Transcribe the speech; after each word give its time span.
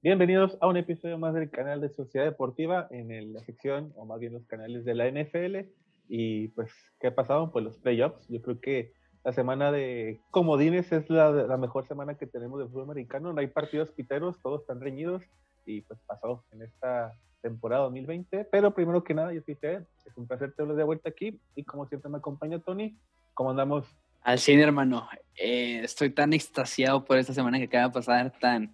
Bienvenidos 0.00 0.56
a 0.60 0.68
un 0.68 0.76
episodio 0.76 1.18
más 1.18 1.34
del 1.34 1.50
canal 1.50 1.80
de 1.80 1.88
Sociedad 1.88 2.24
Deportiva 2.24 2.86
en 2.92 3.32
la 3.32 3.40
sección, 3.40 3.92
o 3.96 4.04
más 4.04 4.20
bien 4.20 4.32
los 4.32 4.46
canales 4.46 4.84
de 4.84 4.94
la 4.94 5.10
NFL. 5.10 5.68
Y 6.08 6.48
pues, 6.48 6.70
¿qué 7.00 7.08
ha 7.08 7.14
pasado? 7.16 7.50
Pues 7.50 7.64
los 7.64 7.78
playoffs. 7.78 8.24
Yo 8.28 8.40
creo 8.40 8.60
que 8.60 8.92
la 9.24 9.32
semana 9.32 9.72
de 9.72 10.20
comodines 10.30 10.92
es 10.92 11.10
la, 11.10 11.32
la 11.32 11.56
mejor 11.56 11.88
semana 11.88 12.16
que 12.16 12.28
tenemos 12.28 12.60
de 12.60 12.66
fútbol 12.66 12.84
americano. 12.84 13.32
No 13.32 13.40
hay 13.40 13.48
partidos 13.48 13.88
piteros, 13.90 14.40
todos 14.40 14.60
están 14.60 14.80
reñidos. 14.80 15.24
Y 15.66 15.80
pues 15.80 15.98
pasó 16.06 16.44
en 16.52 16.62
esta 16.62 17.12
temporada 17.42 17.82
2020. 17.82 18.44
Pero 18.52 18.72
primero 18.72 19.02
que 19.02 19.14
nada, 19.14 19.32
yo 19.32 19.42
soy 19.42 19.56
Ted. 19.56 19.82
Es 20.06 20.16
un 20.16 20.28
placer 20.28 20.52
tenerlos 20.52 20.76
de 20.76 20.84
vuelta 20.84 21.08
aquí. 21.08 21.40
Y 21.56 21.64
como 21.64 21.88
siempre 21.88 22.08
me 22.08 22.18
acompaña 22.18 22.60
Tony. 22.60 22.96
¿Cómo 23.34 23.50
andamos? 23.50 23.84
Al 24.22 24.38
100, 24.38 24.60
hermano. 24.60 25.08
Eh, 25.34 25.80
estoy 25.82 26.10
tan 26.10 26.32
extasiado 26.32 27.04
por 27.04 27.18
esta 27.18 27.34
semana 27.34 27.58
que 27.58 27.64
acaba 27.64 27.88
de 27.88 27.92
pasar, 27.94 28.32
tan, 28.38 28.72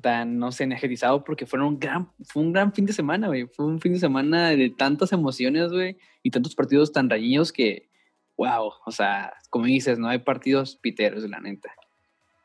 tan, 0.00 0.38
no 0.38 0.52
sé, 0.52 0.64
energizado, 0.64 1.24
porque 1.24 1.46
fueron 1.46 1.68
un 1.68 1.78
gran, 1.78 2.10
fue 2.24 2.42
un 2.42 2.52
gran 2.52 2.72
fin 2.72 2.86
de 2.86 2.92
semana, 2.92 3.28
güey. 3.28 3.46
Fue 3.46 3.66
un 3.66 3.80
fin 3.80 3.92
de 3.92 3.98
semana 3.98 4.50
de 4.50 4.70
tantas 4.70 5.12
emociones, 5.12 5.70
güey, 5.70 5.96
y 6.22 6.30
tantos 6.30 6.54
partidos 6.54 6.92
tan 6.92 7.10
rayidos 7.10 7.52
que, 7.52 7.88
wow, 8.36 8.72
o 8.84 8.90
sea, 8.90 9.34
como 9.50 9.66
dices, 9.66 9.98
no 9.98 10.08
hay 10.08 10.18
partidos 10.18 10.76
piteros, 10.76 11.28
la 11.28 11.40
neta. 11.40 11.70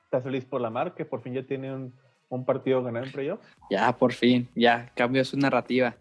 ¿Estás 0.05 0.23
feliz 0.23 0.45
por 0.45 0.61
la 0.61 0.69
mar, 0.69 0.93
que 0.95 1.05
por 1.05 1.21
fin 1.21 1.33
ya 1.33 1.43
tiene 1.43 1.73
un, 1.73 1.93
un 2.29 2.45
partido 2.45 2.83
ganado 2.83 3.05
en 3.05 3.11
playoffs? 3.11 3.47
Ya, 3.69 3.95
por 3.97 4.13
fin, 4.13 4.47
ya 4.55 4.91
cambió 4.95 5.23
su 5.23 5.37
narrativa. 5.37 5.95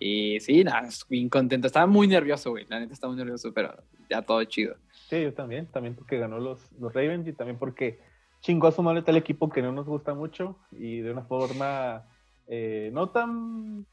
Y 0.00 0.38
sí, 0.40 0.62
nada, 0.64 0.88
bien 1.08 1.28
contento. 1.28 1.66
Estaba 1.66 1.86
muy 1.86 2.06
nervioso, 2.06 2.50
güey. 2.50 2.66
La 2.68 2.78
neta 2.78 2.92
estaba 2.92 3.12
muy 3.12 3.18
nervioso, 3.18 3.52
pero 3.52 3.74
ya 4.08 4.22
todo 4.22 4.42
chido. 4.44 4.76
Sí, 5.08 5.22
yo 5.22 5.34
también. 5.34 5.66
También 5.66 5.94
porque 5.94 6.18
ganó 6.18 6.38
los, 6.38 6.70
los 6.78 6.92
Ravens 6.92 7.26
y 7.26 7.32
también 7.32 7.58
porque 7.58 7.98
chingó 8.48 8.66
a 8.66 8.72
su 8.72 8.82
madre 8.82 9.02
tal 9.02 9.18
equipo 9.18 9.50
que 9.50 9.60
no 9.60 9.72
nos 9.72 9.84
gusta 9.84 10.14
mucho 10.14 10.56
y 10.72 11.00
de 11.00 11.12
una 11.12 11.20
forma 11.20 12.06
eh, 12.46 12.88
no 12.94 13.10
tan 13.10 13.84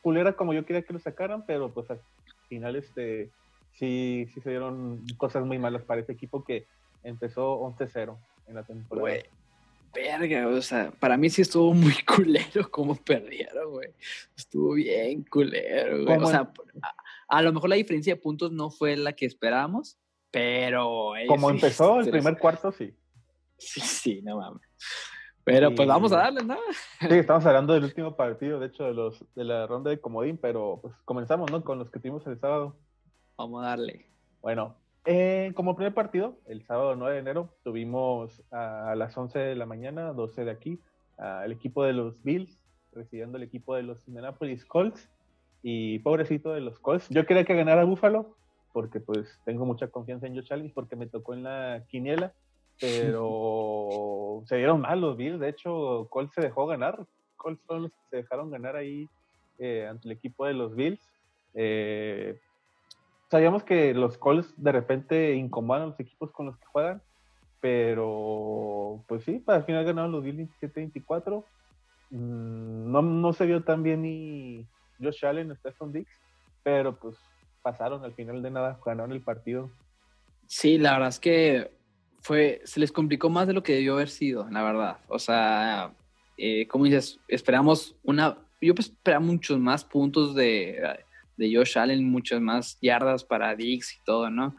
culera 0.00 0.32
como 0.32 0.52
yo 0.52 0.66
quería 0.66 0.82
que 0.82 0.92
lo 0.92 0.98
sacaran, 0.98 1.46
pero 1.46 1.72
pues 1.72 1.88
al 1.88 2.00
final 2.48 2.74
este, 2.74 3.30
sí, 3.74 4.26
sí 4.34 4.40
se 4.40 4.50
dieron 4.50 5.04
cosas 5.18 5.44
muy 5.46 5.60
malas 5.60 5.84
para 5.84 6.00
ese 6.00 6.10
equipo 6.10 6.42
que 6.42 6.66
empezó 7.04 7.60
11-0 7.60 8.18
en 8.48 8.54
la 8.56 8.64
temporada. 8.64 9.02
Güey, 9.02 9.22
verga, 9.94 10.48
o 10.48 10.62
sea, 10.62 10.90
para 10.98 11.16
mí 11.16 11.30
sí 11.30 11.42
estuvo 11.42 11.72
muy 11.72 11.94
culero 12.04 12.68
como 12.72 12.96
perdieron, 12.96 13.70
güey. 13.70 13.90
Estuvo 14.36 14.72
bien 14.72 15.22
culero, 15.22 16.02
güey. 16.02 16.18
O 16.18 16.26
sea, 16.26 16.52
a, 16.82 17.36
a, 17.38 17.42
lo 17.42 17.52
mejor 17.52 17.70
la 17.70 17.76
diferencia 17.76 18.16
de 18.16 18.20
puntos 18.20 18.50
no 18.50 18.68
fue 18.68 18.96
la 18.96 19.12
que 19.12 19.26
esperábamos, 19.26 19.96
pero... 20.32 21.12
Como 21.28 21.50
empezó 21.50 22.00
el 22.00 22.10
primer 22.10 22.36
cuarto, 22.38 22.72
sí. 22.72 22.92
Sí, 23.62 23.80
sí, 23.80 24.22
no 24.22 24.38
mames. 24.38 24.62
Pero 25.44 25.74
pues 25.74 25.88
vamos 25.88 26.12
a 26.12 26.18
darle, 26.18 26.44
¿no? 26.44 26.56
Sí, 27.00 27.14
estamos 27.14 27.44
hablando 27.46 27.72
del 27.74 27.84
último 27.84 28.14
partido, 28.16 28.60
de 28.60 28.66
hecho, 28.66 28.84
de, 28.84 28.94
los, 28.94 29.24
de 29.34 29.44
la 29.44 29.66
ronda 29.66 29.90
de 29.90 30.00
comodín, 30.00 30.38
pero 30.38 30.78
pues 30.80 30.94
comenzamos, 31.04 31.50
¿no? 31.50 31.64
Con 31.64 31.78
los 31.78 31.90
que 31.90 31.98
tuvimos 31.98 32.26
el 32.26 32.38
sábado. 32.38 32.76
Vamos 33.36 33.64
a 33.64 33.68
darle. 33.68 34.06
Bueno, 34.40 34.76
eh, 35.04 35.52
como 35.54 35.74
primer 35.74 35.94
partido, 35.94 36.38
el 36.46 36.64
sábado 36.64 36.94
9 36.94 37.14
de 37.14 37.20
enero, 37.20 37.54
tuvimos 37.64 38.42
a, 38.52 38.94
las 38.96 39.16
11 39.16 39.38
de 39.38 39.56
la 39.56 39.66
mañana, 39.66 40.12
12 40.12 40.44
de 40.44 40.50
aquí, 40.50 40.80
el 41.44 41.52
equipo 41.52 41.84
de 41.84 41.92
los 41.92 42.22
Bills 42.22 42.62
recibiendo 42.92 43.38
el 43.38 43.44
equipo 43.44 43.74
de 43.74 43.82
los 43.82 44.06
Indianapolis 44.06 44.64
Colts. 44.64 45.08
Y 45.64 46.00
pobrecito 46.00 46.52
de 46.52 46.60
los 46.60 46.78
Colts. 46.80 47.08
Yo 47.08 47.24
quería 47.24 47.44
que 47.44 47.54
ganara 47.54 47.84
Buffalo, 47.84 48.36
porque 48.72 48.98
pues 48.98 49.40
tengo 49.44 49.64
mucha 49.64 49.88
confianza 49.88 50.26
en 50.26 50.34
Josh 50.34 50.52
Allen, 50.52 50.72
porque 50.74 50.96
me 50.96 51.06
tocó 51.06 51.34
en 51.34 51.44
la 51.44 51.84
quiniela 51.88 52.32
pero 52.82 54.42
se 54.46 54.56
dieron 54.56 54.80
mal 54.80 55.00
los 55.00 55.16
Bills. 55.16 55.38
De 55.38 55.48
hecho, 55.48 56.08
Colts 56.10 56.34
se 56.34 56.40
dejó 56.40 56.66
ganar. 56.66 57.06
Colts 57.36 57.62
fueron 57.64 57.84
los 57.84 57.92
que 57.92 57.98
se 58.10 58.16
dejaron 58.16 58.50
ganar 58.50 58.74
ahí 58.74 59.08
eh, 59.60 59.86
ante 59.88 60.08
el 60.08 60.12
equipo 60.12 60.46
de 60.46 60.54
los 60.54 60.74
Bills. 60.74 61.00
Eh, 61.54 62.40
sabíamos 63.30 63.62
que 63.62 63.94
los 63.94 64.18
Colts 64.18 64.52
de 64.56 64.72
repente 64.72 65.34
incomodan 65.34 65.82
a 65.82 65.86
los 65.86 66.00
equipos 66.00 66.32
con 66.32 66.46
los 66.46 66.56
que 66.58 66.66
juegan, 66.66 67.00
pero 67.60 69.04
pues 69.06 69.22
sí, 69.22 69.38
para 69.38 69.62
final 69.62 69.84
ganaron 69.84 70.10
los 70.10 70.24
Bills 70.24 70.50
27-24. 70.60 71.44
Mm, 72.10 72.90
no, 72.90 73.00
no 73.00 73.32
se 73.32 73.46
vio 73.46 73.62
tan 73.62 73.84
bien 73.84 74.02
ni 74.02 74.66
Josh 75.00 75.24
Allen, 75.24 75.54
Stephen 75.56 75.92
Dix, 75.92 76.10
pero 76.64 76.98
pues 76.98 77.16
pasaron 77.62 78.04
al 78.04 78.12
final 78.14 78.42
de 78.42 78.50
nada, 78.50 78.80
ganaron 78.84 79.12
el 79.12 79.22
partido. 79.22 79.70
Sí, 80.48 80.78
la 80.78 80.94
verdad 80.94 81.10
es 81.10 81.20
que 81.20 81.81
fue, 82.22 82.62
se 82.64 82.80
les 82.80 82.92
complicó 82.92 83.28
más 83.28 83.46
de 83.46 83.52
lo 83.52 83.62
que 83.62 83.74
debió 83.74 83.94
haber 83.94 84.08
sido, 84.08 84.48
la 84.50 84.62
verdad. 84.62 84.98
O 85.08 85.18
sea, 85.18 85.92
eh, 86.36 86.66
como 86.68 86.84
dices, 86.84 87.20
esperamos 87.28 87.96
una, 88.02 88.38
yo 88.60 88.74
pues 88.74 88.88
esperaba 88.88 89.24
muchos 89.24 89.58
más 89.58 89.84
puntos 89.84 90.34
de, 90.34 90.80
de 91.36 91.54
Josh 91.54 91.76
Allen, 91.76 92.08
muchas 92.08 92.40
más 92.40 92.78
yardas 92.80 93.24
para 93.24 93.54
Dix 93.56 93.96
y 93.96 94.04
todo, 94.04 94.30
¿no? 94.30 94.56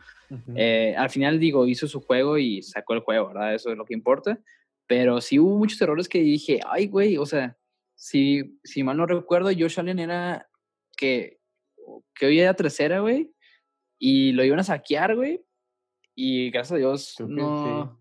eh, 0.56 0.94
al 0.98 1.10
final, 1.10 1.40
digo, 1.40 1.66
hizo 1.68 1.88
su 1.88 2.02
juego 2.02 2.38
y 2.38 2.62
sacó 2.62 2.94
el 2.94 3.00
juego, 3.00 3.28
¿verdad? 3.30 3.54
Eso 3.54 3.72
es 3.72 3.78
lo 3.78 3.86
que 3.86 3.94
importa. 3.94 4.40
Pero 4.86 5.22
sí 5.22 5.40
hubo 5.40 5.58
muchos 5.58 5.82
errores 5.82 6.10
que 6.10 6.20
dije, 6.20 6.60
ay, 6.70 6.88
güey, 6.88 7.18
o 7.18 7.26
sea, 7.26 7.58
si, 7.96 8.60
si 8.64 8.84
mal 8.84 8.98
no 8.98 9.06
recuerdo, 9.06 9.52
Josh 9.58 9.80
Allen 9.80 10.00
era 10.00 10.50
que, 10.98 11.40
que 12.14 12.26
hoy 12.26 12.40
era 12.40 12.54
tercera, 12.54 13.00
güey, 13.00 13.32
y 13.98 14.34
lo 14.34 14.44
iban 14.44 14.60
a 14.60 14.64
saquear, 14.64 15.16
güey, 15.16 15.42
y 16.16 16.50
gracias 16.52 16.74
a 16.74 16.78
Dios 16.78 17.16
no... 17.20 18.00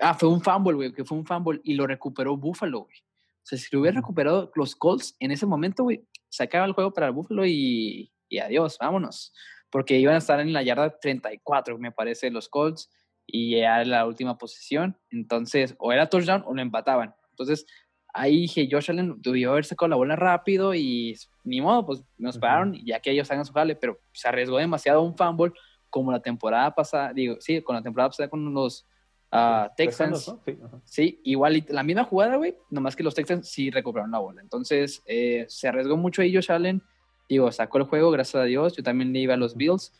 Ah, 0.00 0.14
fue 0.14 0.28
un 0.28 0.40
fumble, 0.40 0.74
güey, 0.74 0.92
que 0.92 1.04
fue 1.04 1.18
un 1.18 1.26
fumble 1.26 1.60
y 1.62 1.74
lo 1.74 1.86
recuperó 1.86 2.36
Buffalo, 2.36 2.80
güey. 2.80 2.96
O 2.96 3.46
sea, 3.46 3.58
si 3.58 3.68
lo 3.70 3.80
hubiera 3.80 3.96
recuperado 3.96 4.50
los 4.54 4.74
Colts 4.74 5.14
en 5.20 5.30
ese 5.30 5.46
momento, 5.46 5.84
güey, 5.84 6.04
sacaba 6.28 6.64
el 6.64 6.72
juego 6.72 6.92
para 6.92 7.08
el 7.08 7.12
Buffalo 7.12 7.46
y, 7.46 8.10
y 8.28 8.38
adiós, 8.38 8.78
vámonos. 8.80 9.32
Porque 9.70 9.98
iban 9.98 10.14
a 10.14 10.18
estar 10.18 10.40
en 10.40 10.52
la 10.52 10.62
yarda 10.62 10.98
34, 10.98 11.78
me 11.78 11.92
parece, 11.92 12.30
los 12.30 12.48
Colts, 12.48 12.90
y 13.26 13.56
era 13.56 13.84
la 13.84 14.06
última 14.06 14.38
posición. 14.38 14.96
Entonces, 15.10 15.74
o 15.78 15.92
era 15.92 16.08
touchdown 16.08 16.42
o 16.46 16.54
lo 16.54 16.62
empataban. 16.62 17.14
Entonces, 17.30 17.66
ahí 18.14 18.42
dije, 18.42 18.68
Josh 18.70 18.90
Allen 18.90 19.16
debió 19.18 19.50
haber 19.50 19.64
sacado 19.64 19.88
la 19.88 19.96
bola 19.96 20.16
rápido 20.16 20.74
y 20.74 21.14
ni 21.42 21.60
modo, 21.60 21.84
pues 21.84 22.02
nos 22.16 22.38
pararon, 22.38 22.74
ya 22.84 23.00
que 23.00 23.10
ellos 23.10 23.30
hagan 23.30 23.44
su 23.44 23.52
jale, 23.52 23.76
pero 23.76 24.00
se 24.12 24.28
arriesgó 24.28 24.58
demasiado 24.58 25.02
un 25.02 25.16
fumble 25.16 25.52
como 25.94 26.10
la 26.10 26.18
temporada 26.18 26.74
pasada, 26.74 27.12
digo, 27.12 27.36
sí, 27.38 27.62
con 27.62 27.76
la 27.76 27.80
temporada 27.80 28.08
pasada 28.08 28.28
con 28.28 28.52
los 28.52 28.84
uh, 29.30 29.68
Texans. 29.76 30.34
Sí, 30.44 30.58
sí, 30.82 31.20
igual 31.22 31.64
la 31.68 31.84
misma 31.84 32.02
jugada, 32.02 32.34
güey, 32.34 32.56
nomás 32.68 32.96
que 32.96 33.04
los 33.04 33.14
Texans 33.14 33.48
sí 33.48 33.70
recuperaron 33.70 34.10
la 34.10 34.18
bola. 34.18 34.42
Entonces, 34.42 35.04
eh, 35.06 35.46
se 35.48 35.68
arriesgó 35.68 35.96
mucho 35.96 36.20
ahí 36.20 36.34
Josh 36.34 36.50
Allen. 36.50 36.82
Digo, 37.28 37.52
sacó 37.52 37.78
el 37.78 37.84
juego, 37.84 38.10
gracias 38.10 38.42
a 38.42 38.44
Dios. 38.44 38.76
Yo 38.76 38.82
también 38.82 39.12
le 39.12 39.20
iba 39.20 39.34
a 39.34 39.36
los 39.36 39.54
Bills, 39.54 39.92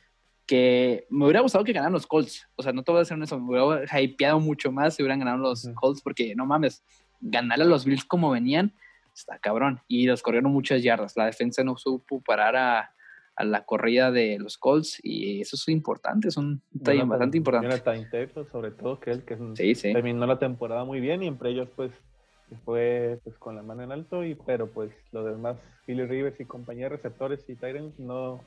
que 0.49 1.07
me 1.11 1.27
hubiera 1.27 1.43
gustado 1.43 1.63
que 1.63 1.73
ganaran 1.73 1.93
los 1.93 2.09
Colts. 2.09 2.45
O 2.57 2.65
sea, 2.65 2.73
no 2.73 2.83
te 2.83 2.91
voy 2.91 2.99
a 2.99 3.03
decir 3.03 3.17
eso, 3.23 3.39
me 3.39 3.63
hubiera 3.63 4.01
hypeado 4.01 4.41
mucho 4.41 4.73
más 4.73 4.97
si 4.97 5.03
hubieran 5.05 5.21
ganado 5.21 5.39
los 5.39 5.71
Colts, 5.77 6.03
porque 6.03 6.35
no 6.35 6.45
mames, 6.45 6.83
ganarle 7.21 7.67
a 7.67 7.69
los 7.69 7.85
Bills 7.85 8.05
como 8.05 8.33
venían, 8.33 8.75
está 9.15 9.39
cabrón. 9.39 9.81
Y 9.87 10.07
los 10.07 10.23
corrieron 10.23 10.51
muchas 10.51 10.83
yardas. 10.83 11.17
La 11.17 11.27
defensa 11.27 11.63
no 11.63 11.77
supo 11.77 12.21
parar 12.21 12.57
a, 12.57 12.91
a 13.37 13.45
la 13.45 13.65
corrida 13.65 14.11
de 14.13 14.39
los 14.39 14.59
Colts 14.59 15.01
y 15.03 15.41
eso 15.41 15.57
es 15.57 15.69
importante, 15.69 16.29
es 16.29 16.37
un 16.37 16.63
detalle 16.71 17.05
bastante 17.05 17.39
importante. 17.39 17.69
Jonathan 17.69 18.11
Taylor, 18.11 18.51
sobre 18.51 18.71
todo, 18.71 19.01
que 19.01 19.11
él 19.11 19.25
que 19.25 19.37
terminó 19.37 20.27
la 20.27 20.39
temporada 20.39 20.85
muy 20.85 21.01
bien 21.01 21.23
y 21.23 21.27
entre 21.27 21.51
ellos 21.51 21.69
pues 21.75 21.91
fue 22.65 23.19
pues 23.25 23.37
con 23.39 23.57
la 23.57 23.63
mano 23.63 23.83
en 23.83 23.91
alto 23.91 24.25
y 24.25 24.35
pero 24.35 24.71
pues 24.71 24.93
los 25.11 25.25
demás 25.25 25.57
Philly 25.87 26.05
Rivers 26.05 26.39
y 26.39 26.45
compañía 26.45 26.89
receptores 26.89 27.45
y 27.49 27.57
Tyrants 27.57 27.99
no 27.99 28.41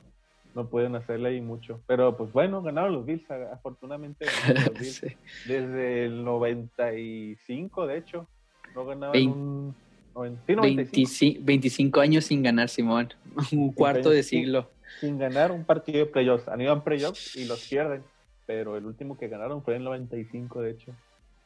no 0.54 0.70
pueden 0.70 0.96
hacerle 0.96 1.28
ahí 1.28 1.40
mucho. 1.42 1.82
Pero 1.86 2.16
pues 2.16 2.32
bueno, 2.32 2.62
ganaron 2.62 2.94
los 2.94 3.04
Bills, 3.04 3.30
afortunadamente 3.30 4.24
los 4.24 4.72
Bills. 4.78 5.06
Desde 5.46 6.06
el 6.06 6.24
95, 6.24 7.86
de 7.86 7.98
hecho, 7.98 8.26
no 8.74 8.86
ganaban 8.86 9.28
un 9.28 9.74
25. 10.14 11.40
25, 11.44 12.00
años 12.00 12.24
sin 12.24 12.42
ganar, 12.42 12.70
Simón. 12.70 13.12
Un 13.52 13.72
cuarto 13.72 14.10
de 14.10 14.22
siglo 14.22 14.70
sin 15.00 15.18
ganar 15.18 15.52
un 15.52 15.64
partido 15.64 15.98
de 15.98 16.06
playoffs. 16.06 16.48
Han 16.48 16.60
ido 16.60 16.72
a 16.72 16.84
playoffs 16.84 17.36
y 17.36 17.44
los 17.44 17.66
pierden, 17.68 18.02
pero 18.46 18.76
el 18.76 18.86
último 18.86 19.16
que 19.16 19.28
ganaron 19.28 19.62
fue 19.62 19.74
en 19.74 19.82
el 19.82 19.84
95, 19.84 20.62
de 20.62 20.70
hecho. 20.70 20.92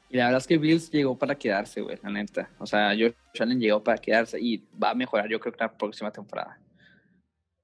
Y 0.08 0.18
la 0.18 0.26
verdad 0.26 0.40
es 0.40 0.46
que 0.46 0.58
Bills 0.58 0.90
llegó 0.90 1.16
para 1.16 1.34
quedarse, 1.34 1.80
güey, 1.80 1.98
la 2.02 2.10
neta. 2.10 2.50
O 2.58 2.66
sea, 2.66 2.90
Josh 2.90 3.14
Allen 3.40 3.58
llegó 3.58 3.82
para 3.82 3.96
quedarse 3.96 4.38
y 4.38 4.62
va 4.82 4.90
a 4.90 4.94
mejorar, 4.94 5.28
yo 5.28 5.40
creo 5.40 5.52
que 5.52 5.64
la 5.64 5.72
próxima 5.72 6.10
temporada. 6.10 6.58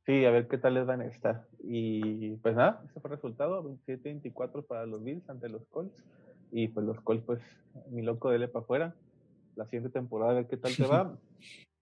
Sí, 0.06 0.24
a 0.24 0.30
ver 0.30 0.48
qué 0.48 0.56
tal 0.56 0.72
les 0.72 0.86
van 0.86 1.02
a 1.02 1.04
estar. 1.04 1.46
Y 1.62 2.36
pues 2.36 2.56
nada, 2.56 2.82
ese 2.88 2.98
fue 2.98 3.10
el 3.10 3.16
resultado: 3.16 3.62
27-24 3.86 4.66
para 4.66 4.86
los 4.86 5.04
Bills 5.04 5.28
ante 5.28 5.50
los 5.50 5.66
Colts. 5.66 5.94
Y 6.50 6.68
pues 6.68 6.86
los 6.86 6.98
Colts, 7.02 7.22
pues, 7.26 7.42
mi 7.90 8.00
loco, 8.00 8.30
dele 8.30 8.48
para 8.48 8.64
afuera. 8.64 8.94
La 9.54 9.66
siguiente 9.66 9.90
temporada, 9.90 10.30
a 10.30 10.34
ver 10.36 10.46
qué 10.46 10.56
tal 10.56 10.74
te 10.74 10.86
va. 10.86 11.18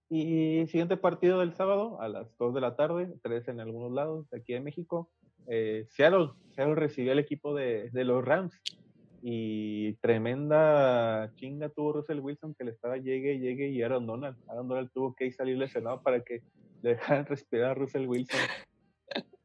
Y 0.09 0.67
siguiente 0.69 0.97
partido 0.97 1.41
del 1.41 1.55
sábado 1.55 2.01
a 2.01 2.09
las 2.09 2.29
2 2.39 2.55
de 2.55 2.61
la 2.61 2.77
tarde, 2.77 3.13
3 3.23 3.49
en 3.49 3.61
algunos 3.61 3.93
lados 3.93 4.31
de 4.31 4.39
aquí 4.39 4.55
en 4.55 4.63
México. 4.63 5.11
Eh, 5.49 5.87
Seattle, 5.91 6.31
Seattle 6.55 6.77
recibió 6.77 7.13
el 7.13 7.19
equipo 7.19 7.55
de, 7.55 7.91
de, 7.91 8.05
los 8.05 8.25
Rams 8.25 8.61
y 9.23 9.95
tremenda 9.95 11.33
chinga 11.37 11.69
tuvo 11.69 11.95
Russell 11.95 12.21
Wilson 12.21 12.55
que 12.55 12.65
le 12.65 12.71
estaba 12.71 12.97
llegue, 12.97 13.39
llegue 13.39 13.69
y 13.69 13.83
Aaron 13.83 14.07
Donald. 14.07 14.37
Aaron 14.49 14.69
Donald 14.69 14.91
tuvo 14.93 15.15
que 15.15 15.31
salir 15.33 15.57
lesionado 15.57 16.03
para 16.03 16.21
que 16.21 16.43
le 16.83 16.91
dejaran 16.91 17.27
respirar 17.27 17.73
a 17.73 17.75
Russell 17.75 18.07
Wilson. 18.07 18.41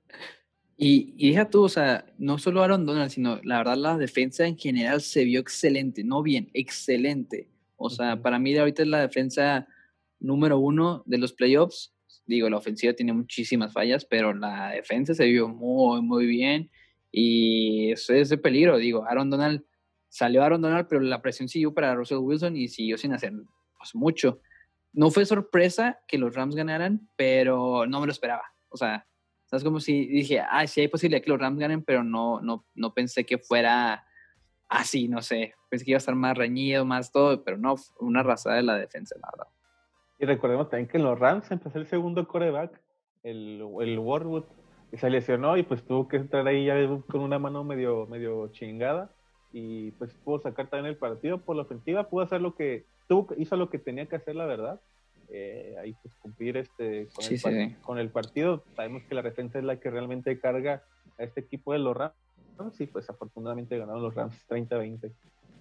Y, 0.84 1.14
y 1.16 1.30
deja 1.30 1.48
tú, 1.48 1.62
o 1.62 1.70
sea, 1.70 2.06
no 2.18 2.40
solo 2.40 2.64
Aaron 2.64 2.88
Donald, 2.88 3.12
sino 3.12 3.40
la 3.44 3.60
verdad 3.60 3.78
la 3.78 3.98
defensa 4.00 4.48
en 4.48 4.58
general 4.58 5.02
se 5.02 5.26
vio 5.26 5.40
excelente, 5.40 6.04
no 6.04 6.24
bien, 6.24 6.50
excelente. 6.56 7.48
O 7.78 7.92
sea, 7.92 8.20
para 8.20 8.40
mí 8.40 8.58
ahorita 8.58 8.82
es 8.82 8.88
la 8.88 9.02
defensa 9.02 9.68
número 10.22 10.58
uno 10.60 11.04
de 11.06 11.18
los 11.18 11.34
playoffs. 11.34 11.94
Digo, 12.26 12.50
la 12.50 12.58
ofensiva 12.58 12.94
tiene 12.94 13.14
muchísimas 13.14 13.74
fallas, 13.74 14.06
pero 14.06 14.34
la 14.34 14.70
defensa 14.70 15.14
se 15.14 15.26
vio 15.26 15.50
muy, 15.50 16.02
muy 16.02 16.26
bien. 16.26 16.70
Y 17.12 17.92
eso 17.92 18.14
es 18.14 18.30
de 18.30 18.38
peligro. 18.38 18.78
Digo, 18.78 19.06
Aaron 19.06 19.30
Donald, 19.30 19.66
salió 20.08 20.44
Aaron 20.44 20.62
Donald, 20.62 20.88
pero 20.88 21.02
la 21.02 21.22
presión 21.22 21.50
siguió 21.50 21.74
para 21.74 21.96
Russell 21.96 22.20
Wilson 22.20 22.56
y 22.56 22.70
siguió 22.70 22.98
sin 22.98 23.14
hacer 23.14 23.34
pues, 23.78 23.96
mucho. 23.96 24.40
No 24.94 25.10
fue 25.10 25.26
sorpresa 25.26 26.00
que 26.08 26.18
los 26.18 26.36
Rams 26.36 26.56
ganaran, 26.56 27.10
pero 27.18 27.86
no 27.88 28.00
me 28.00 28.06
lo 28.06 28.12
esperaba. 28.12 28.44
O 28.70 28.78
sea, 28.78 29.08
es 29.52 29.64
como 29.64 29.80
si 29.80 30.08
dije, 30.08 30.40
ah, 30.40 30.66
sí 30.68 30.82
hay 30.82 30.88
posibilidad 30.88 31.24
que 31.24 31.30
los 31.30 31.40
Rams 31.40 31.60
ganen, 31.60 31.84
pero 31.84 32.04
no, 32.04 32.40
no, 32.42 32.66
no 32.74 32.94
pensé 32.94 33.26
que 33.26 33.38
fuera 33.38 34.06
así, 34.70 35.08
no 35.08 35.22
sé. 35.22 35.56
Pensé 35.70 35.86
que 35.86 35.92
iba 35.92 35.98
a 35.98 36.00
estar 36.00 36.16
más 36.16 36.38
reñido, 36.38 36.86
más 36.86 37.12
todo, 37.12 37.44
pero 37.44 37.58
no, 37.58 37.76
una 38.00 38.24
raza 38.24 38.54
de 38.54 38.64
la 38.64 38.78
defensa, 38.78 39.16
la 39.22 39.30
verdad. 39.32 39.52
Y 40.22 40.26
recordemos 40.26 40.70
también 40.70 40.88
que 40.88 40.98
en 40.98 41.04
los 41.04 41.18
Rams 41.18 41.50
empezó 41.50 41.80
el 41.80 41.88
segundo 41.88 42.28
coreback, 42.28 42.80
el, 43.24 43.66
el 43.82 43.98
Warwood, 43.98 44.44
y 44.92 44.98
se 44.98 45.10
lesionó 45.10 45.58
y 45.58 45.64
pues 45.64 45.84
tuvo 45.84 46.08
que 46.08 46.18
entrar 46.18 46.48
ahí 46.48 46.66
ya 46.66 46.76
con 47.08 47.22
una 47.22 47.40
mano 47.40 47.64
medio, 47.64 48.06
medio 48.06 48.50
chingada 48.50 49.10
y 49.52 49.90
pues 49.92 50.14
pudo 50.24 50.40
sacar 50.40 50.70
también 50.70 50.94
el 50.94 50.98
partido 50.98 51.40
por 51.40 51.56
la 51.56 51.64
ofensiva, 51.64 52.08
pudo 52.08 52.24
hacer 52.24 52.40
lo 52.40 52.56
que, 52.56 52.86
tuvo, 53.08 53.34
hizo 53.36 53.56
lo 53.56 53.72
que 53.72 53.80
tenía 53.80 54.06
que 54.06 54.16
hacer 54.16 54.36
la 54.36 54.46
verdad, 54.46 54.80
eh, 55.30 55.76
ahí 55.82 55.96
pues 56.04 56.14
cumplir 56.22 56.58
este 56.58 57.08
con, 57.42 57.56
el, 57.56 57.78
con, 57.78 57.98
el, 57.98 58.10
partido, 58.10 58.64
sabemos 58.76 59.02
que 59.04 59.16
la 59.16 59.24
defensa 59.24 59.58
es 59.58 59.66
la 59.66 59.80
que 59.80 59.90
realmente 59.90 60.40
carga 60.40 60.84
a 61.18 61.24
este 61.24 61.40
equipo 61.42 61.74
de 61.74 61.80
los 61.80 61.98
Rams 61.98 62.80
y 62.80 62.86
pues 62.86 63.10
afortunadamente 63.10 63.76
ganaron 63.76 64.04
los 64.04 64.14
Rams 64.14 64.36
30-20. 64.48 65.12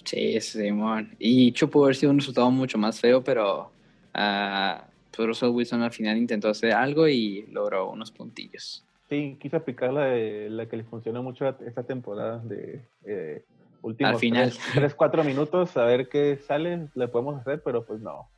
Sí, 0.04 0.38
Simón. 0.40 1.14
Y 1.18 1.48
hecho 1.48 1.70
pudo 1.70 1.84
haber 1.84 1.96
sido 1.96 2.12
un 2.12 2.18
resultado 2.18 2.50
mucho 2.50 2.76
más 2.76 3.00
feo, 3.00 3.24
pero 3.24 3.70
uh, 4.14 4.82
Russell 5.26 5.50
Wilson 5.50 5.82
al 5.82 5.92
final 5.92 6.16
intentó 6.16 6.48
hacer 6.48 6.72
algo 6.72 7.08
y 7.08 7.46
logró 7.50 7.90
unos 7.90 8.10
puntillos. 8.10 8.84
Sí, 9.08 9.36
quiso 9.40 9.56
aplicar 9.56 9.92
la, 9.92 10.08
la 10.14 10.66
que 10.66 10.76
le 10.76 10.84
funcionó 10.84 11.22
mucho 11.22 11.48
esta 11.48 11.82
temporada 11.82 12.38
de 12.38 12.80
eh, 13.04 13.44
últimos 13.82 14.12
al 14.12 14.18
final. 14.18 14.52
3, 14.74 14.94
4 14.94 15.24
minutos, 15.24 15.76
a 15.76 15.84
ver 15.84 16.08
qué 16.08 16.36
sale, 16.36 16.88
le 16.94 17.08
podemos 17.08 17.40
hacer, 17.40 17.60
pero 17.64 17.84
pues 17.84 18.00
no. 18.00 18.28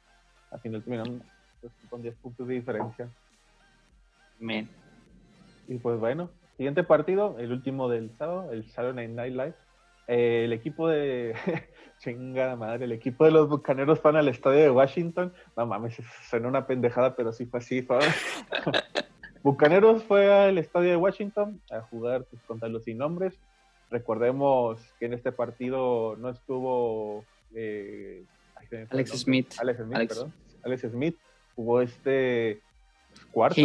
Al 0.50 0.60
final 0.60 0.82
terminaron 0.82 1.22
pues, 1.60 1.72
con 1.90 2.02
10 2.02 2.14
puntos 2.16 2.48
de 2.48 2.54
diferencia. 2.54 3.08
Men. 4.38 4.68
Y 5.68 5.76
pues 5.76 6.00
bueno, 6.00 6.30
siguiente 6.56 6.82
partido, 6.84 7.36
el 7.38 7.52
último 7.52 7.88
del 7.88 8.10
sábado, 8.16 8.50
el 8.52 8.68
Saturday 8.70 9.08
Night 9.08 9.34
Live. 9.34 9.54
Eh, 10.08 10.42
el 10.44 10.52
equipo 10.52 10.88
de 10.88 11.34
chingada 11.98 12.56
madre, 12.56 12.84
el 12.84 12.92
equipo 12.92 13.24
de 13.24 13.30
los 13.30 13.48
bucaneros 13.48 14.02
van 14.02 14.16
al 14.16 14.28
estadio 14.28 14.60
de 14.60 14.70
Washington. 14.70 15.32
No 15.56 15.66
mames, 15.66 15.96
suena 16.28 16.48
una 16.48 16.66
pendejada, 16.66 17.14
pero 17.14 17.32
sí 17.32 17.46
fue 17.46 17.60
así. 17.60 17.82
Fue. 17.82 17.98
bucaneros 19.42 20.02
fue 20.04 20.32
al 20.32 20.58
estadio 20.58 20.90
de 20.90 20.96
Washington 20.96 21.60
a 21.70 21.80
jugar 21.82 22.24
pues, 22.24 22.42
contra 22.42 22.68
los 22.68 22.84
sin 22.84 22.98
nombres. 22.98 23.38
Recordemos 23.90 24.80
que 24.98 25.06
en 25.06 25.12
este 25.12 25.32
partido 25.32 26.16
no 26.16 26.30
estuvo 26.30 27.24
eh, 27.54 28.24
Alex 28.90 29.20
Smith. 29.20 29.54
Alex 29.58 29.80
Smith, 29.80 30.08
perdón. 30.08 30.32
Alex 30.64 30.82
Smith 30.82 31.16
jugó 31.54 31.80
este 31.82 32.60
cuarto. 33.32 33.60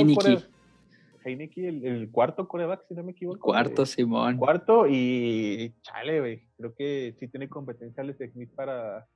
Heineke, 1.28 1.68
el, 1.68 1.86
el, 1.86 2.12
cuarto 2.12 2.48
coreback, 2.48 2.88
si 2.88 2.94
no 2.94 3.04
me 3.04 3.12
equivoco. 3.12 3.40
Cuarto, 3.40 3.86
Simón. 3.86 4.38
Cuarto 4.38 4.86
y 4.88 5.74
chale, 5.82 6.20
güey. 6.20 6.48
Creo 6.58 6.74
que 6.74 7.16
sí 7.20 7.28
tiene 7.28 7.50
competencia 7.50 8.02
Alex 8.02 8.32
Smith 8.32 8.52
para 8.56 9.08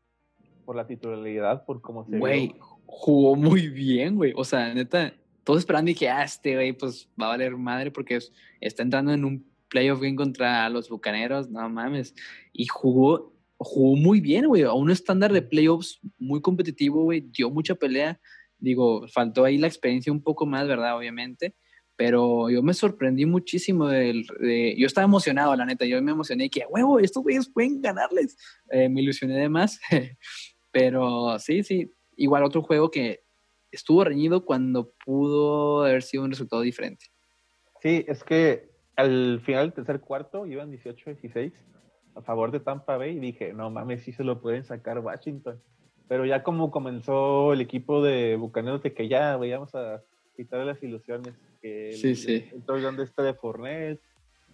por 0.65 0.75
la 0.75 0.87
titularidad, 0.87 1.65
por 1.65 1.81
cómo 1.81 2.05
se 2.05 2.17
Güey, 2.17 2.55
jugó 2.85 3.35
muy 3.35 3.67
bien, 3.69 4.15
güey. 4.15 4.33
O 4.35 4.43
sea, 4.43 4.73
neta, 4.73 5.13
todos 5.43 5.59
esperando 5.59 5.89
y 5.89 5.93
dije, 5.93 6.09
ah, 6.09 6.23
este 6.23 6.55
güey, 6.55 6.73
pues 6.73 7.09
va 7.19 7.25
a 7.25 7.29
valer 7.29 7.57
madre 7.57 7.91
porque 7.91 8.19
está 8.59 8.83
entrando 8.83 9.11
en 9.13 9.25
un 9.25 9.45
playoff 9.69 10.01
game 10.01 10.15
contra 10.15 10.69
los 10.69 10.89
bucaneros, 10.89 11.49
no 11.49 11.67
mames. 11.69 12.13
Y 12.53 12.67
jugó, 12.67 13.33
jugó 13.57 13.95
muy 13.95 14.21
bien, 14.21 14.47
güey, 14.47 14.63
a 14.63 14.73
un 14.73 14.91
estándar 14.91 15.33
de 15.33 15.41
playoffs 15.41 15.99
muy 16.19 16.41
competitivo, 16.41 17.03
güey, 17.03 17.21
dio 17.21 17.49
mucha 17.49 17.75
pelea. 17.75 18.19
Digo, 18.59 19.07
faltó 19.07 19.43
ahí 19.43 19.57
la 19.57 19.67
experiencia 19.67 20.11
un 20.11 20.21
poco 20.21 20.45
más, 20.45 20.67
¿verdad? 20.67 20.97
Obviamente 20.97 21.55
pero 21.95 22.49
yo 22.49 22.63
me 22.63 22.73
sorprendí 22.73 23.25
muchísimo. 23.25 23.87
Del, 23.87 24.25
de, 24.39 24.75
yo 24.77 24.87
estaba 24.87 25.05
emocionado, 25.05 25.55
la 25.55 25.65
neta. 25.65 25.85
Yo 25.85 26.01
me 26.01 26.11
emocioné 26.11 26.49
que, 26.49 26.65
huevo, 26.69 26.99
estos 26.99 27.23
güeyes 27.23 27.49
pueden 27.49 27.81
ganarles. 27.81 28.37
Eh, 28.69 28.89
me 28.89 29.01
ilusioné 29.01 29.37
de 29.37 29.49
más. 29.49 29.79
pero 30.71 31.37
sí, 31.39 31.63
sí. 31.63 31.93
Igual 32.15 32.43
otro 32.43 32.61
juego 32.61 32.91
que 32.91 33.23
estuvo 33.71 34.03
reñido 34.03 34.45
cuando 34.45 34.93
pudo 35.05 35.83
haber 35.83 36.03
sido 36.03 36.23
un 36.23 36.31
resultado 36.31 36.61
diferente. 36.61 37.05
Sí, 37.81 38.05
es 38.07 38.23
que 38.23 38.69
al 38.95 39.41
final 39.41 39.67
del 39.67 39.73
tercer 39.73 40.01
cuarto 40.01 40.45
iban 40.45 40.71
18-16 40.71 41.53
a 42.15 42.21
favor 42.21 42.51
de 42.51 42.59
Tampa 42.59 42.97
Bay 42.97 43.17
y 43.17 43.19
dije, 43.19 43.53
no 43.53 43.69
mames, 43.69 44.03
sí 44.03 44.11
se 44.11 44.23
lo 44.23 44.41
pueden 44.41 44.63
sacar 44.63 44.99
Washington. 44.99 45.61
Pero 46.07 46.25
ya 46.25 46.43
como 46.43 46.71
comenzó 46.71 47.53
el 47.53 47.61
equipo 47.61 48.03
de 48.03 48.35
Bucaneros 48.35 48.83
de 48.83 48.93
que 48.93 49.07
ya 49.07 49.37
vayamos 49.37 49.73
a 49.75 50.03
quitarle 50.35 50.65
las 50.65 50.83
ilusiones 50.83 51.33
que 51.61 51.93
sí, 51.93 52.09
el, 52.09 52.17
sí. 52.17 52.45
el 52.51 52.97
de 52.97 53.03
este 53.03 53.21
de 53.21 53.33
Fornet 53.33 53.99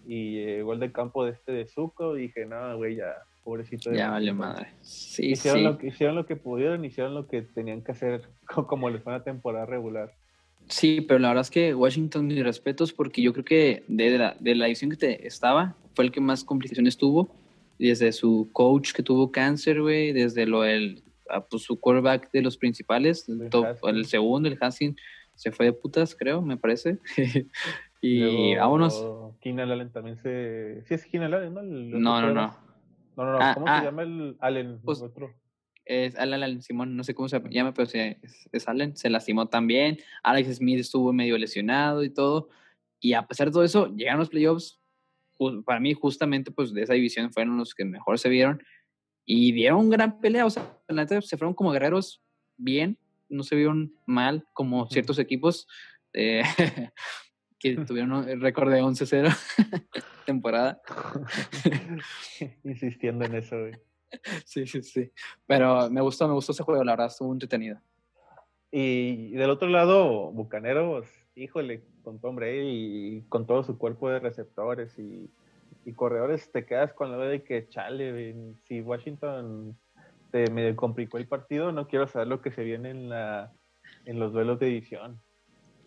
y 0.07 0.39
el 0.39 0.63
gol 0.63 0.79
de 0.79 0.91
campo 0.91 1.25
de 1.25 1.31
este 1.31 1.51
de 1.51 1.67
Zuko, 1.67 2.13
dije, 2.15 2.45
no, 2.45 2.77
güey, 2.77 2.95
ya, 2.95 3.15
pobrecito. 3.43 3.91
Ya 3.91 4.11
vale 4.11 4.33
madre. 4.33 4.67
Sí, 4.81 5.31
hicieron, 5.31 5.59
sí. 5.59 5.65
Lo 5.65 5.77
que, 5.77 5.87
hicieron 5.87 6.15
lo 6.15 6.25
que 6.25 6.35
pudieron, 6.35 6.85
hicieron 6.85 7.13
lo 7.13 7.27
que 7.27 7.41
tenían 7.41 7.81
que 7.81 7.91
hacer 7.91 8.21
como 8.67 8.89
les 8.89 9.01
fue 9.03 9.13
una 9.13 9.23
temporada 9.23 9.65
regular. 9.65 10.13
Sí, 10.69 11.01
pero 11.01 11.19
la 11.19 11.29
verdad 11.29 11.41
es 11.41 11.49
que 11.49 11.73
Washington, 11.73 12.27
mis 12.27 12.43
respetos, 12.43 12.91
porque 12.91 13.21
yo 13.21 13.31
creo 13.31 13.45
que 13.45 13.83
de 13.87 14.17
la, 14.17 14.35
de 14.39 14.55
la 14.55 14.67
edición 14.67 14.91
que 14.91 14.97
te 14.97 15.27
estaba, 15.27 15.75
fue 15.95 16.05
el 16.05 16.11
que 16.11 16.19
más 16.19 16.43
complicaciones 16.43 16.97
tuvo. 16.97 17.33
Desde 17.79 18.11
su 18.11 18.49
coach 18.53 18.91
que 18.91 19.03
tuvo 19.03 19.31
cáncer, 19.31 19.81
güey, 19.81 20.11
desde 20.11 20.45
lo 20.45 20.61
del, 20.61 21.03
pues, 21.49 21.63
su 21.63 21.79
quarterback 21.79 22.31
de 22.31 22.41
los 22.41 22.57
principales, 22.57 23.29
el, 23.29 23.49
top, 23.49 23.77
el 23.83 24.05
segundo, 24.05 24.49
el 24.49 24.57
Haskins, 24.59 24.97
se 25.37 25.51
fue 25.51 25.67
de 25.67 25.73
putas, 25.73 26.15
creo, 26.15 26.41
me 26.41 26.57
parece. 26.57 26.99
y 28.01 28.19
Luego, 28.19 28.59
vámonos. 28.59 29.35
Keenan 29.39 29.71
Allen 29.71 29.91
también 29.91 30.17
se. 30.17 30.83
Sí, 30.85 30.95
es 30.95 31.05
Keenan 31.05 31.33
Allen, 31.33 31.53
¿no? 31.53 31.61
El 31.61 31.91
no, 31.91 32.21
no, 32.21 32.33
no. 32.33 32.57
No, 33.15 33.25
no, 33.25 33.31
no. 33.33 33.39
Ah, 33.39 33.53
¿Cómo 33.53 33.67
ah, 33.69 33.79
se 33.79 33.85
llama 33.85 34.01
el 34.01 34.35
Allen? 34.39 34.79
pues, 34.83 34.99
el 34.99 35.05
otro? 35.05 35.33
Es 35.85 36.15
Alan, 36.17 36.43
Alan 36.43 36.61
Simón, 36.61 36.97
no 36.97 37.03
sé 37.03 37.13
cómo 37.13 37.29
se 37.29 37.39
llama, 37.49 37.73
pero 37.73 37.85
sí, 37.85 37.99
es, 37.99 38.49
es 38.51 38.67
Allen, 38.67 38.97
se 38.97 39.09
lastimó 39.09 39.47
también. 39.47 39.99
Alex 40.23 40.57
Smith 40.57 40.79
estuvo 40.79 41.13
medio 41.13 41.37
lesionado 41.37 42.03
y 42.03 42.09
todo. 42.09 42.49
Y 42.99 43.13
a 43.13 43.27
pesar 43.27 43.47
de 43.47 43.53
todo 43.53 43.63
eso, 43.63 43.87
llegaron 43.95 44.19
los 44.19 44.29
playoffs. 44.29 44.81
Para 45.65 45.79
mí, 45.79 45.93
justamente, 45.93 46.49
pues 46.51 46.73
de 46.73 46.81
esa 46.81 46.93
división 46.93 47.31
fueron 47.31 47.57
los 47.57 47.75
que 47.75 47.85
mejor 47.85 48.17
se 48.17 48.27
vieron. 48.27 48.61
Y 49.23 49.51
dieron 49.51 49.89
gran 49.89 50.19
pelea. 50.19 50.47
O 50.47 50.49
sea, 50.49 50.79
se 51.21 51.37
fueron 51.37 51.53
como 51.53 51.71
guerreros 51.71 52.23
bien. 52.57 52.97
No 53.29 53.43
se 53.43 53.55
vieron 53.55 53.93
mal 54.05 54.47
como 54.53 54.87
ciertos 54.87 55.19
equipos 55.19 55.67
eh, 56.13 56.43
que 57.59 57.75
tuvieron 57.87 58.27
el 58.29 58.41
récord 58.41 58.71
de 58.71 58.81
11-0 58.81 59.35
temporada. 60.25 60.81
Insistiendo 62.63 63.25
en 63.25 63.35
eso, 63.35 63.59
güey. 63.59 63.73
Sí, 64.45 64.65
sí, 64.65 64.81
sí. 64.83 65.11
Pero 65.45 65.89
me 65.89 66.01
gustó, 66.01 66.27
me 66.27 66.33
gustó 66.33 66.53
ese 66.53 66.63
juego, 66.63 66.83
la 66.83 66.93
verdad, 66.93 67.07
estuvo 67.07 67.31
entretenido. 67.31 67.79
Y 68.71 69.31
del 69.31 69.49
otro 69.49 69.67
lado, 69.69 70.31
Bucaneros, 70.31 71.07
híjole, 71.35 71.83
con 72.03 72.19
Tom 72.19 72.35
Brady 72.35 73.17
y 73.17 73.21
con 73.29 73.45
todo 73.45 73.63
su 73.63 73.77
cuerpo 73.77 74.09
de 74.09 74.19
receptores 74.19 74.97
y, 74.99 75.29
y 75.85 75.93
corredores, 75.93 76.51
te 76.51 76.65
quedas 76.65 76.93
con 76.93 77.11
la 77.11 77.17
idea 77.17 77.29
de 77.29 77.43
que, 77.43 77.69
chale, 77.69 78.53
si 78.65 78.81
Washington 78.81 79.77
te 80.31 80.49
me 80.49 80.75
complicó 80.75 81.17
el 81.17 81.27
partido, 81.27 81.71
no 81.71 81.87
quiero 81.87 82.07
saber 82.07 82.27
lo 82.27 82.41
que 82.41 82.51
se 82.51 82.63
viene 82.63 82.89
en, 82.89 83.09
la, 83.09 83.53
en 84.05 84.19
los 84.19 84.33
duelos 84.33 84.59
de 84.59 84.67
edición. 84.67 85.19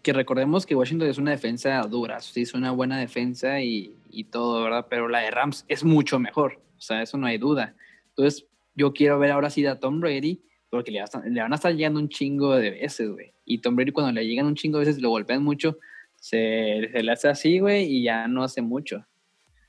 que 0.03 0.13
recordemos 0.13 0.67
que 0.67 0.75
Washington 0.75 1.09
es 1.09 1.19
una 1.19 1.33
defensa 1.33 1.81
dura, 1.83 2.21
sí, 2.21 2.43
es 2.43 2.55
una 2.55 2.71
buena 2.71 2.99
defensa 2.99 3.61
y, 3.61 3.95
y, 4.11 4.25
todo, 4.25 4.63
¿verdad? 4.63 4.87
Pero 4.89 5.09
la 5.09 5.21
de 5.21 5.31
Rams 5.31 5.65
es 5.69 5.85
mucho 5.85 6.19
mejor, 6.19 6.61
o 6.79 6.81
sea, 6.81 7.03
eso 7.03 7.19
no 7.19 7.27
hay 7.27 7.39
duda. 7.39 7.75
Entonces, 8.09 8.47
yo 8.75 8.93
quiero 8.93 9.19
ver 9.19 9.33
ahora 9.33 9.51
sí 9.51 9.65
a 9.67 9.79
Tom 9.79 10.01
Brady, 10.01 10.43
porque 10.71 10.91
le, 10.91 11.03
le, 11.25 11.41
van 11.41 11.53
a 11.53 11.57
estar 11.57 11.75
llegando 11.75 12.01
un 12.01 12.09
chingo 12.09 12.55
de 12.57 12.71
veces, 12.71 13.11
güey. 13.11 13.33
Y 13.45 13.59
Tom 13.59 13.77
Brady 13.77 13.93
cuando 13.93 14.13
le 14.13 14.27
llegan 14.27 14.47
un 14.47 14.55
chingo 14.55 14.79
de 14.79 14.87
veces, 14.87 15.03
lo 15.03 15.11
golpean 15.11 15.43
mucho, 15.43 15.79
se, 16.17 16.89
se 16.93 17.03
le 17.03 17.13
hace 17.13 17.29
así, 17.29 17.59
güey, 17.59 17.85
y 17.85 18.05
ya 18.05 18.29
no 18.29 18.43
hace 18.43 18.63
mucho. 18.63 19.05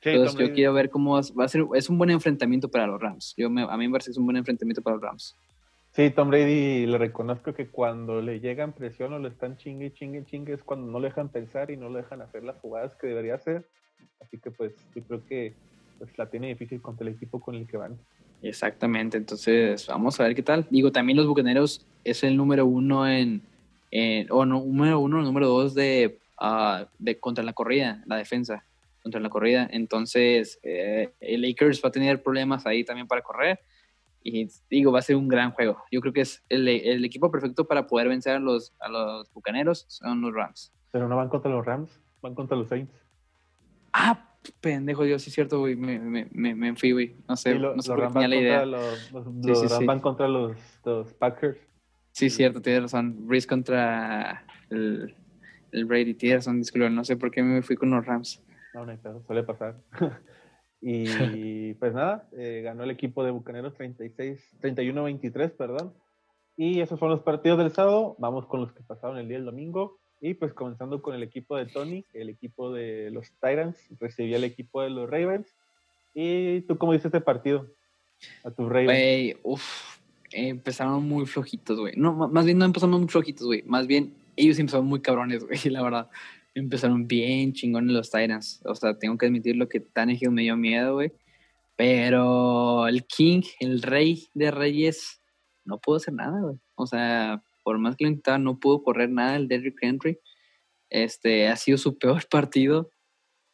Entonces 0.03 0.39
yo 0.39 0.53
quiero 0.53 0.73
ver 0.73 0.89
cómo 0.89 1.13
va 1.13 1.45
a 1.45 1.47
ser, 1.47 1.65
es 1.75 1.89
un 1.89 1.97
buen 1.97 2.09
enfrentamiento 2.09 2.69
para 2.69 2.87
los 2.87 2.99
Rams. 2.99 3.35
Yo 3.37 3.47
a 3.47 3.49
mí 3.77 3.87
me 3.87 3.91
parece 3.91 4.07
que 4.07 4.11
es 4.11 4.17
un 4.17 4.25
buen 4.25 4.37
enfrentamiento 4.37 4.81
para 4.81 4.95
los 4.95 5.03
Rams. 5.03 5.35
Sí, 5.91 6.09
Tom 6.09 6.29
Brady 6.29 6.85
le 6.85 6.97
reconozco 6.97 7.53
que 7.53 7.67
cuando 7.67 8.21
le 8.21 8.39
llegan 8.39 8.71
presión 8.71 9.13
o 9.13 9.19
le 9.19 9.27
están 9.27 9.57
chingue, 9.57 9.91
chingue, 9.91 10.23
chingue, 10.23 10.53
es 10.53 10.63
cuando 10.63 10.89
no 10.89 10.99
le 10.99 11.09
dejan 11.09 11.29
pensar 11.29 11.69
y 11.69 11.77
no 11.77 11.89
le 11.89 11.97
dejan 11.97 12.21
hacer 12.21 12.43
las 12.43 12.57
jugadas 12.59 12.95
que 12.95 13.07
debería 13.07 13.35
hacer. 13.35 13.67
Así 14.21 14.39
que 14.39 14.51
pues 14.51 14.73
yo 14.95 15.03
creo 15.03 15.25
que 15.25 15.53
pues, 15.99 16.17
la 16.17 16.29
tiene 16.29 16.47
difícil 16.47 16.81
contra 16.81 17.05
el 17.05 17.13
equipo 17.13 17.41
con 17.41 17.55
el 17.55 17.67
que 17.67 17.77
van. 17.77 17.99
Exactamente, 18.41 19.17
entonces 19.17 19.85
vamos 19.87 20.19
a 20.19 20.23
ver 20.23 20.33
qué 20.33 20.41
tal. 20.41 20.65
Digo, 20.69 20.91
también 20.91 21.17
los 21.17 21.27
Bucaneros 21.27 21.85
es 22.03 22.23
el 22.23 22.37
número 22.37 22.65
uno 22.65 23.07
en, 23.07 23.43
o 24.29 24.45
no, 24.45 24.61
número 24.61 24.99
uno, 24.99 25.21
número 25.21 25.47
dos 25.49 25.75
de, 25.75 26.17
uh, 26.41 26.85
de 26.97 27.19
contra 27.19 27.43
la 27.43 27.53
corrida, 27.53 28.01
la 28.07 28.15
defensa 28.15 28.63
contra 29.01 29.19
la 29.19 29.29
corrida. 29.29 29.67
Entonces, 29.71 30.59
eh, 30.63 31.13
el 31.19 31.41
Lakers 31.41 31.81
va 31.83 31.89
a 31.89 31.91
tener 31.91 32.21
problemas 32.21 32.65
ahí 32.65 32.83
también 32.83 33.07
para 33.07 33.21
correr. 33.21 33.59
Y 34.23 34.47
digo, 34.69 34.91
va 34.91 34.99
a 34.99 35.01
ser 35.01 35.15
un 35.15 35.27
gran 35.27 35.51
juego. 35.51 35.83
Yo 35.91 35.99
creo 35.99 36.13
que 36.13 36.21
es 36.21 36.43
el, 36.49 36.67
el 36.67 37.03
equipo 37.03 37.31
perfecto 37.31 37.67
para 37.67 37.87
poder 37.87 38.07
vencer 38.07 38.35
a 38.35 38.39
los, 38.39 38.73
a 38.79 38.87
los 38.87 39.31
Bucaneros, 39.33 39.85
son 39.87 40.21
los 40.21 40.33
Rams. 40.33 40.71
Pero 40.91 41.07
no 41.07 41.15
van 41.15 41.29
contra 41.29 41.49
los 41.49 41.65
Rams, 41.65 41.99
van 42.21 42.35
contra 42.35 42.55
los 42.55 42.67
Saints. 42.67 42.93
Ah, 43.93 44.35
pendejo, 44.59 45.03
Dios, 45.03 45.23
sí 45.23 45.29
es 45.29 45.35
cierto, 45.35 45.59
güey. 45.59 45.75
Me, 45.75 45.99
me, 45.99 46.27
me, 46.31 46.53
me, 46.53 46.75
fui, 46.75 46.91
güey. 46.91 47.15
No 47.27 47.35
sé, 47.35 47.57
no 47.57 47.81
sé 47.81 47.93
por 47.93 48.13
qué 48.13 48.27
la 48.27 48.35
idea. 48.35 48.65
Los, 48.65 49.11
los, 49.11 49.25
los 49.25 49.71
Rams 49.71 49.85
van 49.85 49.99
contra 49.99 50.27
los, 50.27 50.55
los 50.85 51.13
Packers. 51.13 51.57
Sí, 52.11 52.29
cierto, 52.29 52.61
tienes 52.61 52.83
razón. 52.83 53.27
Breeze 53.27 53.47
contra 53.47 54.45
el, 54.69 55.15
el 55.71 55.85
Brady, 55.85 56.13
tienes 56.13 56.45
razón, 56.45 56.59
disculpa. 56.59 56.89
No 56.89 57.03
sé 57.03 57.15
por 57.17 57.31
qué 57.31 57.41
me 57.41 57.61
fui 57.61 57.75
con 57.75 57.89
los 57.89 58.05
Rams. 58.05 58.43
No, 58.73 58.85
no, 58.85 59.23
suele 59.25 59.43
pasar. 59.43 59.77
y 60.81 61.05
pues 61.75 61.93
nada, 61.93 62.27
eh, 62.37 62.61
ganó 62.63 62.83
el 62.83 62.91
equipo 62.91 63.23
de 63.23 63.31
Bucaneros 63.31 63.75
36, 63.75 64.57
31-23, 64.61 65.51
perdón. 65.51 65.93
Y 66.57 66.81
esos 66.81 66.99
fueron 66.99 67.17
los 67.17 67.25
partidos 67.25 67.57
del 67.57 67.71
sábado. 67.71 68.15
Vamos 68.19 68.45
con 68.45 68.61
los 68.61 68.71
que 68.73 68.83
pasaron 68.83 69.17
el 69.17 69.27
día 69.27 69.37
del 69.37 69.45
domingo. 69.45 69.99
Y 70.19 70.35
pues 70.35 70.53
comenzando 70.53 71.01
con 71.01 71.15
el 71.15 71.23
equipo 71.23 71.57
de 71.57 71.65
Tony, 71.65 72.05
el 72.13 72.29
equipo 72.29 72.71
de 72.71 73.09
los 73.09 73.31
Tyrants, 73.39 73.79
recibía 73.99 74.37
el 74.37 74.43
equipo 74.43 74.83
de 74.83 74.91
los 74.91 75.09
Ravens. 75.09 75.47
¿Y 76.13 76.61
tú 76.61 76.77
cómo 76.77 76.93
dices 76.93 77.05
este 77.05 77.21
partido? 77.21 77.67
A 78.43 78.51
tus 78.51 78.69
Ravens. 78.69 78.85
Güey, 78.85 79.37
uff, 79.41 79.97
empezaron 80.31 81.07
muy 81.07 81.25
flojitos, 81.25 81.79
güey. 81.79 81.93
No, 81.97 82.13
más 82.13 82.45
bien 82.45 82.59
no 82.59 82.65
empezaron 82.65 82.99
muy 82.99 83.07
flojitos, 83.07 83.47
güey. 83.47 83.63
Más 83.63 83.87
bien 83.87 84.13
ellos 84.35 84.59
empezaron 84.59 84.85
muy 84.85 85.01
cabrones, 85.01 85.43
güey, 85.43 85.59
la 85.71 85.81
verdad. 85.81 86.09
Empezaron 86.53 87.07
bien 87.07 87.53
chingones 87.53 87.93
los 87.93 88.11
Tyrants. 88.11 88.61
O 88.65 88.75
sea, 88.75 88.97
tengo 88.97 89.17
que 89.17 89.27
admitir 89.27 89.55
lo 89.55 89.69
que 89.69 89.79
Tannehill 89.79 90.31
me 90.31 90.43
dio 90.43 90.57
miedo, 90.57 90.95
güey. 90.95 91.11
Pero 91.75 92.87
el 92.87 93.05
King, 93.05 93.41
el 93.59 93.81
rey 93.81 94.27
de 94.33 94.51
reyes, 94.51 95.21
no 95.65 95.79
pudo 95.79 95.97
hacer 95.97 96.13
nada, 96.13 96.39
güey. 96.41 96.57
O 96.75 96.85
sea, 96.85 97.43
por 97.63 97.77
más 97.79 97.95
que 97.95 98.03
lo 98.03 98.09
intentaba, 98.09 98.37
no 98.37 98.59
pudo 98.59 98.83
correr 98.83 99.09
nada 99.09 99.35
el 99.35 99.47
Derrick 99.47 99.77
Henry. 99.81 100.19
Este, 100.89 101.47
ha 101.47 101.55
sido 101.55 101.77
su 101.77 101.97
peor 101.97 102.23
partido, 102.29 102.91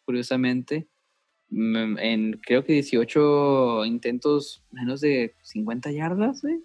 curiosamente. 0.05 0.87
Mm, 1.49 1.97
en 1.99 2.33
creo 2.45 2.65
que 2.65 2.73
18 2.73 3.85
intentos, 3.85 4.63
menos 4.71 5.01
de 5.01 5.35
50 5.43 5.91
yardas, 5.91 6.43
¿eh? 6.43 6.59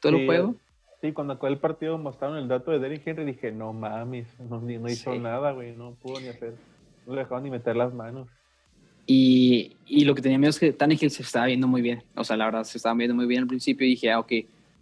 Todo 0.00 0.16
el 0.16 0.26
juego. 0.26 0.56
Sí, 1.02 1.12
cuando 1.12 1.32
acabó 1.32 1.48
el 1.48 1.58
partido 1.58 1.98
mostraron 1.98 2.38
el 2.38 2.46
dato 2.46 2.70
de 2.70 2.78
Derrick 2.78 3.04
Henry, 3.04 3.24
dije, 3.24 3.50
no 3.50 3.72
mames, 3.72 4.28
no, 4.38 4.88
hizo 4.88 5.12
nada, 5.16 5.50
güey, 5.50 5.74
no 5.74 5.96
pudo 6.00 6.20
ni 6.20 6.28
hacer, 6.28 6.54
no 7.04 7.14
le 7.14 7.22
dejaron 7.22 7.42
ni 7.42 7.50
meter 7.50 7.74
las 7.74 7.92
manos. 7.92 8.28
Y, 9.04 9.76
y 9.84 10.04
lo 10.04 10.14
que 10.14 10.22
tenía 10.22 10.38
miedo 10.38 10.50
es 10.50 10.60
que 10.60 10.72
Tannehill 10.72 11.10
se 11.10 11.24
estaba 11.24 11.46
viendo 11.46 11.66
muy 11.66 11.82
bien, 11.82 12.04
o 12.14 12.22
sea, 12.22 12.36
la 12.36 12.44
verdad 12.44 12.62
se 12.62 12.78
estaba 12.78 12.94
viendo 12.94 13.16
muy 13.16 13.26
bien 13.26 13.42
al 13.42 13.48
principio 13.48 13.84
y 13.84 13.90
dije, 13.90 14.12
ah, 14.12 14.20
ok, 14.20 14.32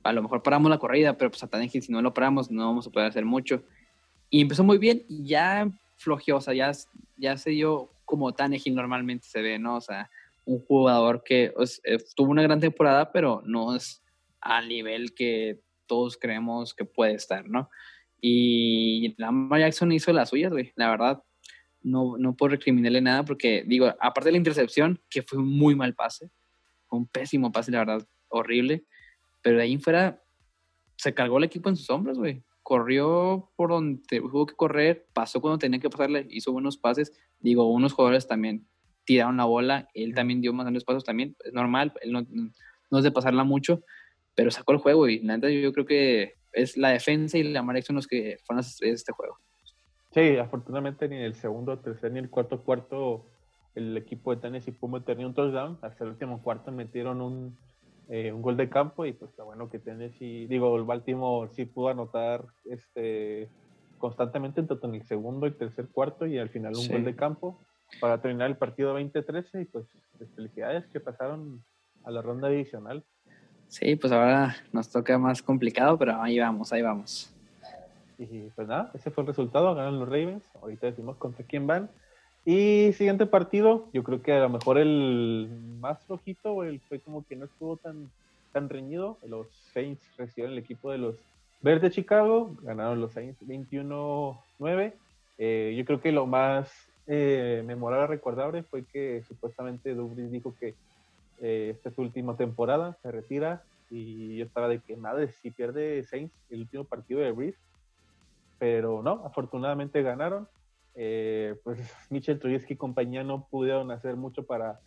a 0.02 0.12
lo 0.12 0.22
mejor 0.22 0.42
paramos 0.42 0.70
la 0.70 0.76
corrida, 0.76 1.16
pero 1.16 1.30
pues 1.30 1.42
a 1.42 1.46
Tannehill 1.46 1.82
si 1.82 1.90
no 1.90 2.02
lo 2.02 2.12
paramos 2.12 2.50
no 2.50 2.66
vamos 2.66 2.86
a 2.86 2.90
poder 2.90 3.08
hacer 3.08 3.24
mucho. 3.24 3.62
Y 4.28 4.42
empezó 4.42 4.62
muy 4.62 4.76
bien 4.76 5.02
y 5.08 5.24
ya 5.24 5.70
flojeó, 5.96 6.36
o 6.36 6.40
sea, 6.42 6.52
ya, 6.52 6.70
ya 7.16 7.38
se 7.38 7.48
dio 7.48 7.88
como 8.04 8.34
Tannehill 8.34 8.74
normalmente 8.74 9.26
se 9.26 9.40
ve, 9.40 9.58
¿no? 9.58 9.76
O 9.76 9.80
sea, 9.80 10.10
un 10.44 10.60
jugador 10.66 11.22
que 11.24 11.54
eh, 11.84 11.98
tuvo 12.14 12.30
una 12.30 12.42
gran 12.42 12.60
temporada, 12.60 13.10
pero 13.10 13.42
no 13.46 13.74
es 13.74 14.02
al 14.42 14.68
nivel 14.68 15.14
que 15.14 15.60
todos 15.90 16.16
creemos 16.16 16.72
que 16.72 16.84
puede 16.84 17.14
estar, 17.14 17.48
¿no? 17.48 17.68
Y 18.20 19.14
Lamar 19.18 19.58
Jackson 19.58 19.90
hizo 19.90 20.12
las 20.12 20.30
suyas, 20.30 20.52
güey, 20.52 20.72
la 20.76 20.88
verdad. 20.88 21.24
No, 21.82 22.16
no 22.16 22.36
puedo 22.36 22.50
recriminarle 22.50 23.00
nada 23.00 23.24
porque, 23.24 23.64
digo, 23.66 23.86
aparte 24.00 24.28
de 24.28 24.32
la 24.32 24.38
intercepción, 24.38 25.02
que 25.10 25.22
fue 25.22 25.38
un 25.40 25.48
muy 25.48 25.74
mal 25.74 25.94
pase, 25.94 26.30
fue 26.86 27.00
un 27.00 27.08
pésimo 27.08 27.50
pase, 27.50 27.72
la 27.72 27.78
verdad, 27.80 28.06
horrible 28.28 28.84
pero 29.42 29.56
de 29.56 29.62
ahí 29.64 29.72
en 29.72 29.80
fuera 29.80 30.22
se 30.96 31.14
cargó 31.14 31.38
el 31.38 31.44
equipo 31.44 31.68
en 31.68 31.76
sus 31.76 31.88
hombros, 31.90 32.18
güey. 32.18 32.42
Corrió 32.62 33.50
por 33.56 33.70
donde 33.70 34.02
tuvo 34.06 34.46
que 34.46 34.54
correr, 34.54 35.06
pasó 35.12 35.40
cuando 35.40 35.58
tenía 35.58 35.80
que 35.80 35.90
pasarle, 35.90 36.26
hizo 36.30 36.52
buenos 36.52 36.76
pases. 36.76 37.12
Digo, 37.38 37.70
unos 37.70 37.92
jugadores 37.92 38.26
también 38.26 38.68
tiraron 39.04 39.38
la 39.38 39.44
bola, 39.44 39.88
él 39.94 40.14
también 40.14 40.40
dio 40.40 40.52
más 40.52 40.64
grandes 40.64 40.84
pasos 40.84 41.04
también, 41.04 41.34
es 41.44 41.52
normal, 41.52 41.92
él 42.02 42.12
no, 42.12 42.26
no 42.90 42.98
es 42.98 43.02
de 43.02 43.10
pasarla 43.10 43.44
mucho, 43.44 43.82
pero 44.34 44.50
sacó 44.50 44.72
el 44.72 44.78
juego 44.78 45.08
y 45.08 45.20
la 45.20 45.38
yo 45.38 45.72
creo 45.72 45.86
que 45.86 46.34
es 46.52 46.76
la 46.76 46.90
defensa 46.90 47.38
y 47.38 47.44
la 47.44 47.64
Jackson 47.74 47.96
los 47.96 48.06
que 48.06 48.38
fueron 48.44 48.64
a 48.64 48.66
este 48.86 49.12
juego. 49.12 49.38
Sí, 50.12 50.36
afortunadamente 50.38 51.08
ni 51.08 51.16
el 51.16 51.34
segundo, 51.34 51.78
tercer 51.78 52.12
ni 52.12 52.18
el 52.18 52.30
cuarto 52.30 52.62
cuarto 52.62 53.26
el 53.74 53.96
equipo 53.96 54.34
de 54.34 54.40
Tennessee 54.40 54.72
pudo 54.72 54.92
meter 54.98 55.16
ni 55.16 55.24
un 55.24 55.34
touchdown. 55.34 55.78
Hasta 55.82 56.04
el 56.04 56.10
último 56.10 56.42
cuarto 56.42 56.72
metieron 56.72 57.20
un, 57.20 57.56
eh, 58.08 58.32
un 58.32 58.42
gol 58.42 58.56
de 58.56 58.68
campo 58.68 59.06
y 59.06 59.12
pues 59.12 59.30
está 59.30 59.44
bueno 59.44 59.70
que 59.70 59.78
Tennessee, 59.78 60.46
digo, 60.46 60.76
el 60.76 60.84
Baltimore 60.84 61.50
sí 61.54 61.64
pudo 61.64 61.90
anotar 61.90 62.44
este 62.64 63.48
constantemente 63.98 64.62
tanto 64.62 64.88
en 64.88 64.94
el 64.94 65.06
segundo 65.06 65.46
y 65.46 65.52
tercer 65.52 65.88
cuarto 65.88 66.26
y 66.26 66.38
al 66.38 66.48
final 66.48 66.74
un 66.74 66.88
gol 66.88 67.04
de 67.04 67.14
campo 67.14 67.60
para 68.00 68.20
terminar 68.20 68.48
el 68.48 68.56
partido 68.56 68.98
20-13 68.98 69.62
y 69.62 69.64
pues, 69.66 69.86
pues 70.16 70.30
felicidades 70.34 70.86
que 70.86 71.00
pasaron 71.00 71.62
a 72.04 72.10
la 72.10 72.22
ronda 72.22 72.48
adicional. 72.48 73.04
Sí, 73.70 73.94
pues 73.94 74.12
ahora 74.12 74.56
nos 74.72 74.90
toca 74.90 75.16
más 75.16 75.40
complicado, 75.40 75.96
pero 75.96 76.20
ahí 76.20 76.40
vamos, 76.40 76.72
ahí 76.72 76.82
vamos. 76.82 77.32
Y 78.18 78.50
pues 78.56 78.66
nada, 78.66 78.90
ese 78.94 79.12
fue 79.12 79.22
el 79.22 79.28
resultado, 79.28 79.72
ganan 79.76 80.00
los 80.00 80.08
Ravens, 80.08 80.42
ahorita 80.60 80.88
decimos 80.88 81.16
contra 81.16 81.44
quién 81.46 81.68
van. 81.68 81.88
Y 82.44 82.92
siguiente 82.94 83.26
partido, 83.26 83.88
yo 83.92 84.02
creo 84.02 84.22
que 84.22 84.32
a 84.32 84.40
lo 84.40 84.48
mejor 84.48 84.76
el 84.76 85.48
más 85.78 86.04
flojito, 86.04 86.64
el 86.64 86.80
fue 86.80 86.98
como 86.98 87.24
que 87.24 87.36
no 87.36 87.44
estuvo 87.44 87.76
tan, 87.76 88.10
tan 88.52 88.68
reñido. 88.68 89.18
Los 89.24 89.46
Saints 89.72 90.02
recibieron 90.18 90.54
el 90.54 90.58
equipo 90.58 90.90
de 90.90 90.98
los 90.98 91.14
Bears 91.62 91.80
de 91.80 91.92
Chicago, 91.92 92.56
ganaron 92.62 93.00
los 93.00 93.12
Saints 93.12 93.40
21-9. 93.46 94.94
Eh, 95.38 95.74
yo 95.78 95.84
creo 95.84 96.00
que 96.00 96.10
lo 96.10 96.26
más 96.26 96.72
eh, 97.06 97.62
memorable, 97.64 98.08
recordable 98.08 98.64
fue 98.64 98.82
que 98.84 99.22
supuestamente 99.28 99.94
Dubris 99.94 100.32
dijo 100.32 100.56
que 100.58 100.74
eh, 101.40 101.70
esta 101.74 101.88
es 101.88 101.94
su 101.94 102.02
última 102.02 102.36
temporada, 102.36 102.96
se 103.02 103.10
retira 103.10 103.62
y 103.90 104.36
yo 104.36 104.44
estaba 104.44 104.68
de 104.68 104.80
que 104.80 104.96
madre, 104.96 105.32
si 105.42 105.50
pierde 105.50 106.04
Saints 106.04 106.34
el 106.50 106.60
último 106.60 106.84
partido 106.84 107.20
de 107.20 107.32
Breeze, 107.32 107.58
pero 108.58 109.02
no, 109.02 109.22
afortunadamente 109.24 110.02
ganaron 110.02 110.48
eh, 110.94 111.56
pues 111.64 111.78
Michel 112.10 112.38
Trubisky 112.38 112.74
y 112.74 112.76
compañía 112.76 113.24
no 113.24 113.46
pudieron 113.50 113.90
hacer 113.90 114.16
mucho 114.16 114.44
para, 114.44 114.80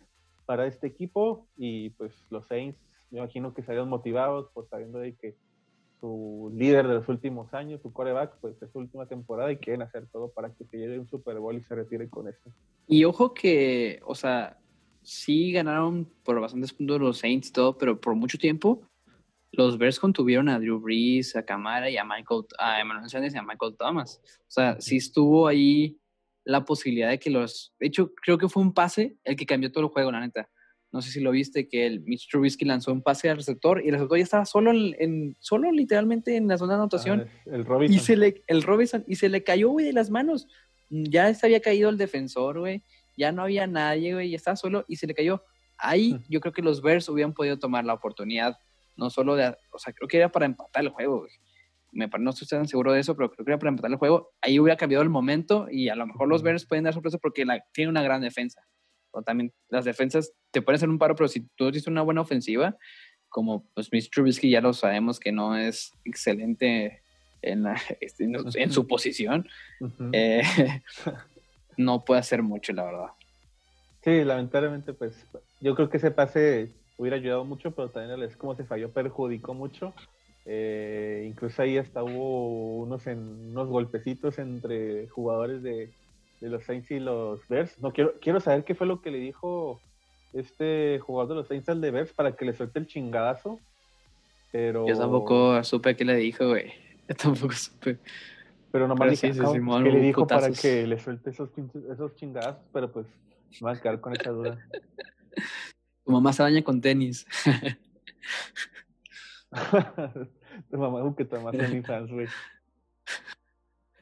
para 0.46 0.66
este 0.66 0.86
equipo 0.86 1.46
y 1.56 1.90
pues 1.90 2.12
los 2.30 2.46
Saints 2.46 2.78
me 3.10 3.18
imagino 3.18 3.54
que 3.54 3.62
salieron 3.62 3.88
motivados 3.88 4.48
por 4.52 4.68
sabiendo 4.68 4.98
de 4.98 5.14
que 5.14 5.34
su 6.00 6.52
líder 6.54 6.86
de 6.86 6.94
los 6.94 7.08
últimos 7.08 7.54
años, 7.54 7.80
su 7.80 7.92
coreback, 7.92 8.36
pues 8.40 8.60
es 8.60 8.70
su 8.70 8.78
última 8.78 9.06
temporada 9.06 9.50
y 9.50 9.56
quieren 9.56 9.82
hacer 9.82 10.06
todo 10.12 10.28
para 10.28 10.50
que 10.50 10.64
se 10.64 10.76
llegue 10.76 10.98
un 10.98 11.08
Super 11.08 11.38
Bowl 11.38 11.56
y 11.56 11.62
se 11.62 11.74
retire 11.74 12.10
con 12.10 12.28
eso. 12.28 12.50
Y 12.86 13.04
ojo 13.04 13.32
que, 13.32 14.00
o 14.04 14.14
sea, 14.14 14.58
sí 15.04 15.52
ganaron 15.52 16.10
por 16.24 16.40
bastantes 16.40 16.72
puntos 16.72 17.00
los 17.00 17.18
Saints 17.18 17.48
y 17.48 17.52
todo, 17.52 17.78
pero 17.78 18.00
por 18.00 18.14
mucho 18.14 18.38
tiempo 18.38 18.88
los 19.56 19.78
Bears 19.78 20.00
contuvieron 20.00 20.48
a 20.48 20.58
Drew 20.58 20.80
Brees, 20.80 21.36
a 21.36 21.44
Camara 21.44 21.88
y 21.88 21.96
a 21.96 22.04
Michael, 22.04 22.42
a 22.58 22.80
Emmanuel 22.80 23.08
Sanders 23.08 23.34
y 23.34 23.38
a 23.38 23.42
Michael 23.42 23.76
Thomas. 23.78 24.20
O 24.40 24.50
sea, 24.50 24.80
sí 24.80 24.96
estuvo 24.96 25.46
ahí 25.46 25.98
la 26.44 26.64
posibilidad 26.64 27.10
de 27.10 27.18
que 27.18 27.30
los... 27.30 27.74
De 27.78 27.86
hecho, 27.86 28.12
creo 28.14 28.38
que 28.38 28.48
fue 28.48 28.62
un 28.62 28.74
pase 28.74 29.16
el 29.24 29.36
que 29.36 29.46
cambió 29.46 29.70
todo 29.70 29.84
el 29.84 29.90
juego, 29.90 30.12
la 30.12 30.20
neta. 30.20 30.48
No 30.92 31.02
sé 31.02 31.10
si 31.10 31.20
lo 31.20 31.32
viste, 31.32 31.68
que 31.68 31.86
el 31.86 32.02
Mitch 32.02 32.28
Trubisky 32.28 32.64
lanzó 32.64 32.92
un 32.92 33.02
pase 33.02 33.28
al 33.28 33.36
receptor 33.36 33.82
y 33.84 33.88
el 33.88 33.94
receptor 33.94 34.18
ya 34.18 34.24
estaba 34.24 34.44
solo, 34.44 34.70
en, 34.72 35.36
solo 35.40 35.72
literalmente 35.72 36.36
en 36.36 36.46
la 36.46 36.58
zona 36.58 36.74
de 36.74 36.78
anotación. 36.80 37.26
Ah, 37.28 37.40
el 37.46 37.64
Robinson. 37.64 37.96
Y 37.96 37.98
se 37.98 38.16
le, 38.16 38.44
el 38.46 38.62
Robinson, 38.62 39.04
y 39.08 39.16
se 39.16 39.28
le 39.28 39.42
cayó, 39.42 39.70
güey, 39.70 39.86
de 39.86 39.92
las 39.92 40.10
manos. 40.10 40.46
Ya 40.90 41.32
se 41.34 41.46
había 41.46 41.60
caído 41.60 41.90
el 41.90 41.96
defensor, 41.96 42.60
güey. 42.60 42.84
Ya 43.16 43.32
no 43.32 43.42
había 43.42 43.66
nadie, 43.66 44.14
güey. 44.14 44.30
Y 44.30 44.34
estaba 44.34 44.56
solo 44.56 44.84
y 44.88 44.96
se 44.96 45.06
le 45.06 45.14
cayó. 45.14 45.44
Ahí 45.76 46.18
yo 46.28 46.40
creo 46.40 46.52
que 46.52 46.62
los 46.62 46.82
Bears 46.82 47.08
hubieran 47.08 47.34
podido 47.34 47.58
tomar 47.58 47.84
la 47.84 47.94
oportunidad 47.94 48.56
no 48.96 49.10
solo 49.10 49.36
de, 49.36 49.56
o 49.70 49.78
sea, 49.78 49.92
creo 49.92 50.08
que 50.08 50.18
era 50.18 50.30
para 50.30 50.46
empatar 50.46 50.84
el 50.84 50.90
juego, 50.90 51.26
Me, 51.92 52.08
no 52.18 52.30
estoy 52.30 52.46
tan 52.46 52.66
seguro 52.66 52.92
de 52.92 53.00
eso, 53.00 53.16
pero 53.16 53.30
creo 53.30 53.44
que 53.44 53.50
era 53.52 53.58
para 53.58 53.70
empatar 53.70 53.90
el 53.90 53.98
juego. 53.98 54.32
Ahí 54.40 54.58
hubiera 54.58 54.76
cambiado 54.76 55.02
el 55.02 55.10
momento 55.10 55.68
y 55.70 55.88
a 55.88 55.96
lo 55.96 56.06
mejor 56.06 56.28
los 56.28 56.42
Bears 56.42 56.66
pueden 56.66 56.84
dar 56.84 56.94
sorpresa 56.94 57.18
porque 57.18 57.44
la, 57.44 57.64
tiene 57.72 57.90
una 57.90 58.02
gran 58.02 58.20
defensa. 58.20 58.62
O 59.10 59.22
también 59.22 59.52
las 59.68 59.84
defensas 59.84 60.32
te 60.50 60.60
pueden 60.60 60.76
hacer 60.76 60.88
un 60.88 60.98
paro, 60.98 61.14
pero 61.14 61.28
si 61.28 61.40
tú 61.54 61.70
tienes 61.70 61.86
una 61.86 62.02
buena 62.02 62.20
ofensiva, 62.20 62.76
como 63.28 63.68
pues 63.74 63.92
Mr. 63.92 64.10
Trubisky 64.12 64.50
ya 64.50 64.60
lo 64.60 64.72
sabemos 64.72 65.20
que 65.20 65.32
no 65.32 65.56
es 65.56 65.92
excelente 66.04 67.02
en, 67.42 67.66
este, 68.00 68.24
en, 68.24 68.72
su 68.72 68.86
posición, 68.88 69.48
eh, 70.12 70.42
no 71.76 72.04
puede 72.04 72.20
hacer 72.20 72.42
mucho, 72.42 72.72
la 72.72 72.84
verdad. 72.84 73.06
Sí, 74.02 74.24
lamentablemente, 74.24 74.92
pues 74.92 75.26
yo 75.60 75.74
creo 75.74 75.88
que 75.88 75.96
ese 75.96 76.10
pase 76.10 76.70
hubiera 76.98 77.16
ayudado 77.16 77.44
mucho, 77.44 77.70
pero 77.72 77.88
también 77.88 78.22
es 78.22 78.36
como 78.36 78.54
se 78.54 78.64
falló, 78.64 78.90
perjudicó 78.90 79.54
mucho. 79.54 79.94
Eh, 80.46 81.24
incluso 81.26 81.62
ahí 81.62 81.78
hasta 81.78 82.02
hubo 82.02 82.82
unos, 82.82 83.06
en, 83.06 83.18
unos 83.18 83.68
golpecitos 83.68 84.38
entre 84.38 85.08
jugadores 85.08 85.62
de, 85.62 85.90
los 86.40 86.64
Saints 86.64 86.90
y 86.90 87.00
los 87.00 87.46
Bears. 87.48 87.78
No 87.78 87.92
quiero, 87.92 88.14
quiero 88.20 88.40
saber 88.40 88.64
qué 88.64 88.74
fue 88.74 88.86
lo 88.86 89.00
que 89.00 89.10
le 89.10 89.18
dijo 89.18 89.80
este 90.34 90.98
jugador 90.98 91.30
de 91.30 91.34
los 91.36 91.48
Saints 91.48 91.68
al 91.70 91.80
de 91.80 91.90
Bears 91.90 92.12
para 92.12 92.36
que 92.36 92.44
le 92.44 92.52
suelte 92.52 92.78
el 92.78 92.86
chingadazo. 92.86 93.58
Pero... 94.52 94.86
Yo 94.86 94.98
tampoco 94.98 95.64
supe 95.64 95.96
qué 95.96 96.04
le 96.04 96.16
dijo, 96.16 96.48
güey. 96.48 96.72
Yo 97.08 97.14
tampoco 97.14 97.54
supe. 97.54 97.98
Pero 98.74 98.88
nomás 98.88 99.08
dije, 99.08 99.32
sí, 99.32 99.40
sí, 99.40 99.60
que 99.84 99.90
le 99.92 100.00
dijo 100.00 100.26
para 100.26 100.50
que 100.50 100.84
le 100.84 100.98
suelte 100.98 101.30
esos, 101.30 101.48
esos 101.92 102.16
chingadazos, 102.16 102.64
pero 102.72 102.90
pues 102.90 103.06
me 103.60 103.70
voy 103.70 103.76
a 103.76 103.80
quedar 103.80 104.00
con 104.00 104.14
esa 104.14 104.30
duda. 104.30 104.58
Tu 106.04 106.10
mamá 106.10 106.32
se 106.32 106.42
baña 106.42 106.60
con 106.64 106.80
tenis. 106.80 107.24
tu 110.68 110.76
mamá 110.76 110.98
es 110.98 111.04
un 111.04 111.14
que 111.14 111.24
toma 111.24 111.52
tenis 111.52 111.86
güey. 112.10 112.26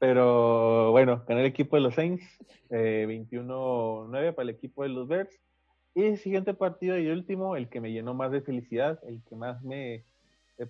Pero 0.01 0.91
bueno, 0.93 1.23
gané 1.29 1.43
el 1.43 1.49
equipo 1.49 1.77
de 1.77 1.83
los 1.83 1.95
Saints, 1.95 2.25
eh, 2.71 3.05
21-9 3.07 4.35
para 4.35 4.45
el 4.45 4.57
equipo 4.57 4.85
de 4.85 4.89
los 4.89 5.07
Bears. 5.07 5.39
Y 5.95 6.05
el 6.05 6.17
siguiente 6.17 6.55
partido 6.55 6.97
y 6.97 7.09
último, 7.09 7.57
el 7.57 7.69
que 7.69 7.83
me 7.83 7.93
llenó 7.93 8.15
más 8.15 8.33
de 8.33 8.41
felicidad, 8.41 8.99
el 9.07 9.23
que 9.25 9.37
más 9.37 9.63
me, 9.63 10.07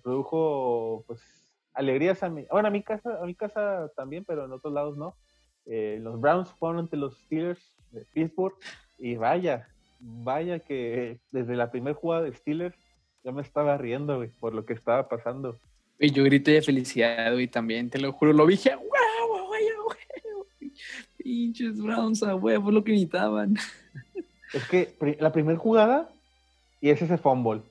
produjo 0.03 1.05
pues 1.07 1.42
alegrías 1.73 2.23
a 2.23 2.29
mi, 2.29 2.45
bueno, 2.51 2.67
a 2.67 2.71
mi 2.71 2.83
casa, 2.83 3.19
a 3.21 3.25
mi 3.25 3.35
casa 3.35 3.89
también, 3.95 4.23
pero 4.25 4.45
en 4.45 4.51
otros 4.51 4.73
lados 4.73 4.97
no. 4.97 5.15
Eh, 5.65 5.99
los 6.01 6.19
Browns 6.19 6.49
fueron 6.59 6.79
ante 6.79 6.97
los 6.97 7.17
Steelers 7.19 7.61
de 7.91 8.05
Pittsburgh 8.13 8.55
y 8.97 9.15
vaya, 9.15 9.67
vaya 9.99 10.59
que 10.59 11.19
desde 11.31 11.55
la 11.55 11.71
primera 11.71 11.95
jugada 11.95 12.23
de 12.23 12.33
Steelers 12.33 12.75
ya 13.23 13.31
me 13.31 13.41
estaba 13.41 13.77
riendo, 13.77 14.17
güey, 14.17 14.29
por 14.39 14.53
lo 14.53 14.65
que 14.65 14.73
estaba 14.73 15.07
pasando. 15.07 15.59
Y 15.99 16.11
yo 16.11 16.23
grité 16.23 16.51
de 16.51 16.61
felicidad, 16.61 17.31
güey, 17.31 17.47
también, 17.47 17.89
te 17.89 17.99
lo 17.99 18.11
juro, 18.11 18.33
lo 18.33 18.45
dije, 18.45 18.75
¡Wow, 18.75 19.47
güey, 19.47 19.65
güey! 19.83 20.73
Pinches 21.17 21.81
Browns, 21.81 22.23
a 22.23 22.35
huevo, 22.35 22.71
lo 22.71 22.83
que 22.83 22.91
necesitaban. 22.91 23.55
Es 24.53 24.67
que 24.67 24.95
la 25.19 25.31
primera 25.31 25.57
jugada 25.57 26.09
y 26.81 26.89
es 26.89 27.01
ese 27.01 27.17
fumble 27.17 27.61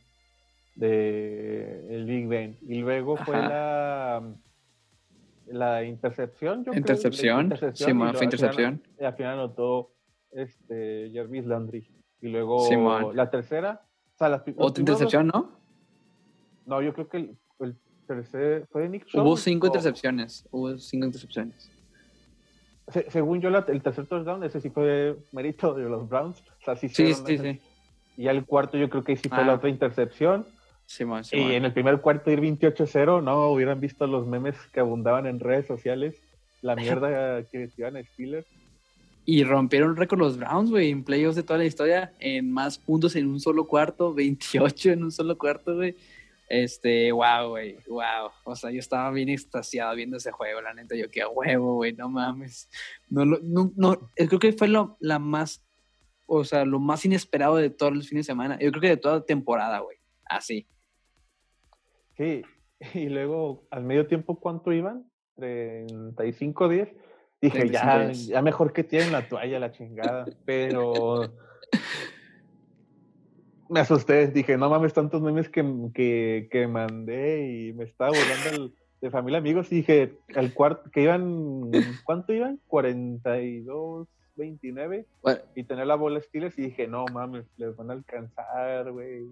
de 0.75 1.95
el 1.95 2.05
Big 2.07 2.27
Ben. 2.29 2.59
Y 2.63 2.81
luego 2.81 3.17
fue 3.17 3.37
la 3.37 4.23
la 5.47 5.85
intercepción, 5.85 6.65
yo 6.65 6.73
intercepción, 6.73 7.51
creo. 7.51 7.75
sí, 7.75 7.93
fue 7.93 8.25
intercepción. 8.25 8.83
y 8.99 9.05
al 9.05 9.15
final 9.15 9.35
anotó 9.35 9.93
este, 10.31 11.11
Jarvis 11.13 11.47
Landry. 11.47 11.89
Y 12.21 12.29
luego 12.29 13.13
la 13.13 13.31
tercera. 13.31 13.83
Otra 14.57 14.81
intercepción, 14.81 15.27
¿no? 15.27 15.51
No, 16.65 16.81
yo 16.81 16.95
creo 16.95 17.09
que 17.09 17.17
el, 17.17 17.77
tercer. 18.07 18.67
¿Fue 18.71 18.89
Nick 18.89 19.07
Hubo 19.15 19.37
cinco 19.37 19.67
intercepciones. 19.67 20.47
Hubo 20.51 20.79
cinco 20.79 21.07
intercepciones. 21.07 21.71
según 23.09 23.41
yo, 23.41 23.49
el 23.49 23.83
tercer 23.83 24.07
touchdown, 24.07 24.45
ese 24.45 24.61
sí 24.61 24.71
fue 24.71 25.17
mérito 25.33 25.75
de 25.75 25.85
los 25.85 26.09
Browns. 26.09 26.41
O 26.41 26.65
sea, 26.65 26.77
sí, 26.77 26.89
sí, 26.89 27.15
sí, 27.15 27.61
Y 28.17 28.29
el 28.29 28.45
cuarto, 28.45 28.77
yo 28.77 28.89
creo 28.89 29.03
que 29.03 29.17
sí 29.17 29.29
fue 29.29 29.45
la 29.45 29.53
ah. 29.53 29.57
otra 29.57 29.69
intercepción. 29.69 30.47
Y 31.33 31.53
en 31.53 31.65
el 31.65 31.73
primer 31.73 32.01
cuarto 32.01 32.31
ir 32.31 32.41
28-0, 32.41 33.23
no 33.23 33.49
hubieran 33.51 33.81
visto 33.81 34.07
los 34.07 34.27
memes 34.27 34.57
que 34.73 34.81
abundaban 34.81 35.27
en 35.27 35.41
redes 35.41 35.67
sociales, 35.67 36.17
la 36.61 36.77
mierda 36.77 37.43
que 37.45 37.59
decían 37.59 38.03
Steelers. 38.13 38.47
Y 39.25 39.45
rompieron 39.45 39.97
récord 39.97 40.19
los 40.19 40.37
Browns, 40.37 40.71
güey, 40.71 40.91
en 40.91 41.05
playoffs 41.05 41.37
de 41.37 41.45
toda 41.45 41.59
la 41.59 41.65
historia, 41.65 42.13
en 42.19 42.51
más 42.51 42.79
puntos 42.79 43.15
en 43.17 43.29
un 43.29 43.41
solo 43.41 43.67
cuarto, 43.67 44.13
28 44.15 44.91
en 44.91 45.05
un 45.05 45.13
solo 45.13 45.39
cuarto, 45.39 45.77
güey. 45.77 45.97
Este, 46.49 47.11
wow, 47.13 47.49
güey, 47.49 47.79
wow. 47.87 48.31
O 48.45 48.55
sea, 48.55 48.71
yo 48.71 48.81
estaba 48.81 49.11
bien 49.11 49.31
extasiado 49.31 49.95
viendo 49.95 50.19
ese 50.19 50.33
juego, 50.33 50.61
la 50.61 50.75
neta. 50.75 50.95
Yo, 50.95 51.11
qué 51.11 51.25
huevo, 51.25 51.77
güey, 51.77 51.95
no 51.95 52.11
mames. 52.11 52.69
No, 53.09 53.25
no, 53.25 53.73
no, 53.75 54.11
creo 54.15 54.39
que 54.39 54.53
fue 54.53 54.69
lo, 54.69 54.99
la 55.01 55.19
más, 55.19 55.65
o 56.27 56.45
sea, 56.45 56.67
lo 56.67 56.79
más 56.79 57.05
inesperado 57.07 57.57
de 57.57 57.71
todos 57.71 57.95
los 57.95 58.09
fines 58.09 58.27
de 58.27 58.33
semana. 58.33 58.59
Yo 58.61 58.71
creo 58.71 58.83
que 58.83 58.89
de 58.89 58.97
toda 58.99 59.17
la 59.17 59.25
temporada, 59.25 59.79
güey. 59.79 59.97
Así. 60.27 60.67
Sí, 62.17 62.43
y 62.95 63.09
luego, 63.09 63.67
al 63.71 63.85
medio 63.85 64.07
tiempo, 64.07 64.39
¿cuánto 64.39 64.73
iban? 64.73 65.05
35 65.37 66.69
días. 66.69 66.89
Dije, 67.41 67.69
ya, 67.71 68.13
ya 68.13 68.41
mejor 68.43 68.73
que 68.73 68.85
tienen 68.85 69.11
la 69.11 69.29
toalla, 69.29 69.59
la 69.59 69.73
chingada. 69.73 70.27
Pero 70.45 71.33
me 73.69 73.81
asusté. 73.81 74.29
Dije, 74.29 74.57
no 74.57 74.71
mames, 74.71 74.93
tantos 74.93 75.21
memes 75.23 75.49
que, 75.49 75.65
que, 75.93 76.49
que 76.51 76.69
mandé 76.69 77.51
y 77.51 77.73
me 77.73 77.85
estaba 77.85 78.11
volando 78.11 78.73
de 79.01 79.11
familia 79.11 79.39
amigos. 79.39 79.73
Y 79.73 79.77
dije, 79.77 80.15
al 80.37 80.55
cuarto, 80.55 80.89
que 80.91 81.03
iban, 81.03 81.71
¿cuánto 82.05 82.33
iban? 82.33 82.61
42, 82.69 84.09
29. 84.37 85.07
Y 85.57 85.65
tener 85.65 85.87
la 85.87 85.97
bola 85.97 86.21
Steelers. 86.21 86.57
Y 86.59 86.63
dije, 86.63 86.87
no 86.87 87.07
mames, 87.13 87.47
les 87.57 87.75
van 87.75 87.91
a 87.91 87.95
alcanzar, 87.95 88.93
güey. 88.93 89.27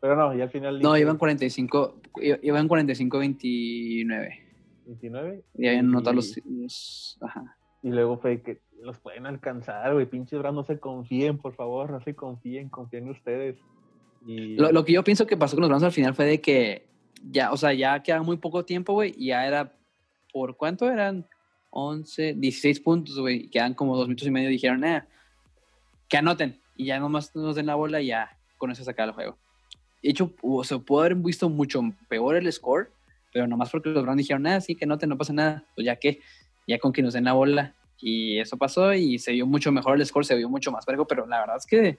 Pero 0.00 0.16
no, 0.16 0.34
y 0.34 0.40
al 0.40 0.50
final. 0.50 0.80
No, 0.80 0.96
iban 0.96 1.16
45, 1.16 2.00
iban 2.42 2.68
45, 2.68 3.18
29. 3.18 4.46
29. 4.86 5.44
Y 5.54 5.66
habían 5.66 5.90
notado 5.90 6.16
los, 6.16 6.38
Ajá. 7.20 7.56
Y 7.82 7.90
luego 7.90 8.18
fue 8.18 8.42
que 8.42 8.60
los 8.82 8.98
pueden 8.98 9.26
alcanzar, 9.26 9.92
güey. 9.94 10.06
Pinches 10.06 10.40
no 10.40 10.64
se 10.64 10.78
confíen, 10.78 11.38
por 11.38 11.54
favor, 11.54 11.90
no 11.90 12.00
se 12.00 12.14
confíen, 12.14 12.68
confíen 12.68 13.04
en 13.04 13.10
ustedes. 13.10 13.56
Y... 14.26 14.56
Lo, 14.56 14.84
que 14.84 14.92
yo 14.92 15.04
pienso 15.04 15.26
que 15.26 15.36
pasó 15.36 15.56
con 15.56 15.62
los 15.62 15.68
Browns 15.68 15.84
al 15.84 15.92
final 15.92 16.14
fue 16.14 16.24
de 16.24 16.40
que 16.40 16.88
ya, 17.30 17.52
o 17.52 17.56
sea, 17.56 17.72
ya 17.72 18.02
quedaba 18.02 18.22
muy 18.22 18.36
poco 18.38 18.64
tiempo, 18.64 18.92
güey, 18.92 19.14
y 19.16 19.28
ya 19.28 19.46
era, 19.46 19.76
¿por 20.32 20.56
cuánto 20.56 20.90
eran? 20.90 21.26
11, 21.70 22.34
16 22.34 22.80
puntos, 22.80 23.18
güey, 23.18 23.48
quedan 23.48 23.74
como 23.74 23.96
dos 23.96 24.08
minutos 24.08 24.26
y 24.26 24.30
medio, 24.30 24.48
dijeron, 24.48 24.82
eh, 24.84 25.04
que 26.08 26.16
anoten, 26.16 26.60
y 26.74 26.86
ya 26.86 26.98
nomás 26.98 27.34
nos 27.36 27.56
den 27.56 27.66
la 27.66 27.74
bola 27.74 28.00
y 28.00 28.06
ya 28.06 28.38
con 28.56 28.70
eso 28.70 28.82
sacar 28.82 29.08
el 29.08 29.14
juego. 29.14 29.38
De 30.06 30.12
hecho, 30.12 30.32
se 30.62 30.78
pudo 30.78 31.00
haber 31.00 31.16
visto 31.16 31.48
mucho 31.48 31.82
peor 32.08 32.36
el 32.36 32.52
score, 32.52 32.92
pero 33.32 33.48
nomás 33.48 33.70
porque 33.70 33.88
los 33.88 34.04
Browns 34.04 34.18
dijeron, 34.18 34.42
nada, 34.44 34.58
ah, 34.58 34.60
sí, 34.60 34.76
que 34.76 34.86
no 34.86 34.98
te 34.98 35.08
no 35.08 35.18
pasa 35.18 35.32
nada, 35.32 35.64
pues 35.74 35.84
ya 35.84 35.96
que, 35.96 36.20
ya 36.64 36.78
con 36.78 36.92
que 36.92 37.02
nos 37.02 37.14
den 37.14 37.24
la 37.24 37.32
bola. 37.32 37.74
Y 37.98 38.38
eso 38.38 38.56
pasó 38.56 38.94
y 38.94 39.18
se 39.18 39.32
vio 39.32 39.46
mucho 39.46 39.72
mejor 39.72 39.96
el 39.96 40.06
score, 40.06 40.24
se 40.24 40.36
vio 40.36 40.48
mucho 40.48 40.70
más 40.70 40.86
vergo, 40.86 41.08
pero 41.08 41.26
la 41.26 41.40
verdad 41.40 41.56
es 41.56 41.66
que, 41.66 41.98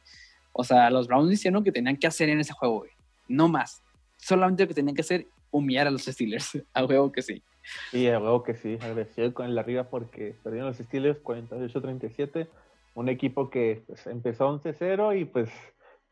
o 0.54 0.64
sea, 0.64 0.90
los 0.90 1.10
Browns 1.10 1.34
hicieron 1.34 1.66
que 1.66 1.74
tenían 1.74 1.98
que 1.98 2.08
hacer 2.08 2.30
en 2.30 2.40
ese 2.40 2.54
juego, 2.54 2.78
güey. 2.78 2.92
No 3.28 3.50
más. 3.50 3.84
Solamente 4.16 4.64
lo 4.64 4.70
que 4.70 4.74
tenían 4.74 4.96
que 4.96 5.02
hacer, 5.02 5.28
humillar 5.52 5.88
a 5.88 5.92
los 5.92 6.04
Steelers. 6.06 6.64
a 6.74 6.86
huevo 6.86 7.12
que 7.12 7.22
sí. 7.22 7.44
Sí, 7.92 8.08
a 8.08 8.20
huevo 8.20 8.42
que 8.42 8.56
sí. 8.56 8.76
Agradecido 8.80 9.34
con 9.34 9.48
el 9.48 9.58
arriba 9.58 9.90
porque 9.90 10.34
perdieron 10.44 10.70
los 10.70 10.78
Steelers 10.78 11.22
48-37. 11.22 12.48
Un 12.94 13.10
equipo 13.10 13.50
que 13.50 13.84
pues, 13.86 14.08
empezó 14.08 14.50
11-0 14.58 15.20
y 15.20 15.26
pues 15.26 15.50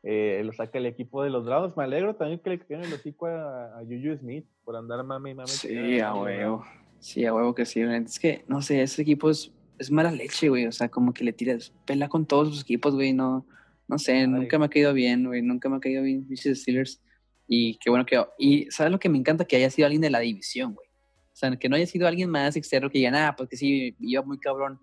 eh, 0.08 0.44
lo 0.46 0.54
saca 0.54 0.78
el 0.78 0.86
equipo 0.86 1.24
de 1.24 1.32
los 1.32 1.46
Bravos. 1.46 1.76
Me 1.76 1.84
alegro 1.84 2.16
también 2.16 2.40
que 2.40 2.52
le 2.52 2.58
tienen 2.60 2.86
el 2.86 2.94
hocico 2.94 3.26
a, 3.26 3.76
a 3.76 3.80
Juju 3.80 4.16
Smith 4.20 4.46
por 4.64 4.76
andar 4.76 5.04
mame 5.04 5.32
y 5.32 5.34
mame. 5.34 5.48
Sí, 5.48 6.00
a 6.00 6.14
huevo. 6.14 6.64
Sí, 7.00 7.26
a 7.26 7.34
huevo 7.34 7.56
que 7.56 7.66
sí. 7.66 7.82
Es 7.82 8.20
que, 8.20 8.46
no 8.48 8.62
sé, 8.62 8.84
ese 8.84 9.02
equipo 9.02 9.32
es, 9.32 9.52
es 9.80 9.90
mala 9.90 10.12
leche, 10.12 10.48
güey. 10.48 10.68
O 10.68 10.72
sea, 10.72 10.90
como 10.90 11.12
que 11.12 11.24
le 11.24 11.34
tiras 11.34 11.74
pela 11.86 12.08
con 12.08 12.28
todos 12.28 12.50
sus 12.50 12.62
equipos, 12.62 12.94
güey. 12.94 13.14
No, 13.14 13.48
no 13.88 13.98
sé, 13.98 14.28
nunca 14.28 14.60
me 14.60 14.66
ha 14.66 14.70
caído 14.70 14.94
bien, 14.94 15.26
güey. 15.26 15.42
Nunca 15.42 15.70
me 15.70 15.78
ha 15.78 15.80
caído 15.80 16.04
bien 16.04 16.28
Vicious 16.28 16.62
Steelers. 16.62 17.02
Y 17.48 17.80
qué 17.80 17.90
bueno 17.90 18.06
que. 18.06 18.24
Y 18.38 18.70
¿sabes 18.70 18.92
lo 18.92 19.00
que 19.00 19.10
me 19.10 19.18
encanta? 19.18 19.46
Que 19.46 19.56
haya 19.56 19.72
sido 19.72 19.88
alguien 19.88 20.04
de 20.04 20.12
la 20.12 20.20
división, 20.20 20.76
güey. 20.76 20.88
O 20.88 21.36
sea, 21.36 21.56
que 21.56 21.68
no 21.68 21.78
haya 21.78 21.88
sido 21.88 22.08
alguien 22.08 22.30
más 22.30 22.56
externo 22.56 22.92
que 22.92 23.00
diga, 23.00 23.10
nada, 23.10 23.36
porque 23.36 23.58
sí, 23.58 23.96
iba 24.00 24.22
muy 24.22 24.38
cabrón 24.38 24.80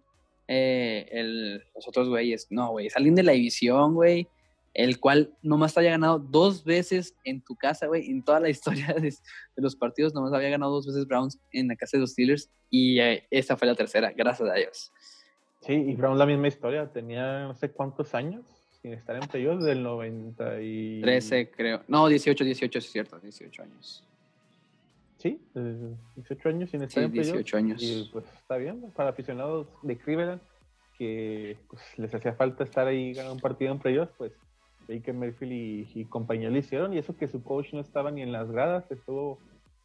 eh, 0.48 1.08
el, 1.12 1.62
los 1.76 1.86
otros 1.86 2.08
güeyes. 2.08 2.48
No, 2.50 2.72
güey, 2.72 2.88
es 2.88 2.96
alguien 2.96 3.14
de 3.14 3.22
la 3.22 3.32
división, 3.32 3.94
güey 3.94 4.28
el 4.74 5.00
cual 5.00 5.34
nomás 5.42 5.76
había 5.76 5.90
ganado 5.90 6.18
dos 6.18 6.64
veces 6.64 7.14
en 7.24 7.42
tu 7.42 7.56
casa, 7.56 7.86
güey, 7.86 8.10
en 8.10 8.22
toda 8.22 8.40
la 8.40 8.48
historia 8.50 8.94
de, 8.94 9.14
los 9.56 9.76
partidos, 9.76 10.14
nomás 10.14 10.32
había 10.32 10.50
ganado 10.50 10.72
dos 10.72 10.86
veces 10.86 11.06
Browns 11.06 11.38
en 11.52 11.68
la 11.68 11.76
casa 11.76 11.96
de 11.96 12.02
los 12.02 12.12
Steelers 12.12 12.50
y 12.70 13.00
eh, 13.00 13.26
esa 13.30 13.56
fue 13.56 13.68
la 13.68 13.74
tercera, 13.74 14.12
gracias 14.12 14.48
a 14.48 14.54
Dios. 14.54 14.92
Sí, 15.60 15.74
y 15.74 15.94
Browns 15.94 16.18
la 16.18 16.26
misma 16.26 16.48
historia, 16.48 16.90
tenía 16.90 17.44
no 17.44 17.54
sé 17.54 17.70
cuántos 17.70 18.14
años 18.14 18.44
sin 18.80 18.94
estar 18.94 19.14
en 19.14 19.28
playoffs, 19.28 19.64
del 19.64 19.82
90 19.82 20.60
y... 20.60 21.00
13 21.02 21.50
creo, 21.50 21.82
no, 21.86 22.08
18, 22.08 22.44
18 22.44 22.78
es 22.78 22.90
cierto, 22.90 23.18
18 23.20 23.62
años. 23.62 24.04
Sí, 25.18 25.40
18 26.16 26.48
años 26.48 26.70
sin 26.70 26.82
estar 26.82 27.04
en 27.04 27.12
playoffs. 27.12 27.32
18 27.32 27.56
años. 27.56 27.80
Y 27.80 28.10
pues 28.12 28.24
está 28.34 28.56
bien, 28.56 28.90
para 28.96 29.10
aficionados 29.10 29.68
de 29.82 29.96
Cleveland 29.96 30.40
que 30.98 31.56
pues, 31.68 31.80
les 31.96 32.12
hacía 32.12 32.34
falta 32.34 32.64
estar 32.64 32.88
ahí 32.88 33.12
ganando 33.12 33.34
un 33.34 33.40
partido 33.40 33.70
en 33.70 33.78
playoffs, 33.78 34.12
pues 34.18 34.32
Baker 34.88 35.14
Mayfield 35.14 35.52
y, 35.52 35.88
y, 35.94 36.04
compañía 36.04 36.50
lo 36.50 36.58
hicieron. 36.58 36.92
Y 36.92 36.98
eso 36.98 37.16
que 37.16 37.28
su 37.28 37.42
coach 37.42 37.72
no 37.72 37.80
estaba 37.80 38.10
ni 38.10 38.22
en 38.22 38.32
las 38.32 38.50
gradas, 38.50 38.90
estuvo, 38.90 39.38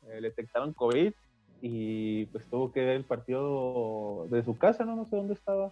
eh, 0.07 0.21
le 0.21 0.29
detectaron 0.29 0.73
COVID 0.73 1.13
y 1.61 2.25
pues 2.27 2.45
tuvo 2.45 2.71
que 2.71 2.81
ver 2.81 2.97
el 2.97 3.03
partido 3.03 4.27
de 4.29 4.43
su 4.43 4.57
casa, 4.57 4.85
¿no? 4.85 4.95
No 4.95 5.05
sé 5.05 5.15
dónde 5.15 5.33
estaba. 5.33 5.71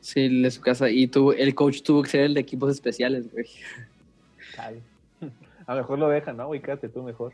Sí, 0.00 0.42
de 0.42 0.50
su 0.50 0.60
casa. 0.60 0.90
Y 0.90 1.06
tuvo, 1.06 1.32
el 1.32 1.54
coach 1.54 1.82
tuvo 1.82 2.02
que 2.02 2.10
ser 2.10 2.22
el 2.22 2.34
de 2.34 2.40
equipos 2.40 2.70
especiales, 2.70 3.30
güey. 3.30 3.46
A 5.66 5.74
lo 5.74 5.82
mejor 5.82 5.98
lo 5.98 6.08
dejan, 6.08 6.36
¿no? 6.36 6.48
Güey, 6.48 6.60
quédate 6.60 6.88
tú 6.88 7.02
mejor. 7.02 7.32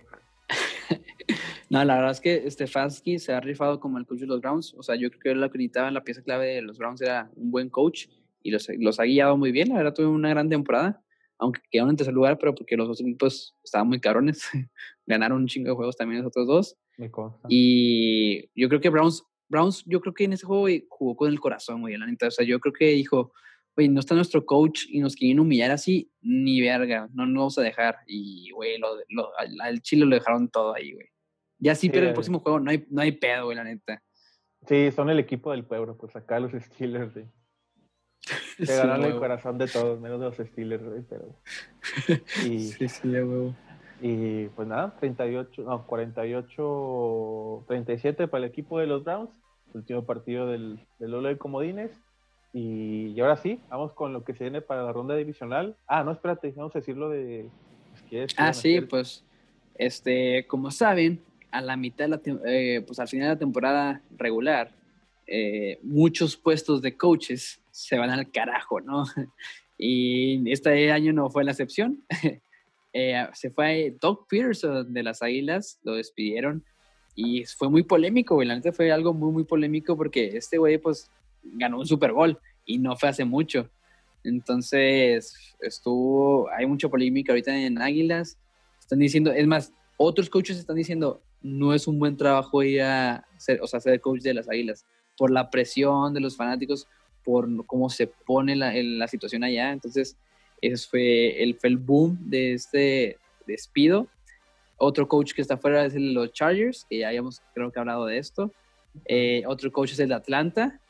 no, 1.70 1.82
la 1.84 1.94
verdad 1.94 2.10
es 2.10 2.20
que 2.20 2.50
Stefanski 2.50 3.18
se 3.18 3.32
ha 3.32 3.40
rifado 3.40 3.80
como 3.80 3.98
el 3.98 4.06
coach 4.06 4.20
de 4.20 4.26
los 4.26 4.40
Browns. 4.40 4.74
O 4.76 4.82
sea, 4.82 4.96
yo 4.96 5.10
creo 5.10 5.20
que 5.22 5.34
lo 5.34 5.50
que 5.50 5.58
necesitaba 5.58 5.88
en 5.88 5.94
la 5.94 6.04
pieza 6.04 6.22
clave 6.22 6.56
de 6.56 6.62
los 6.62 6.76
Browns 6.76 7.00
era 7.00 7.30
un 7.36 7.50
buen 7.50 7.70
coach 7.70 8.08
y 8.42 8.50
los, 8.50 8.68
los 8.78 9.00
ha 9.00 9.04
guiado 9.04 9.36
muy 9.36 9.52
bien. 9.52 9.70
La 9.70 9.76
verdad, 9.76 9.94
tuve 9.94 10.08
una 10.08 10.28
gran 10.28 10.50
temporada. 10.50 11.02
Aunque 11.38 11.60
quedaron 11.70 11.90
en 11.90 11.96
tercer 11.96 12.14
lugar, 12.14 12.38
pero 12.38 12.54
porque 12.54 12.76
los 12.76 12.86
otros 12.86 13.00
equipos 13.00 13.56
estaban 13.62 13.88
muy 13.88 14.00
cabrones. 14.00 14.48
Ganaron 15.06 15.42
un 15.42 15.46
chingo 15.46 15.68
de 15.68 15.74
juegos 15.76 15.96
también 15.96 16.22
los 16.22 16.28
otros 16.28 16.46
dos. 16.46 16.76
Y 17.48 18.48
yo 18.54 18.68
creo 18.68 18.80
que 18.80 18.88
Browns, 18.88 19.22
Browns, 19.48 19.84
yo 19.86 20.00
creo 20.00 20.14
que 20.14 20.24
en 20.24 20.32
ese 20.32 20.46
juego 20.46 20.66
jugó 20.88 21.16
con 21.16 21.30
el 21.30 21.40
corazón, 21.40 21.82
güey, 21.82 21.96
la 21.96 22.06
neta. 22.06 22.28
O 22.28 22.30
sea, 22.30 22.44
yo 22.44 22.58
creo 22.58 22.72
que 22.72 22.86
dijo, 22.86 23.32
güey, 23.76 23.88
no 23.88 24.00
está 24.00 24.14
nuestro 24.14 24.44
coach 24.44 24.86
y 24.88 25.00
nos 25.00 25.14
quieren 25.14 25.38
humillar 25.38 25.70
así, 25.70 26.10
ni 26.22 26.60
verga, 26.62 27.08
no 27.12 27.26
nos 27.26 27.34
vamos 27.34 27.58
a 27.58 27.62
dejar. 27.62 27.98
Y, 28.06 28.50
güey, 28.50 28.78
lo, 28.78 28.96
lo, 29.10 29.30
al, 29.38 29.82
Chile 29.82 30.06
lo 30.06 30.14
dejaron 30.14 30.48
todo 30.48 30.74
ahí, 30.74 30.92
güey. 30.92 31.06
Ya 31.58 31.74
sí, 31.74 31.88
pero 31.88 32.06
el 32.06 32.12
próximo 32.12 32.40
juego 32.40 32.60
no 32.60 32.70
hay, 32.70 32.86
no 32.90 33.02
hay 33.02 33.12
pedo, 33.12 33.44
güey, 33.44 33.56
la 33.56 33.64
neta. 33.64 34.02
Sí, 34.66 34.90
son 34.90 35.10
el 35.10 35.18
equipo 35.18 35.52
del 35.52 35.64
pueblo, 35.64 35.96
pues 35.96 36.16
acá 36.16 36.40
los 36.40 36.52
Steelers, 36.60 37.12
güey. 37.12 37.26
Se 38.64 38.76
ganaron 38.76 39.04
el 39.04 39.18
corazón 39.18 39.58
de 39.58 39.66
todos, 39.66 40.00
menos 40.00 40.20
de 40.20 40.26
los 40.26 40.36
Steelers, 40.36 40.84
güey, 40.84 41.02
pero... 41.08 41.34
Y... 42.44 42.60
sí, 42.60 42.88
sí, 42.88 43.10
ya, 43.10 43.20
güey. 43.20 43.54
Y 44.00 44.48
pues 44.48 44.68
nada, 44.68 44.94
38, 44.98 45.62
no, 45.62 45.86
48, 45.86 47.64
37 47.66 48.28
para 48.28 48.44
el 48.44 48.50
equipo 48.50 48.78
de 48.78 48.86
los 48.86 49.04
Browns, 49.04 49.30
último 49.72 50.04
partido 50.04 50.46
del, 50.46 50.78
del 50.98 51.10
Lolo 51.10 51.28
de 51.28 51.38
Comodines. 51.38 51.92
Y, 52.52 53.18
ahora 53.20 53.36
sí, 53.36 53.60
vamos 53.68 53.92
con 53.92 54.12
lo 54.12 54.24
que 54.24 54.34
se 54.34 54.44
viene 54.44 54.62
para 54.62 54.82
la 54.82 54.92
ronda 54.92 55.14
divisional. 55.14 55.76
Ah, 55.86 56.04
no, 56.04 56.12
espérate, 56.12 56.52
vamos 56.56 56.74
a 56.74 56.78
decirlo 56.78 57.10
de... 57.10 57.48
Pues, 58.10 58.34
ah, 58.36 58.52
sí, 58.52 58.80
pues, 58.80 59.24
este, 59.74 60.46
como 60.46 60.70
saben, 60.70 61.22
a 61.50 61.60
la 61.60 61.76
mitad, 61.76 62.04
de 62.04 62.08
la, 62.08 62.20
eh, 62.46 62.82
pues 62.86 62.98
al 62.98 63.08
final 63.08 63.28
de 63.28 63.34
la 63.34 63.38
temporada 63.38 64.02
regular, 64.16 64.70
eh, 65.26 65.78
muchos 65.82 66.36
puestos 66.36 66.80
de 66.82 66.96
coaches 66.96 67.60
se 67.76 67.98
van 67.98 68.10
al 68.10 68.30
carajo, 68.30 68.80
¿no? 68.80 69.04
Y 69.78 70.50
este 70.50 70.90
año 70.90 71.12
no 71.12 71.28
fue 71.28 71.44
la 71.44 71.52
excepción. 71.52 72.04
Eh, 72.98 73.28
se 73.34 73.50
fue 73.50 73.94
Doug 74.00 74.26
Peterson 74.26 74.90
de 74.90 75.02
las 75.02 75.20
Águilas, 75.20 75.78
lo 75.82 75.96
despidieron 75.96 76.64
y 77.14 77.44
fue 77.44 77.68
muy 77.68 77.82
polémico, 77.82 78.36
güey. 78.36 78.48
La 78.48 78.54
neta 78.54 78.72
fue 78.72 78.90
algo 78.90 79.12
muy, 79.12 79.30
muy 79.32 79.44
polémico 79.44 79.98
porque 79.98 80.34
este 80.34 80.56
güey, 80.56 80.78
pues, 80.78 81.10
ganó 81.42 81.78
un 81.78 81.86
Super 81.86 82.12
Bowl 82.12 82.38
y 82.64 82.78
no 82.78 82.96
fue 82.96 83.10
hace 83.10 83.26
mucho. 83.26 83.68
Entonces, 84.24 85.54
estuvo, 85.60 86.48
hay 86.56 86.64
mucha 86.64 86.88
polémica 86.88 87.32
ahorita 87.32 87.54
en 87.54 87.82
Águilas. 87.82 88.38
Están 88.80 89.00
diciendo, 89.00 89.30
es 89.30 89.46
más, 89.46 89.74
otros 89.98 90.30
coaches 90.30 90.56
están 90.56 90.76
diciendo, 90.76 91.20
no 91.42 91.74
es 91.74 91.86
un 91.86 91.98
buen 91.98 92.16
trabajo 92.16 92.62
ir 92.62 92.80
a 92.80 93.26
ser, 93.36 93.60
o 93.60 93.66
sea, 93.66 93.78
ser 93.78 94.00
coach 94.00 94.22
de 94.22 94.32
las 94.32 94.48
Águilas 94.48 94.86
por 95.16 95.30
la 95.30 95.50
presión 95.50 96.14
de 96.14 96.20
los 96.20 96.36
fanáticos, 96.36 96.86
por 97.26 97.66
cómo 97.66 97.90
se 97.90 98.06
pone 98.06 98.54
la, 98.54 98.72
la 98.72 99.08
situación 99.08 99.42
allá. 99.42 99.72
Entonces, 99.72 100.16
ese 100.62 100.88
fue 100.88 101.42
el, 101.42 101.56
fue 101.56 101.70
el 101.70 101.76
boom 101.76 102.16
de 102.30 102.54
este 102.54 103.18
despido. 103.46 104.06
Otro 104.78 105.08
coach 105.08 105.32
que 105.34 105.42
está 105.42 105.56
fuera 105.56 105.84
es 105.84 105.94
el 105.94 106.08
de 106.08 106.12
los 106.12 106.32
Chargers, 106.32 106.86
que 106.88 106.98
ya 106.98 107.08
habíamos 107.08 107.42
creo 107.52 107.72
que 107.72 107.80
hablado 107.80 108.06
de 108.06 108.18
esto. 108.18 108.52
Eh, 109.06 109.42
otro 109.46 109.72
coach 109.72 109.92
es 109.92 109.98
el 109.98 110.10
de 110.10 110.14
Atlanta, 110.14 110.80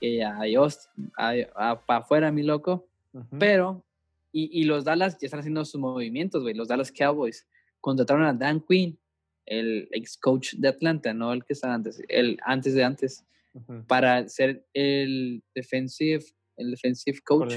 que 0.00 0.22
adiós, 0.22 0.88
para 1.16 2.00
afuera, 2.00 2.30
mi 2.30 2.44
loco. 2.44 2.86
Pero, 3.36 3.82
y, 4.30 4.60
y, 4.60 4.64
los 4.64 4.84
Dallas 4.84 5.18
ya 5.18 5.26
están 5.26 5.40
haciendo 5.40 5.64
sus 5.64 5.80
movimientos, 5.80 6.42
güey. 6.42 6.54
Los 6.54 6.68
Dallas 6.68 6.92
Cowboys 6.92 7.46
contrataron 7.80 8.24
a 8.24 8.32
Dan 8.32 8.60
Quinn, 8.60 8.96
el 9.46 9.88
ex 9.90 10.16
coach 10.16 10.54
de 10.54 10.68
Atlanta, 10.68 11.12
no 11.12 11.32
el 11.32 11.44
que 11.44 11.54
estaba 11.54 11.74
antes, 11.74 12.02
el 12.08 12.38
antes 12.44 12.74
de 12.74 12.84
antes, 12.84 13.24
para 13.86 14.28
ser 14.28 14.66
el 14.72 15.42
defensive, 15.54 16.24
el 16.56 16.70
defensive 16.70 17.18
coach, 17.24 17.56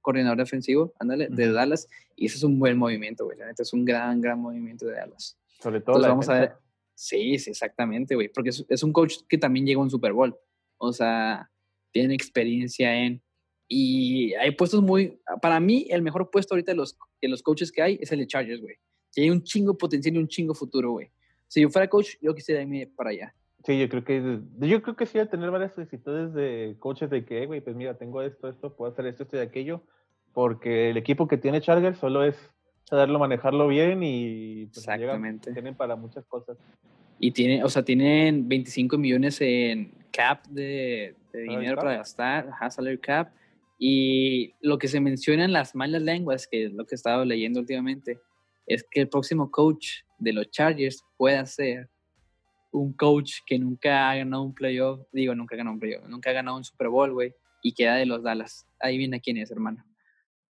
coordinador 0.00 0.38
defensivo, 0.38 0.92
ándale, 0.98 1.28
de 1.30 1.52
Dallas, 1.52 1.88
y 2.14 2.26
eso 2.26 2.36
es 2.36 2.42
un 2.42 2.58
buen 2.58 2.76
movimiento, 2.76 3.24
güey, 3.24 3.38
la 3.38 3.46
neta 3.46 3.62
es 3.62 3.72
un 3.72 3.84
gran, 3.84 4.20
gran 4.20 4.38
movimiento 4.38 4.86
de 4.86 4.92
Dallas. 4.92 5.38
Sobre 5.60 5.80
todo 5.80 6.00
vamos 6.00 6.28
a 6.28 6.40
ver, 6.40 6.52
sí, 6.94 7.38
sí, 7.38 7.50
exactamente, 7.50 8.14
güey, 8.14 8.28
porque 8.28 8.50
es, 8.50 8.82
un 8.82 8.92
coach 8.92 9.16
que 9.28 9.38
también 9.38 9.66
llegó 9.66 9.80
a 9.80 9.84
un 9.84 9.90
Super 9.90 10.12
Bowl, 10.12 10.36
o 10.78 10.92
sea, 10.92 11.50
tiene 11.90 12.14
experiencia 12.14 12.94
en, 13.04 13.22
y 13.66 14.34
hay 14.34 14.50
puestos 14.50 14.82
muy, 14.82 15.18
para 15.40 15.58
mí, 15.58 15.86
el 15.88 16.02
mejor 16.02 16.30
puesto 16.30 16.54
ahorita 16.54 16.72
de 16.72 16.76
los, 16.76 16.98
de 17.22 17.28
los 17.28 17.42
coaches 17.42 17.72
que 17.72 17.82
hay 17.82 17.98
es 18.00 18.12
el 18.12 18.18
de 18.18 18.26
Chargers, 18.26 18.60
güey, 18.60 18.76
que 19.12 19.22
hay 19.22 19.30
un 19.30 19.42
chingo 19.42 19.78
potencial 19.78 20.14
y 20.14 20.18
un 20.18 20.28
chingo 20.28 20.54
futuro, 20.54 20.90
güey. 20.92 21.10
Si 21.48 21.60
yo 21.60 21.70
fuera 21.70 21.88
coach, 21.88 22.16
yo 22.20 22.34
quisiera 22.34 22.62
irme 22.62 22.86
para 22.86 23.10
allá. 23.10 23.34
Sí, 23.64 23.78
yo 23.78 23.88
creo 23.88 24.04
que 24.04 24.40
yo 24.58 24.82
creo 24.82 24.94
que 24.94 25.06
sí 25.06 25.18
a 25.18 25.26
tener 25.26 25.50
varias 25.50 25.72
solicitudes 25.72 26.34
de 26.34 26.76
coaches 26.78 27.08
de 27.08 27.24
que, 27.24 27.46
güey, 27.46 27.62
pues 27.62 27.74
mira, 27.74 27.96
tengo 27.96 28.20
esto, 28.20 28.48
esto, 28.48 28.76
puedo 28.76 28.92
hacer 28.92 29.06
esto, 29.06 29.22
esto 29.22 29.38
y 29.38 29.40
aquello, 29.40 29.82
porque 30.34 30.90
el 30.90 30.98
equipo 30.98 31.26
que 31.26 31.38
tiene 31.38 31.62
Chargers 31.62 31.98
solo 31.98 32.24
es 32.24 32.36
saberlo 32.84 33.18
manejarlo 33.18 33.66
bien 33.66 34.02
y 34.02 34.66
pues, 34.66 34.86
Exactamente. 34.86 35.52
tienen 35.52 35.74
para 35.74 35.96
muchas 35.96 36.26
cosas. 36.26 36.58
Y 37.18 37.30
tiene, 37.30 37.64
o 37.64 37.70
sea, 37.70 37.82
tienen 37.82 38.46
25 38.48 38.98
millones 38.98 39.40
en 39.40 39.92
cap 40.12 40.44
de, 40.48 41.14
dinero 41.32 41.76
para 41.76 41.96
gastar, 41.96 42.48
ajá, 42.50 42.70
salary 42.70 42.98
cap. 42.98 43.32
Y 43.78 44.52
lo 44.60 44.78
que 44.78 44.88
se 44.88 45.00
menciona 45.00 45.44
en 45.46 45.54
las 45.54 45.74
malas 45.74 46.02
lenguas, 46.02 46.46
que 46.46 46.66
es 46.66 46.72
lo 46.72 46.84
que 46.84 46.94
he 46.94 46.96
estado 46.96 47.24
leyendo 47.24 47.60
últimamente, 47.60 48.18
es 48.66 48.84
que 48.90 49.00
el 49.00 49.08
próximo 49.08 49.50
coach 49.50 50.02
de 50.18 50.34
los 50.34 50.50
Chargers 50.50 51.02
pueda 51.16 51.46
ser 51.46 51.88
un 52.74 52.92
coach 52.92 53.36
que 53.46 53.58
nunca 53.58 54.10
ha 54.10 54.16
ganado 54.16 54.42
un 54.42 54.52
playoff, 54.52 55.00
digo, 55.12 55.34
nunca 55.34 55.54
ha 55.54 55.58
ganado 55.58 55.74
un 55.74 55.80
playoff, 55.80 56.04
nunca 56.08 56.30
ha 56.30 56.32
ganado 56.32 56.56
un 56.56 56.64
Super 56.64 56.88
Bowl, 56.88 57.12
güey, 57.12 57.32
y 57.62 57.72
queda 57.72 57.94
de 57.94 58.06
los 58.06 58.22
Dallas. 58.22 58.66
Ahí 58.80 58.98
viene 58.98 59.20
quién 59.20 59.36
es, 59.36 59.50
hermano. 59.50 59.84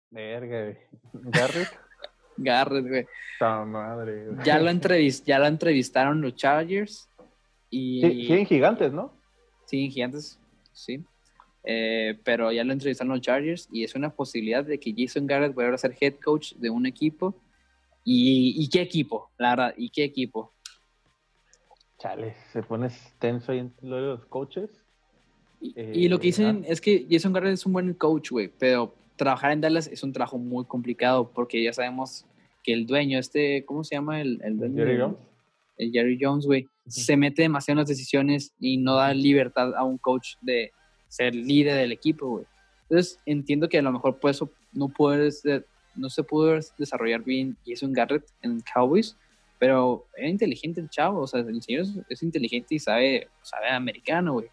Verga, 0.10 0.64
güey. 0.64 0.78
¿Garrett? 1.32 1.68
Garrett, 2.38 2.88
güey. 2.88 3.06
madre, 3.42 4.28
Ya 4.46 4.58
lo, 4.58 4.70
entrevist 4.70 5.26
ya 5.26 5.38
lo 5.38 5.48
entrevistaron 5.48 6.22
los 6.22 6.36
Chargers 6.36 7.10
y... 7.70 8.02
Sí, 8.02 8.22
siguen 8.22 8.46
gigantes, 8.46 8.94
¿no? 8.94 9.14
Siguen 9.66 9.92
gigantes, 9.92 10.40
sí. 10.72 11.04
Eh, 11.66 12.18
pero 12.24 12.54
ya 12.54 12.64
lo 12.64 12.72
entrevistaron 12.72 13.12
los 13.12 13.22
Chargers 13.22 13.68
y 13.70 13.84
es 13.84 13.96
una 13.96 14.16
posibilidad 14.16 14.64
de 14.64 14.80
que 14.80 14.94
Jason 14.98 15.28
Garrett 15.28 15.54
vuelva 15.54 15.76
a 15.76 15.78
ser 15.78 15.96
head 16.00 16.16
coach 16.24 16.54
de 16.54 16.70
un 16.70 16.86
equipo. 16.86 17.36
¿Y, 18.06 18.56
y 18.58 18.70
qué 18.70 18.82
equipo? 18.82 19.30
La 19.38 19.52
verdad, 19.52 19.74
¿y 19.78 19.90
qué 19.90 20.06
equipo? 20.06 20.53
Chale, 22.04 22.36
se 22.52 22.62
pone 22.62 22.90
tenso 23.18 23.54
ahí 23.54 23.60
en 23.60 23.74
lo 23.82 23.96
de 23.96 24.02
los 24.02 24.26
coaches. 24.26 24.70
Y, 25.62 26.10
lo 26.10 26.20
que 26.20 26.28
dicen 26.28 26.66
es 26.68 26.82
que 26.82 27.08
Jason 27.10 27.32
Garrett 27.32 27.54
es 27.54 27.66
un 27.66 27.72
buen 27.72 27.94
coach, 27.94 28.32
güey, 28.32 28.52
pero 28.60 28.94
trabajar 29.16 29.54
en 29.54 29.62
Dallas 29.62 29.88
es 29.88 30.04
un 30.04 30.12
trabajo 30.12 30.38
muy 30.38 30.66
complicado 30.66 31.32
porque 31.34 31.64
ya 31.64 31.72
sabemos 31.72 32.26
que 32.62 32.74
el 32.74 32.86
dueño, 32.86 33.18
este, 33.18 33.64
¿cómo 33.64 33.86
se 33.86 33.96
llama? 33.96 34.20
El, 34.20 34.42
el 34.44 34.58
dueño. 34.58 34.76
Jerry 34.76 35.00
Jones. 35.00 35.18
El 35.78 35.92
Jerry 35.94 36.20
Jones, 36.20 36.46
güey, 36.46 36.68
se 36.88 37.16
mete 37.16 37.44
demasiado 37.44 37.80
en 37.80 37.84
las 37.84 37.88
decisiones 37.88 38.54
y 38.60 38.76
no 38.76 38.96
da 38.96 39.14
libertad 39.14 39.74
a 39.74 39.86
un 39.86 39.98
coach 39.98 40.34
de 40.42 40.74
ser 41.08 41.34
líder 41.34 41.78
del 41.78 41.94
equipo, 41.94 42.28
güey. 42.28 42.46
Entonces 42.90 43.18
entiendo 43.26 43.70
que 43.70 43.78
a 43.78 43.82
lo 43.82 43.94
mejor 43.94 44.20
por 44.20 44.32
eso 44.32 44.52
no, 44.74 44.90
puedes, 44.90 45.42
no 45.96 46.10
se 46.10 46.24
pudo 46.24 46.60
desarrollar 46.78 47.24
bien 47.24 47.56
Jason 47.66 47.94
Garrett 47.94 48.26
en 48.42 48.62
Cowboys 48.74 49.16
pero 49.64 50.08
era 50.18 50.28
inteligente 50.28 50.82
el 50.82 50.90
chavo, 50.90 51.22
o 51.22 51.26
sea, 51.26 51.40
el 51.40 51.62
señor 51.62 51.86
es, 52.10 52.22
inteligente 52.22 52.76
y 52.76 52.80
sabe, 52.80 53.30
sabe 53.44 53.70
americano, 53.70 54.34
güey. 54.34 54.50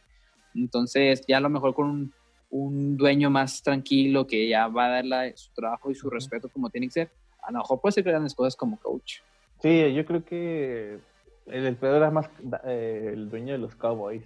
Entonces, 0.54 1.24
ya 1.26 1.38
a 1.38 1.40
lo 1.40 1.50
mejor 1.50 1.74
con 1.74 2.14
un, 2.48 2.96
dueño 2.96 3.28
más 3.28 3.60
tranquilo 3.60 4.24
que 4.24 4.48
ya 4.48 4.68
va 4.68 4.86
a 4.86 4.90
darle 4.90 5.36
su 5.36 5.52
trabajo 5.52 5.90
y 5.90 5.96
su 5.96 6.08
respeto 6.10 6.48
como 6.48 6.70
tiene 6.70 6.86
que 6.86 6.92
ser, 6.92 7.10
a 7.42 7.50
lo 7.50 7.58
mejor 7.58 7.80
puede 7.80 7.94
ser 7.94 8.04
grandes 8.04 8.36
cosas 8.36 8.54
como 8.54 8.78
coach. 8.78 9.14
Sí, 9.60 9.92
yo 9.92 10.06
creo 10.06 10.24
que 10.24 11.00
el, 11.46 11.74
peor 11.74 11.96
era 11.96 12.12
más 12.12 12.30
eh, 12.62 13.10
el 13.12 13.28
dueño 13.30 13.54
de 13.54 13.58
los 13.58 13.74
Cowboys. 13.74 14.22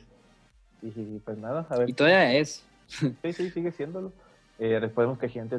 Y 0.83 1.19
pues 1.21 1.39
nada, 1.39 1.67
a 1.71 1.79
ver. 1.79 1.89
Y 1.89 1.95
todavía 1.95 2.35
es. 2.35 2.63
Sí, 3.23 3.33
sí, 3.33 3.49
sigue 3.49 3.73
siéndolo. 3.73 4.13
Eh, 4.59 4.87
que 5.19 5.29
gente 5.31 5.59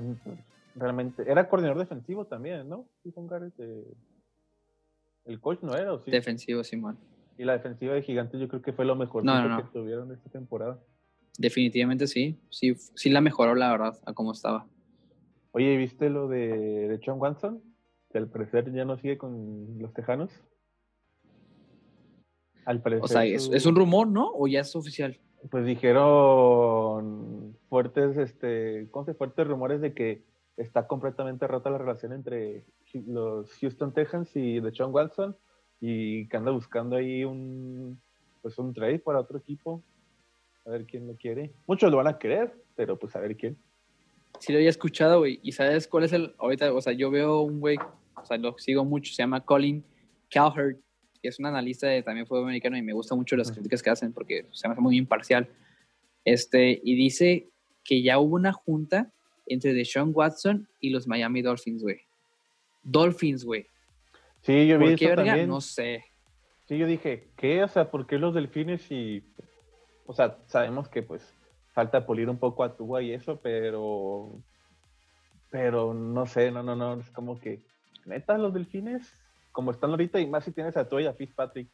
realmente 0.76 1.24
era 1.28 1.50
coordinador 1.50 1.80
defensivo 1.80 2.26
también, 2.26 2.70
¿no? 2.70 2.86
Sí, 3.02 3.12
con 3.12 3.26
Garrett. 3.26 3.56
Eh, 3.58 3.92
el 5.26 5.40
coach 5.40 5.60
no 5.62 5.76
era, 5.76 5.94
¿o 5.94 6.00
sí? 6.00 6.12
Defensivo, 6.12 6.64
Simón. 6.64 6.98
Y 7.38 7.44
la 7.44 7.54
defensiva 7.54 7.94
de 7.94 8.02
Gigantes 8.02 8.40
yo 8.40 8.48
creo 8.48 8.62
que 8.62 8.74
fue 8.74 8.86
lo 8.86 8.96
mejor 8.96 9.24
que 9.24 9.64
tuvieron 9.74 10.12
esta 10.12 10.30
temporada. 10.30 10.80
Definitivamente 11.38 12.08
sí. 12.08 12.40
Sí, 12.50 12.76
sí 12.96 13.10
la 13.10 13.22
mejoró, 13.22 13.56
la 13.56 13.72
verdad, 13.72 13.98
a 14.06 14.14
cómo 14.14 14.32
estaba. 14.32 14.68
Oye, 15.52 15.76
¿viste 15.78 16.10
lo 16.10 16.28
de, 16.28 16.88
de 16.88 17.00
John 17.06 17.20
Watson? 17.20 17.62
Que 18.10 18.20
al 18.20 18.30
parecer 18.30 18.72
ya 18.74 18.86
no 18.86 18.98
sigue 18.98 19.18
con 19.18 19.78
los 19.80 19.94
Tejanos. 19.94 20.32
Al 22.66 22.82
parecer. 22.82 23.04
O 23.04 23.08
sea, 23.08 23.26
es, 23.26 23.66
un 23.66 23.76
rumor, 23.76 24.08
¿no? 24.08 24.32
¿O 24.34 24.48
ya 24.48 24.62
es 24.62 24.76
oficial? 24.76 25.20
Pues 25.52 25.66
dijeron 25.66 27.58
fuertes, 27.70 28.18
este, 28.18 28.88
¿cómo 28.92 29.06
se? 29.06 29.14
Fuertes 29.14 29.46
rumores 29.46 29.82
de 29.82 29.94
que 29.94 30.24
está 30.58 30.88
completamente 30.88 31.48
rota 31.48 31.70
la 31.70 31.78
relación 31.78 32.14
entre 32.14 32.64
los 32.94 33.52
Houston 33.60 33.94
Texans 33.94 34.36
y 34.36 34.60
de 34.60 34.74
John 34.76 34.94
Watson 34.94 35.36
y 35.82 36.28
que 36.28 36.38
anda 36.38 36.52
buscando 36.52 36.96
ahí 36.96 37.26
un, 37.26 38.00
pues 38.42 38.58
un 38.58 38.74
trade 38.74 39.00
para 39.00 39.20
otro 39.20 39.38
equipo. 39.38 39.84
A 40.66 40.72
ver 40.72 40.86
quién 40.86 41.08
lo 41.08 41.16
quiere. 41.16 41.54
Muchos 41.68 41.92
lo 41.92 41.98
van 41.98 42.08
a 42.08 42.18
querer, 42.18 42.54
pero 42.76 42.98
pues 42.98 43.16
a 43.16 43.20
ver 43.20 43.36
quién. 43.36 43.58
Sí 44.40 44.52
lo 44.52 44.58
había 44.58 44.70
escuchado, 44.70 45.20
güey. 45.20 45.40
¿Y 45.44 45.52
sabes 45.52 45.88
cuál 45.88 46.06
es 46.06 46.14
el, 46.14 46.34
ahorita, 46.40 46.74
o 46.74 46.82
sea, 46.82 46.94
yo 46.94 47.12
veo 47.12 47.42
un 47.42 47.60
güey, 47.60 47.78
o 48.16 48.26
sea, 48.26 48.38
lo 48.38 48.58
sigo 48.58 48.84
mucho, 48.84 49.14
se 49.14 49.22
llama 49.22 49.46
Colin 49.46 49.86
Cowherd, 50.34 50.78
que 51.22 51.30
es 51.30 51.40
un 51.40 51.46
analista 51.46 51.88
de 51.88 52.02
también 52.02 52.26
fútbol 52.26 52.46
americano 52.46 52.78
y 52.78 52.82
me 52.82 52.94
gustan 52.94 53.18
mucho 53.18 53.36
las 53.36 53.52
críticas 53.52 53.84
que 53.84 53.90
hacen 53.92 54.12
porque 54.12 54.48
se 54.52 54.68
me 54.68 54.74
hace 54.74 54.82
muy 54.82 54.98
imparcial. 54.98 55.50
Este, 56.24 56.82
y 56.84 56.96
dice 56.96 57.50
que 57.84 58.02
ya 58.02 58.18
hubo 58.18 58.36
una 58.36 58.52
junta 58.52 59.12
entre 59.46 59.74
Deshaun 59.74 60.12
Watson 60.14 60.68
y 60.80 60.90
los 60.90 61.08
Miami 61.08 61.42
Dolphins, 61.42 61.84
güey. 61.84 62.02
Dolphins, 62.84 63.44
güey. 63.44 63.68
Sí, 64.42 64.68
yo 64.68 64.78
vi 64.78 64.90
¿Por 64.90 65.00
qué, 65.00 65.16
también. 65.16 65.48
No 65.48 65.62
sé. 65.62 66.06
Sí, 66.68 66.78
yo 66.78 66.88
dije, 66.88 67.28
¿qué? 67.36 67.64
O 67.64 67.68
sea, 67.68 67.90
¿por 67.90 68.08
qué 68.08 68.18
los 68.18 68.34
delfines 68.34 68.90
y... 68.92 69.24
O 70.06 70.14
sea, 70.14 70.38
sabemos 70.48 70.88
que 70.88 71.02
pues 71.02 71.34
falta 71.74 72.06
pulir 72.06 72.30
un 72.30 72.38
poco 72.38 72.64
a 72.64 72.76
Tua 72.76 73.02
y 73.02 73.12
eso, 73.12 73.40
pero... 73.42 74.32
Pero 75.50 75.94
no 75.94 76.26
sé, 76.26 76.52
no, 76.52 76.64
no, 76.64 76.76
no, 76.76 77.00
es 77.00 77.10
como 77.12 77.40
que... 77.40 77.60
Neta, 78.06 78.38
los 78.38 78.54
delfines, 78.54 79.12
como 79.52 79.72
están 79.72 79.90
ahorita, 79.92 80.20
y 80.20 80.28
más 80.28 80.44
si 80.44 80.52
tienes 80.52 80.78
a 80.78 80.88
Tua 80.88 81.02
y 81.02 81.08
a 81.08 81.14
Fitzpatrick. 81.14 81.68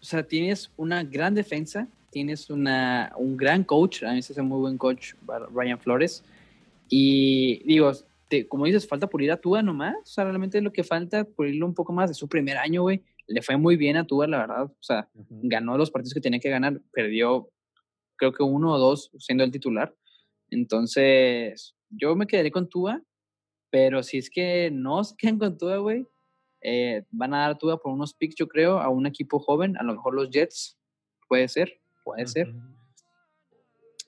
O 0.00 0.04
sea, 0.04 0.22
tienes 0.22 0.72
una 0.76 1.04
gran 1.04 1.34
defensa, 1.34 1.86
tienes 2.10 2.50
una, 2.50 3.12
un 3.16 3.36
gran 3.36 3.62
coach, 3.62 4.02
a 4.02 4.12
mí 4.12 4.22
se 4.22 4.32
hace 4.32 4.42
muy 4.42 4.58
buen 4.58 4.78
coach, 4.78 5.14
Ryan 5.52 5.78
Flores, 5.78 6.24
y 6.90 7.62
digo, 7.64 7.92
como 8.48 8.66
dices, 8.66 8.86
falta 8.86 9.08
pulir 9.08 9.30
a 9.30 9.40
Tua 9.40 9.62
nomás. 9.62 9.94
O 10.02 10.06
sea, 10.06 10.24
realmente 10.24 10.60
lo 10.60 10.72
que 10.72 10.84
falta, 10.84 11.24
pulirlo 11.24 11.66
un 11.66 11.74
poco 11.74 11.92
más 11.92 12.10
de 12.10 12.14
su 12.14 12.28
primer 12.28 12.58
año, 12.58 12.82
güey. 12.82 13.02
Le 13.28 13.42
fue 13.42 13.56
muy 13.56 13.76
bien 13.76 13.96
a 13.96 14.06
Tua, 14.06 14.26
la 14.26 14.38
verdad. 14.38 14.64
O 14.64 14.82
sea, 14.82 15.08
ganó 15.14 15.78
los 15.78 15.90
partidos 15.90 16.14
que 16.14 16.20
tenía 16.20 16.40
que 16.40 16.50
ganar, 16.50 16.80
perdió 16.92 17.48
creo 18.16 18.32
que 18.32 18.42
uno 18.42 18.72
o 18.72 18.78
dos 18.78 19.10
siendo 19.18 19.44
el 19.44 19.52
titular. 19.52 19.94
Entonces, 20.50 21.74
yo 21.88 22.14
me 22.16 22.26
quedaré 22.26 22.50
con 22.50 22.68
Tua, 22.68 23.02
pero 23.70 24.02
si 24.02 24.18
es 24.18 24.28
que 24.28 24.70
no 24.72 25.02
se 25.04 25.16
quedan 25.16 25.38
con 25.38 25.56
Tua, 25.56 25.78
güey, 25.78 26.06
eh, 26.60 27.04
van 27.10 27.32
a 27.34 27.40
dar 27.40 27.56
Tua 27.56 27.80
por 27.80 27.92
unos 27.92 28.14
picks, 28.14 28.34
yo 28.34 28.48
creo, 28.48 28.80
a 28.80 28.88
un 28.88 29.06
equipo 29.06 29.38
joven, 29.38 29.76
a 29.78 29.84
lo 29.84 29.94
mejor 29.94 30.14
los 30.14 30.28
Jets, 30.28 30.76
puede 31.28 31.48
ser, 31.48 31.80
puede 32.04 32.26
ser. 32.26 32.52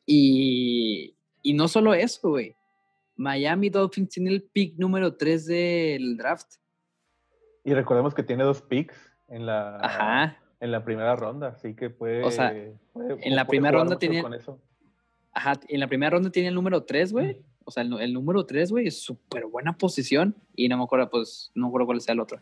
Y, 0.05 1.15
y 1.43 1.55
no 1.55 1.69
solo 1.69 1.95
eso, 1.95 2.31
güey. 2.31 2.57
Miami 3.17 3.71
Dolphins 3.71 4.11
tiene 4.11 4.31
el 4.31 4.43
pick 4.43 4.79
número 4.79 5.17
3 5.17 5.47
del 5.47 6.17
draft. 6.17 6.55
Y 7.65 7.75
recordemos 7.75 8.15
que 8.15 8.23
tiene 8.23 8.45
dos 8.45 8.63
picks 8.63 8.97
en 9.29 9.47
la, 9.47 10.37
en 10.61 10.73
la 10.73 10.85
primera 10.85 11.17
ronda, 11.17 11.49
así 11.49 11.75
que 11.75 11.91
puede. 11.91 12.25
O 12.25 12.31
sea, 12.31 12.53
en 12.53 13.37
la 13.37 13.47
primera 13.47 13.79
ronda 13.79 13.99
tiene. 13.99 14.23
Ajá, 15.33 15.55
en 15.69 15.81
la 15.81 15.89
primera 15.89 16.11
ronda 16.11 16.31
tiene 16.31 16.49
el 16.49 16.55
número 16.55 16.85
3, 16.85 17.13
güey. 17.13 17.41
O 17.65 17.71
sea, 17.71 17.83
el, 17.83 18.13
número 18.13 18.45
3, 18.45 18.71
güey, 18.71 18.89
es 18.89 19.03
súper 19.03 19.47
buena 19.47 19.77
posición. 19.77 20.37
Y 20.55 20.69
no 20.69 20.77
me 20.77 20.85
acuerdo, 20.85 21.09
pues, 21.09 21.51
no 21.55 21.67
me 21.67 21.69
acuerdo 21.69 21.87
cuál 21.87 22.01
sea 22.01 22.13
el 22.13 22.21
otro. 22.21 22.41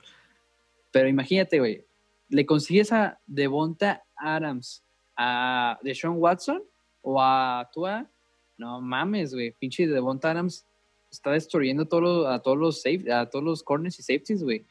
Pero 0.91 1.09
imagínate, 1.09 1.59
güey, 1.59 1.87
le 2.29 2.47
consigues 2.47 2.93
a 2.93 3.21
Devonta 3.27 4.05
Adams, 4.17 4.85
a 5.17 5.79
Deshaun 5.83 6.17
Watson 6.19 6.63
o 7.03 7.21
a 7.21 7.69
Tua. 7.73 8.11
No 8.61 8.83
mames, 8.83 9.33
güey, 9.33 9.53
pinche 9.53 9.87
Devonta 9.87 10.31
Adams 10.31 10.66
está 11.11 11.33
destruyendo 11.33 11.87
todo 11.87 12.29
a 12.29 12.42
todos 12.42 12.59
los 12.59 12.83
safe, 12.83 13.11
a 13.11 13.29
todos 13.31 13.42
los 13.42 13.62
corners 13.62 13.99
y 13.99 14.03
safeties, 14.03 14.42
güey. 14.42 14.66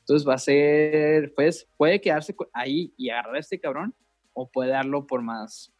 Entonces 0.00 0.26
va 0.26 0.34
a 0.34 0.38
ser, 0.38 1.34
pues, 1.34 1.68
puede 1.76 2.00
quedarse 2.00 2.34
ahí 2.54 2.94
y 2.96 3.10
agarrar 3.10 3.36
a 3.36 3.38
este 3.40 3.60
cabrón, 3.60 3.94
o 4.32 4.50
puede 4.50 4.70
darlo 4.70 5.06
por 5.06 5.20
más, 5.20 5.70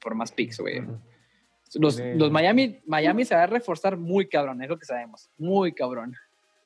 por 0.00 0.14
más 0.16 0.32
picks, 0.32 0.58
güey. 0.58 0.82
Los, 1.76 2.00
los, 2.00 2.30
Miami, 2.32 2.80
Miami 2.84 3.24
se 3.24 3.36
va 3.36 3.44
a 3.44 3.46
reforzar 3.46 3.96
muy 3.96 4.28
cabrón, 4.28 4.60
es 4.60 4.68
lo 4.68 4.76
que 4.76 4.84
sabemos, 4.84 5.30
muy 5.38 5.72
cabrón. 5.72 6.14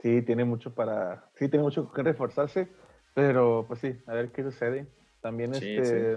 Sí, 0.00 0.22
tiene 0.22 0.46
mucho 0.46 0.74
para, 0.74 1.31
sí, 1.35 1.48
tiene 1.48 1.62
mucho 1.62 1.92
que 1.92 2.02
reforzarse, 2.02 2.68
pero 3.12 3.66
pues 3.68 3.81
sí, 3.81 3.94
a 4.07 4.14
ver 4.14 4.33
qué 4.33 4.42
sucede. 4.42 4.87
También 5.20 5.55
este, 5.55 6.16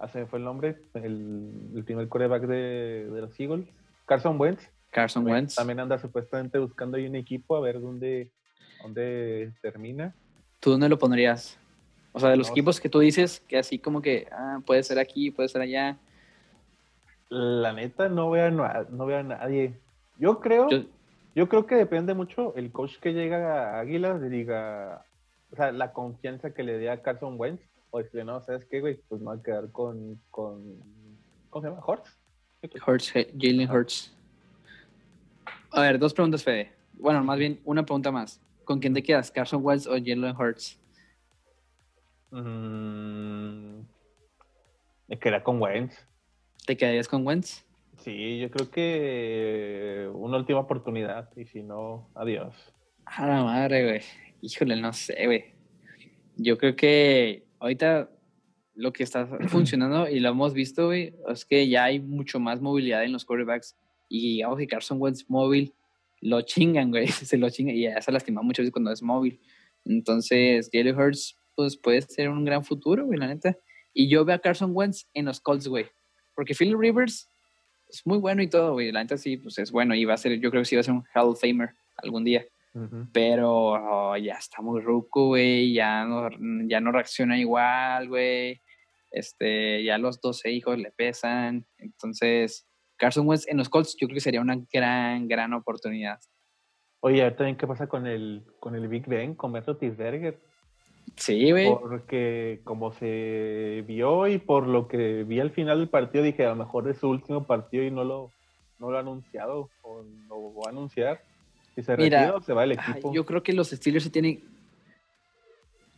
hace 0.00 0.26
fue 0.26 0.38
el 0.38 0.44
nombre, 0.44 0.78
el, 0.94 1.52
el 1.74 1.84
primer 1.84 2.08
coreback 2.08 2.42
de, 2.42 3.08
de 3.10 3.20
los 3.20 3.38
Eagles, 3.38 3.68
Carson 4.06 4.40
Wentz, 4.40 4.68
Carson 4.90 5.26
Wentz. 5.26 5.54
También 5.54 5.80
anda 5.80 5.98
supuestamente 5.98 6.58
buscando 6.58 6.96
ahí 6.96 7.06
un 7.06 7.16
equipo 7.16 7.56
a 7.56 7.60
ver 7.60 7.80
dónde, 7.80 8.30
dónde 8.82 9.52
termina. 9.62 10.14
¿Tú 10.58 10.70
dónde 10.72 10.88
lo 10.88 10.98
pondrías? 10.98 11.58
O 12.12 12.18
sea, 12.18 12.30
de 12.30 12.36
los 12.36 12.50
equipos 12.50 12.80
que 12.80 12.88
tú 12.88 12.98
dices, 12.98 13.40
que 13.46 13.56
así 13.56 13.78
como 13.78 14.02
que 14.02 14.26
ah, 14.32 14.60
puede 14.66 14.82
ser 14.82 14.98
aquí, 14.98 15.30
puede 15.30 15.48
ser 15.48 15.62
allá. 15.62 15.96
La 17.28 17.72
neta, 17.72 18.08
no 18.08 18.30
veo 18.30 18.46
a, 18.64 18.86
no 18.90 19.06
veo 19.06 19.18
a 19.18 19.22
nadie. 19.22 19.78
Yo 20.18 20.40
creo, 20.40 20.68
yo, 21.34 21.48
creo 21.48 21.66
que 21.66 21.76
depende 21.76 22.14
mucho 22.14 22.54
el 22.56 22.72
coach 22.72 22.98
que 22.98 23.12
llega 23.12 23.76
a 23.76 23.80
Águilas, 23.80 24.20
diga, 24.28 25.04
o 25.52 25.56
sea, 25.56 25.70
la 25.70 25.92
confianza 25.92 26.52
que 26.52 26.64
le 26.64 26.78
dé 26.78 26.90
a 26.90 27.00
Carson 27.00 27.36
Wentz, 27.38 27.62
o 27.90 28.02
si 28.02 28.24
no, 28.24 28.40
¿sabes 28.42 28.64
qué, 28.66 28.80
güey? 28.80 29.00
Pues 29.08 29.20
me 29.20 29.28
va 29.28 29.34
a 29.34 29.42
quedar 29.42 29.70
con, 29.72 30.20
con 30.30 30.78
¿cómo 31.50 31.62
se 31.62 31.68
llama? 31.68 31.82
Hortz. 31.84 32.18
Hurts, 32.86 33.12
Jalen 33.38 33.70
Hurts. 33.70 34.14
A 35.72 35.82
ver, 35.82 35.98
dos 35.98 36.12
preguntas, 36.12 36.44
Fede. 36.44 36.72
Bueno, 36.94 37.24
más 37.24 37.38
bien 37.38 37.60
una 37.64 37.84
pregunta 37.84 38.10
más. 38.10 38.40
¿Con 38.64 38.78
quién 38.78 38.94
te 38.94 39.02
quedas? 39.02 39.30
¿Carson 39.30 39.64
Wentz 39.64 39.86
o 39.86 39.92
Jalen 39.92 40.36
Hurts? 40.36 40.78
Mm, 42.30 43.80
me 45.08 45.18
quedaría 45.18 45.42
con 45.42 45.60
Wentz. 45.60 45.96
¿Te 46.66 46.76
quedarías 46.76 47.08
con 47.08 47.26
Wentz? 47.26 47.64
Sí, 47.98 48.38
yo 48.38 48.50
creo 48.50 48.70
que 48.70 50.10
una 50.14 50.36
última 50.36 50.60
oportunidad 50.60 51.30
y 51.36 51.46
si 51.46 51.62
no, 51.62 52.08
adiós. 52.14 52.54
A 53.04 53.26
la 53.26 53.44
madre, 53.44 53.84
güey. 53.84 54.00
Híjole, 54.40 54.76
no 54.76 54.92
sé, 54.92 55.26
güey. 55.26 55.54
Yo 56.36 56.56
creo 56.56 56.76
que 56.76 57.44
ahorita 57.60 58.10
lo 58.74 58.92
que 58.92 59.04
está 59.04 59.26
funcionando 59.48 60.08
y 60.08 60.20
lo 60.20 60.30
hemos 60.30 60.52
visto, 60.52 60.86
güey, 60.86 61.14
es 61.28 61.44
que 61.44 61.68
ya 61.68 61.84
hay 61.84 62.00
mucho 62.00 62.40
más 62.40 62.60
movilidad 62.60 63.04
en 63.04 63.12
los 63.12 63.24
quarterbacks 63.24 63.76
y 64.08 64.36
digamos 64.36 64.58
que 64.58 64.66
Carson 64.66 65.00
Wentz 65.00 65.26
móvil 65.28 65.74
lo 66.20 66.42
chingan, 66.42 66.90
güey, 66.90 67.06
se 67.08 67.36
lo 67.36 67.48
chingan 67.50 67.76
y 67.76 67.82
ya 67.82 68.00
se 68.00 68.10
lastima 68.10 68.42
muchas 68.42 68.64
veces 68.64 68.72
cuando 68.72 68.90
es 68.90 69.02
móvil. 69.02 69.40
Entonces, 69.84 70.68
Jalen 70.72 70.98
Hurts, 70.98 71.38
pues 71.54 71.76
puede 71.76 72.02
ser 72.02 72.28
un 72.28 72.44
gran 72.44 72.64
futuro, 72.64 73.06
güey, 73.06 73.18
la 73.18 73.28
neta. 73.28 73.56
Y 73.94 74.08
yo 74.08 74.24
veo 74.24 74.36
a 74.36 74.38
Carson 74.38 74.72
Wentz 74.74 75.06
en 75.14 75.24
los 75.24 75.40
Colts, 75.40 75.68
güey, 75.68 75.86
porque 76.34 76.54
Phil 76.54 76.78
Rivers 76.78 77.28
es 77.88 78.06
muy 78.06 78.18
bueno 78.18 78.42
y 78.42 78.48
todo, 78.48 78.72
güey, 78.74 78.92
la 78.92 79.02
neta 79.02 79.16
sí, 79.16 79.36
pues 79.36 79.58
es 79.58 79.72
bueno 79.72 79.94
y 79.94 80.04
va 80.04 80.14
a 80.14 80.18
ser, 80.18 80.38
yo 80.38 80.50
creo 80.50 80.62
que 80.62 80.66
sí 80.66 80.76
va 80.76 80.80
a 80.80 80.84
ser 80.84 80.94
un 80.94 81.04
Hall 81.14 81.28
of 81.28 81.40
Famer 81.40 81.70
algún 81.96 82.24
día. 82.24 82.46
Pero 83.12 83.72
oh, 83.72 84.16
ya 84.16 84.34
está 84.34 84.62
muy 84.62 84.80
ruco, 84.80 85.28
güey, 85.28 85.72
ya 85.72 86.04
no, 86.04 86.28
ya 86.68 86.80
no 86.80 86.92
reacciona 86.92 87.38
igual, 87.38 88.08
güey. 88.08 88.60
Este, 89.10 89.82
ya 89.82 89.98
los 89.98 90.20
12 90.20 90.52
hijos 90.52 90.78
le 90.78 90.92
pesan. 90.92 91.66
Entonces, 91.78 92.68
Carson 92.96 93.26
Wentz 93.26 93.48
en 93.48 93.56
los 93.56 93.68
Colts, 93.68 93.96
yo 93.98 94.06
creo 94.06 94.14
que 94.14 94.20
sería 94.20 94.40
una 94.40 94.60
gran, 94.72 95.26
gran 95.26 95.52
oportunidad. 95.52 96.20
Oye, 97.00 97.22
a 97.22 97.24
ver 97.24 97.36
también 97.36 97.56
qué 97.56 97.66
pasa 97.66 97.88
con 97.88 98.06
el, 98.06 98.44
con 98.60 98.74
el 98.74 98.86
Big 98.86 99.06
Ben, 99.06 99.34
con 99.34 99.52
Beto 99.52 99.76
Tisberger. 99.76 100.38
Sí, 101.16 101.50
güey. 101.50 101.68
Porque 101.68 102.60
como 102.64 102.92
se 102.92 103.84
vio 103.86 104.28
y 104.28 104.38
por 104.38 104.66
lo 104.66 104.86
que 104.86 105.24
vi 105.24 105.40
al 105.40 105.50
final 105.50 105.78
del 105.78 105.88
partido, 105.88 106.22
dije, 106.22 106.44
a 106.44 106.50
lo 106.50 106.56
mejor 106.56 106.88
es 106.88 106.98
su 106.98 107.08
último 107.08 107.44
partido 107.44 107.84
y 107.84 107.90
no 107.90 108.04
lo, 108.04 108.30
no 108.78 108.90
lo 108.90 108.96
ha 108.96 109.00
anunciado 109.00 109.70
o 109.82 110.02
no 110.28 110.54
va 110.54 110.66
a 110.66 110.70
anunciar. 110.70 111.22
Si 111.80 111.86
se 111.86 111.96
retira 111.96 112.34
se 112.42 112.52
va 112.52 112.64
el 112.64 112.72
equipo. 112.72 113.12
Yo 113.14 113.24
creo 113.24 113.42
que 113.42 113.54
los 113.54 113.70
Steelers 113.70 114.04
se 114.04 114.10
tienen... 114.10 114.42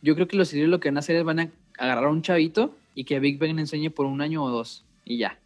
Yo 0.01 0.15
creo 0.15 0.27
que 0.27 0.37
los 0.37 0.47
Steelers 0.47 0.69
lo 0.69 0.79
que 0.79 0.89
van 0.89 0.97
a 0.97 1.01
hader 1.01 1.17
es 1.17 1.23
van 1.23 1.39
a 1.41 1.51
agarrar 1.77 2.05
a 2.05 2.09
un 2.09 2.21
chavito 2.21 2.75
y 2.95 3.03
que 3.03 3.19
Big 3.19 3.37
Ben 3.37 3.55
le 3.55 3.61
enseñe 3.61 3.89
por 3.89 4.05
un 4.05 4.21
año 4.21 4.43
o 4.43 4.49
dos 4.49 4.85
y 5.03 5.17
ya. 5.17 5.39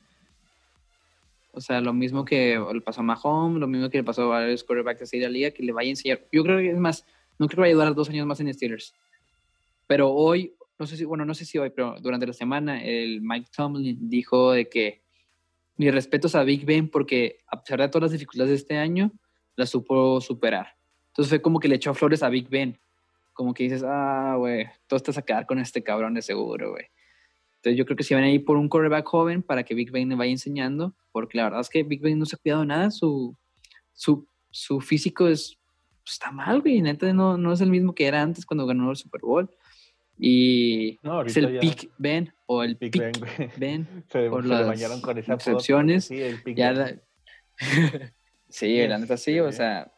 O 1.54 1.62
sea, 1.62 1.82
lo 1.82 1.92
mismo 1.92 2.24
que 2.24 2.64
le 2.72 2.82
pasó 2.82 3.02
a 3.02 3.04
Mahomes, 3.04 3.60
lo 3.60 3.68
mismo 3.68 3.90
que 3.90 3.98
le 3.98 4.04
pasó 4.04 4.32
a 4.32 4.46
los 4.46 4.64
quarterbacks 4.64 5.10
de 5.10 5.20
la 5.22 5.30
liga, 5.30 5.50
que 5.50 5.64
le 5.64 5.72
vaya 5.72 5.88
a 5.88 5.92
enseñar. 5.92 6.22
Yo 6.32 6.44
creo 6.44 6.60
que 6.60 6.70
es 6.70 6.78
más, 6.78 7.04
no 7.40 7.48
creo 7.48 7.58
que 7.58 7.62
vaya 7.62 7.74
a 7.74 7.78
durar 7.78 7.96
dos 7.96 8.10
años 8.10 8.28
más 8.28 8.40
en 8.40 8.54
Steelers. 8.54 8.94
Pero 9.88 10.12
hoy, 10.12 10.54
no 10.78 10.86
sé 10.86 10.98
si, 10.98 11.06
bueno, 11.06 11.26
no 11.26 11.34
sé 11.34 11.46
si 11.46 11.58
hoy, 11.58 11.72
pero 11.72 11.96
durante 12.00 12.28
la 12.28 12.34
semana 12.34 12.84
el 12.84 13.22
Mike 13.22 13.50
Tomlin 13.56 14.08
dijo 14.08 14.52
de 14.52 14.70
que 14.70 15.02
mis 15.78 15.92
respetos 15.92 16.36
a 16.36 16.44
Big 16.44 16.66
Ben 16.66 16.90
porque 16.90 17.40
a 17.48 17.62
pesar 17.62 17.80
de 17.80 17.90
todas 17.90 18.04
las 18.04 18.12
dificultades 18.12 18.50
de 18.50 18.56
este 18.56 18.78
año, 18.78 19.12
las 19.58 19.70
supo 19.70 20.22
superar. 20.22 20.78
Entonces 21.08 21.30
fue 21.30 21.42
como 21.42 21.60
que 21.60 21.68
le 21.68 21.76
echó 21.76 21.94
flores 21.94 22.24
a 22.24 22.30
Big 22.30 22.48
Ben. 22.48 22.80
Como 23.34 23.54
que 23.54 23.64
dices, 23.64 23.84
ah, 23.86 24.36
güey, 24.38 24.68
tú 24.88 24.96
estás 24.96 25.18
a 25.18 25.22
quedar 25.22 25.46
con 25.46 25.60
este 25.60 25.84
cabrón 25.84 26.14
de 26.14 26.22
seguro, 26.22 26.72
güey. 26.72 26.86
Entonces 27.58 27.78
yo 27.78 27.86
creo 27.86 27.98
que 27.98 28.04
si 28.04 28.14
van 28.14 28.24
a 28.24 28.30
ir 28.30 28.46
por 28.46 28.56
un 28.56 28.70
quarterback 28.70 29.06
joven 29.06 29.44
para 29.44 29.64
que 29.64 29.74
Big 29.74 29.92
Ben 29.92 30.10
le 30.10 30.16
vaya 30.16 30.32
enseñando, 30.32 30.96
porque 31.12 31.38
la 31.38 31.46
verdad 31.46 31.62
es 31.62 31.70
que 31.70 31.84
Big 31.84 32.02
Ben 32.02 32.18
no 32.18 32.26
se 32.26 32.36
ha 32.36 32.40
cuidado 32.40 32.64
nada, 32.66 32.92
su, 32.92 33.36
su, 33.94 34.28
su 34.52 34.80
físico 34.80 35.28
es, 35.28 35.58
pues, 36.04 36.14
está 36.14 36.32
mal, 36.32 36.62
güey, 36.62 36.82
neta 36.82 37.12
no, 37.14 37.38
no 37.38 37.52
es 37.52 37.62
el 37.62 37.70
mismo 37.70 37.94
que 37.94 38.06
era 38.06 38.22
antes 38.22 38.46
cuando 38.46 38.68
ganó 38.68 38.92
el 38.92 38.96
Super 38.96 39.22
Bowl. 39.22 39.50
Y 40.20 41.00
es 41.26 41.38
el 41.38 41.60
Big 41.60 41.92
Ben 41.98 42.34
o 42.46 42.64
el 42.64 42.76
Big 42.76 42.98
Ben, 42.98 43.12
ben 43.58 44.04
se, 44.10 44.30
por 44.30 44.46
las 44.46 44.68
bañaron 44.68 45.02
con 45.02 45.18
esa 45.18 45.34
excepciones. 45.34 46.06
Sí, 46.06 46.20
el 46.20 46.38
Big 46.44 46.56
ya 46.58 46.72
la... 46.72 46.96
sí, 48.50 48.88
la 48.88 48.98
neta 48.98 49.18
sí, 49.18 49.40
o 49.40 49.52
sea, 49.52 49.92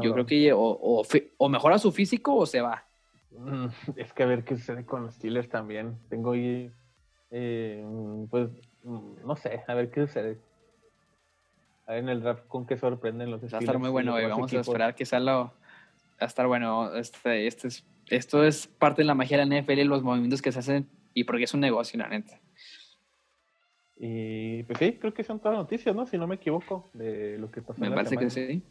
yo 0.00 0.12
creo 0.12 0.26
que 0.26 0.52
o, 0.52 0.60
o, 0.60 1.02
o, 1.36 1.48
mejora 1.48 1.78
su 1.78 1.92
físico 1.92 2.34
o 2.34 2.46
se 2.46 2.60
va. 2.60 2.84
Mm, 3.30 3.66
es 3.96 4.12
que 4.12 4.22
a 4.22 4.26
ver 4.26 4.44
qué 4.44 4.56
sucede 4.56 4.84
con 4.84 5.04
los 5.04 5.14
Steelers 5.14 5.48
también. 5.48 5.98
Tengo 6.08 6.32
ahí 6.32 6.70
eh, 7.30 7.84
pues 8.30 8.50
mm, 8.84 9.26
no 9.26 9.36
sé, 9.36 9.62
a 9.66 9.74
ver 9.74 9.90
qué 9.90 10.06
sucede. 10.06 10.38
A 11.86 11.92
ver 11.92 12.02
en 12.02 12.08
el 12.08 12.22
draft 12.22 12.46
con 12.48 12.66
qué 12.66 12.76
sorprenden 12.76 13.30
los 13.30 13.42
Va 13.42 13.58
a 13.58 13.60
estar 13.60 13.78
muy 13.78 13.90
bueno, 13.90 14.14
vamos 14.14 14.52
a 14.52 14.60
esperar 14.60 14.94
que 14.94 15.04
salga. 15.04 15.36
Va 15.36 15.52
a 16.18 16.24
estar 16.24 16.46
bueno. 16.46 16.94
Este, 16.94 17.46
este 17.46 17.68
es, 17.68 17.84
esto 18.08 18.44
es 18.44 18.66
parte 18.66 19.02
de 19.02 19.06
la 19.06 19.14
magia 19.14 19.38
de 19.38 19.46
la 19.46 19.60
NFL 19.60 19.78
y 19.78 19.84
los 19.84 20.02
movimientos 20.02 20.42
que 20.42 20.52
se 20.52 20.58
hacen 20.58 20.88
y 21.14 21.24
porque 21.24 21.44
es 21.44 21.54
un 21.54 21.60
negocio, 21.60 21.98
la 21.98 22.08
neta. 22.08 22.40
Y 23.98 24.62
pues 24.64 24.78
sí, 24.78 24.92
creo 25.00 25.14
que 25.14 25.24
son 25.24 25.38
todas 25.38 25.56
las 25.56 25.64
noticias, 25.64 25.94
¿no? 25.94 26.06
Si 26.06 26.18
no 26.18 26.26
me 26.26 26.34
equivoco, 26.34 26.88
de 26.92 27.38
lo 27.38 27.50
que 27.50 27.62
pasó. 27.62 27.80
Me 27.80 27.90
parece 27.90 28.16
que 28.16 28.30
sí. 28.30 28.62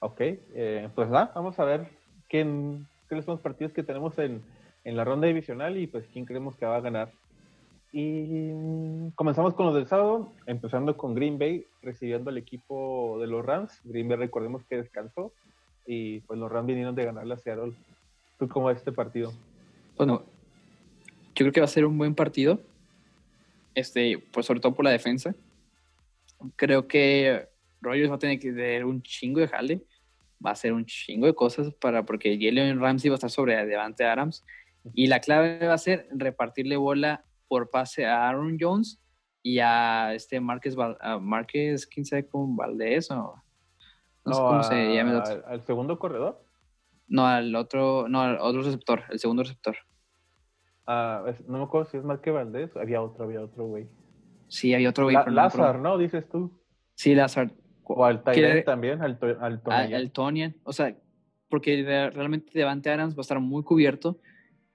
Ok, 0.00 0.20
eh, 0.20 0.88
pues 0.94 1.08
nada, 1.10 1.32
vamos 1.34 1.58
a 1.58 1.64
ver 1.64 1.88
quién, 2.28 2.86
cuáles 3.08 3.24
son 3.24 3.34
los 3.34 3.42
partidos 3.42 3.72
que 3.72 3.82
tenemos 3.82 4.18
en, 4.18 4.42
en 4.84 4.96
la 4.96 5.04
ronda 5.04 5.26
divisional 5.26 5.76
y 5.76 5.86
pues 5.86 6.06
quién 6.12 6.24
creemos 6.24 6.56
que 6.56 6.66
va 6.66 6.76
a 6.76 6.80
ganar 6.80 7.10
y 7.92 9.10
comenzamos 9.16 9.54
con 9.54 9.66
los 9.66 9.74
del 9.74 9.88
sábado, 9.88 10.32
empezando 10.46 10.96
con 10.96 11.14
Green 11.14 11.38
Bay 11.38 11.66
recibiendo 11.82 12.30
al 12.30 12.38
equipo 12.38 13.18
de 13.20 13.26
los 13.26 13.44
Rams. 13.44 13.80
Green 13.84 14.08
Bay, 14.08 14.16
recordemos 14.16 14.62
que 14.64 14.76
descansó 14.76 15.32
y 15.86 16.20
pues 16.20 16.38
los 16.38 16.50
Rams 16.50 16.68
vinieron 16.68 16.94
de 16.94 17.04
ganar 17.04 17.26
la 17.26 17.36
Seattle. 17.36 17.72
¿Tú 18.38 18.48
cómo 18.48 18.66
ves 18.66 18.78
este 18.78 18.92
partido? 18.92 19.32
Bueno, 19.96 20.22
yo 21.34 21.44
creo 21.44 21.52
que 21.52 21.60
va 21.60 21.64
a 21.64 21.68
ser 21.68 21.84
un 21.84 21.98
buen 21.98 22.14
partido, 22.14 22.60
este, 23.74 24.18
pues 24.32 24.46
sobre 24.46 24.60
todo 24.60 24.74
por 24.74 24.84
la 24.84 24.90
defensa. 24.90 25.34
Creo 26.56 26.88
que 26.88 27.48
Rogers 27.80 28.10
va 28.10 28.16
a 28.16 28.18
tener 28.18 28.38
que 28.38 28.52
tener 28.52 28.84
un 28.84 29.02
chingo 29.02 29.40
de 29.40 29.48
jale, 29.48 29.82
va 30.44 30.50
a 30.50 30.52
hacer 30.54 30.72
un 30.72 30.86
chingo 30.86 31.26
de 31.26 31.34
cosas 31.34 31.72
para 31.74 32.04
porque 32.04 32.38
Jalen 32.40 32.80
Ramsey 32.80 33.10
va 33.10 33.14
a 33.14 33.16
estar 33.18 33.30
sobre 33.30 33.56
adelante 33.56 34.04
Adams 34.04 34.44
y 34.94 35.06
la 35.06 35.20
clave 35.20 35.66
va 35.66 35.74
a 35.74 35.78
ser 35.78 36.08
repartirle 36.10 36.76
bola 36.76 37.24
por 37.48 37.70
pase 37.70 38.06
a 38.06 38.28
Aaron 38.28 38.56
Jones 38.58 39.00
y 39.42 39.58
a 39.58 40.14
este 40.14 40.40
Márquez, 40.40 40.76
Márquez 41.20 41.86
¿quién 41.86 42.04
sabe 42.04 42.26
cómo 42.26 42.56
Valdés 42.56 43.10
o 43.10 43.42
no, 44.24 44.34
sé 44.34 44.40
cómo 44.40 44.62
se 44.62 44.94
llama 44.94 45.10
el 45.10 45.16
otro. 45.16 45.42
¿Al 45.46 45.62
segundo 45.62 45.98
corredor? 45.98 46.44
No, 47.08 47.26
al 47.26 47.54
otro, 47.56 48.06
no, 48.08 48.20
al 48.20 48.38
otro 48.38 48.62
receptor, 48.62 49.02
el 49.10 49.18
segundo 49.18 49.42
receptor. 49.42 49.76
Ah, 50.86 51.24
no 51.46 51.58
me 51.58 51.64
acuerdo 51.64 51.90
si 51.90 51.96
es 51.96 52.04
Márquez 52.04 52.34
Valdés, 52.34 52.76
había 52.76 53.02
otro, 53.02 53.24
había 53.24 53.40
otro 53.40 53.66
güey. 53.66 53.88
Sí, 54.48 54.74
había 54.74 54.90
otro 54.90 55.04
güey. 55.04 55.16
Lázaro, 55.28 55.80
¿no? 55.80 55.98
Dices 55.98 56.28
tú. 56.28 56.50
Sí, 56.94 57.14
Lázaro. 57.14 57.50
O 57.84 58.04
al 58.04 58.22
Tyrant 58.22 58.64
también, 58.64 59.02
al, 59.02 59.18
al 59.40 59.62
Tonian. 59.62 59.94
Al 59.94 60.10
Tonian, 60.12 60.56
o 60.64 60.72
sea, 60.72 60.96
porque 61.48 61.82
realmente 62.14 62.50
Devante 62.54 62.90
Adams 62.90 63.14
va 63.14 63.20
a 63.20 63.22
estar 63.22 63.40
muy 63.40 63.64
cubierto 63.64 64.20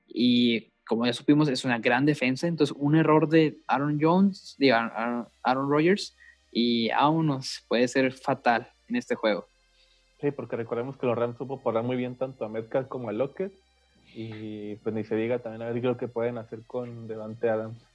y 0.08 0.74
como 0.88 1.06
ya 1.06 1.14
supimos, 1.14 1.50
es 1.50 1.66
una 1.66 1.80
gran 1.80 2.06
defensa. 2.06 2.48
Entonces, 2.48 2.76
un 2.80 2.96
error 2.96 3.28
de 3.28 3.58
Aaron 3.68 3.98
Jones, 4.00 4.56
de 4.60 4.72
Aaron, 4.72 5.28
Aaron 5.44 5.70
Rodgers, 5.70 6.16
y 6.52 6.90
aún 6.92 7.40
puede 7.68 7.88
ser 7.88 8.12
fatal 8.14 8.68
en 8.88 8.96
este 8.96 9.16
juego. 9.16 9.46
Sí, 10.22 10.32
porque 10.32 10.56
recordemos 10.56 10.98
que 10.98 11.06
los 11.06 11.18
Rams 11.18 11.38
supo 11.38 11.62
parar 11.62 11.84
muy 11.84 11.98
bien 11.98 12.16
tanto 12.16 12.46
a 12.46 12.50
Metcalf 12.50 12.88
como 12.88 13.10
a 13.10 13.14
Lockett. 13.14 13.52
Y 14.18 14.76
pues 14.78 14.96
ni 14.96 15.04
se 15.04 15.14
diga 15.18 15.40
también 15.40 15.62
a 15.62 15.66
ver 15.66 15.82
qué 15.82 15.88
lo 15.88 15.98
que 15.98 16.08
pueden 16.08 16.38
hacer 16.38 16.62
con 16.66 17.06
Devante 17.06 17.50
Adams. 17.50 17.86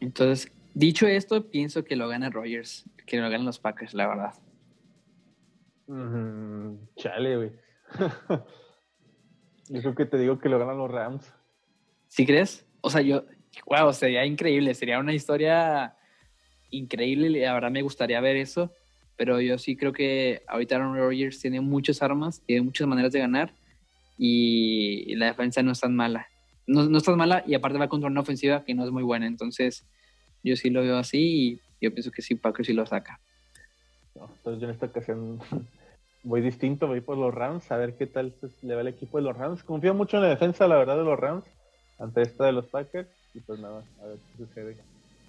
Entonces, 0.00 0.50
dicho 0.74 1.06
esto, 1.06 1.48
pienso 1.50 1.84
que 1.84 1.94
lo 1.94 2.08
gana 2.08 2.30
Rodgers, 2.30 2.84
que 3.06 3.18
lo 3.18 3.30
ganan 3.30 3.44
los 3.44 3.60
Packers, 3.60 3.94
la 3.94 4.08
verdad. 4.08 4.34
chale, 6.96 7.36
güey. 7.36 7.52
Yo 9.68 9.80
creo 9.82 9.94
que 9.94 10.06
te 10.06 10.18
digo 10.18 10.40
que 10.40 10.48
lo 10.48 10.58
ganan 10.58 10.78
los 10.78 10.90
Rams. 10.90 11.32
¿Sí 12.08 12.26
crees? 12.26 12.66
O 12.80 12.90
sea, 12.90 13.00
yo, 13.00 13.24
wow, 13.66 13.92
sería 13.92 14.26
increíble, 14.26 14.74
sería 14.74 14.98
una 14.98 15.14
historia 15.14 15.96
increíble, 16.70 17.30
la 17.30 17.54
verdad 17.54 17.70
me 17.70 17.82
gustaría 17.82 18.20
ver 18.20 18.36
eso, 18.36 18.72
pero 19.16 19.40
yo 19.40 19.56
sí 19.58 19.74
creo 19.74 19.92
que 19.92 20.42
ahorita 20.46 20.76
Aaron 20.76 20.96
Rodgers 20.96 21.40
tiene 21.40 21.60
muchas 21.60 22.02
armas, 22.02 22.42
tiene 22.44 22.62
muchas 22.62 22.86
maneras 22.86 23.12
de 23.12 23.20
ganar 23.20 23.54
y 24.16 25.14
la 25.16 25.26
defensa 25.26 25.62
no 25.62 25.72
es 25.72 25.80
tan 25.80 25.94
mala. 25.94 26.28
No, 26.66 26.84
no 26.84 26.98
es 26.98 27.04
tan 27.04 27.16
mala 27.16 27.44
y 27.46 27.54
aparte 27.54 27.78
va 27.78 27.88
contra 27.88 28.08
una 28.08 28.20
ofensiva 28.20 28.64
que 28.64 28.74
no 28.74 28.84
es 28.84 28.90
muy 28.90 29.02
buena, 29.02 29.26
entonces 29.26 29.84
yo 30.42 30.56
sí 30.56 30.70
lo 30.70 30.82
veo 30.82 30.98
así 30.98 31.18
y 31.20 31.60
yo 31.80 31.92
pienso 31.92 32.10
que 32.10 32.22
sí, 32.22 32.34
Packers 32.34 32.66
sí 32.66 32.72
lo 32.72 32.86
saca. 32.86 33.20
entonces 34.14 34.60
yo 34.60 34.68
en 34.68 34.74
esta 34.74 34.86
ocasión 34.86 35.40
voy 36.22 36.40
distinto, 36.40 36.86
voy 36.86 37.00
por 37.00 37.18
los 37.18 37.34
Rams, 37.34 37.70
a 37.70 37.76
ver 37.76 37.96
qué 37.96 38.06
tal 38.06 38.34
le 38.62 38.74
va 38.74 38.80
el 38.80 38.88
equipo 38.88 39.18
de 39.18 39.24
los 39.24 39.36
Rams. 39.36 39.62
Confío 39.62 39.94
mucho 39.94 40.16
en 40.16 40.24
la 40.24 40.28
defensa, 40.30 40.66
la 40.66 40.76
verdad, 40.76 40.96
de 40.96 41.04
los 41.04 41.18
Rams 41.18 41.44
ante 41.98 42.22
esta 42.22 42.46
de 42.46 42.52
los 42.52 42.66
Packers 42.66 43.08
y 43.34 43.40
pues 43.40 43.60
nada, 43.60 43.82
a 44.02 44.06
ver 44.06 44.18
qué 44.18 44.44
sucede. 44.44 44.76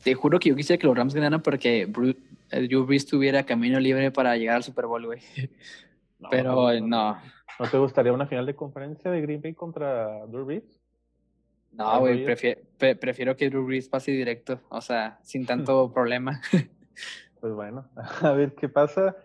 Te 0.04 0.14
juro 0.14 0.40
que 0.40 0.50
yo 0.50 0.56
quisiera 0.56 0.80
que 0.80 0.88
los 0.88 0.96
Rams 0.96 1.16
ganaran 1.16 1.42
porque 1.42 1.88
Drew 1.88 2.86
Brees 2.86 3.06
tuviera 3.06 3.44
camino 3.44 3.80
libre 3.80 4.12
para 4.12 4.38
llegar 4.38 4.58
al 4.58 4.64
Super 4.64 4.86
Bowl, 4.86 5.06
güey. 5.06 5.20
Pero 6.32 6.54
no, 6.54 6.88
no, 6.88 7.22
te 7.72 7.78
gustaría 7.78 8.14
una 8.14 8.28
final 8.28 8.46
de 8.46 8.56
conferencia 8.56 9.12
de 9.12 9.22
Green 9.22 9.42
Bay 9.42 9.54
contra 9.54 10.26
Drew 10.28 10.46
Brees? 10.46 10.80
No, 11.72 12.00
güey, 12.00 12.24
prefiero, 12.24 12.62
prefiero 12.78 13.36
que 13.36 13.50
Drew 13.50 13.66
Brees 13.66 13.90
pase 13.90 14.12
directo, 14.12 14.62
o 14.70 14.82
sea, 14.82 15.20
sin 15.24 15.46
tanto 15.46 15.92
problema. 15.94 16.42
pues 17.42 17.54
bueno, 17.54 17.90
a 18.22 18.32
ver 18.32 18.56
qué 18.56 18.70
pasa. 18.70 19.16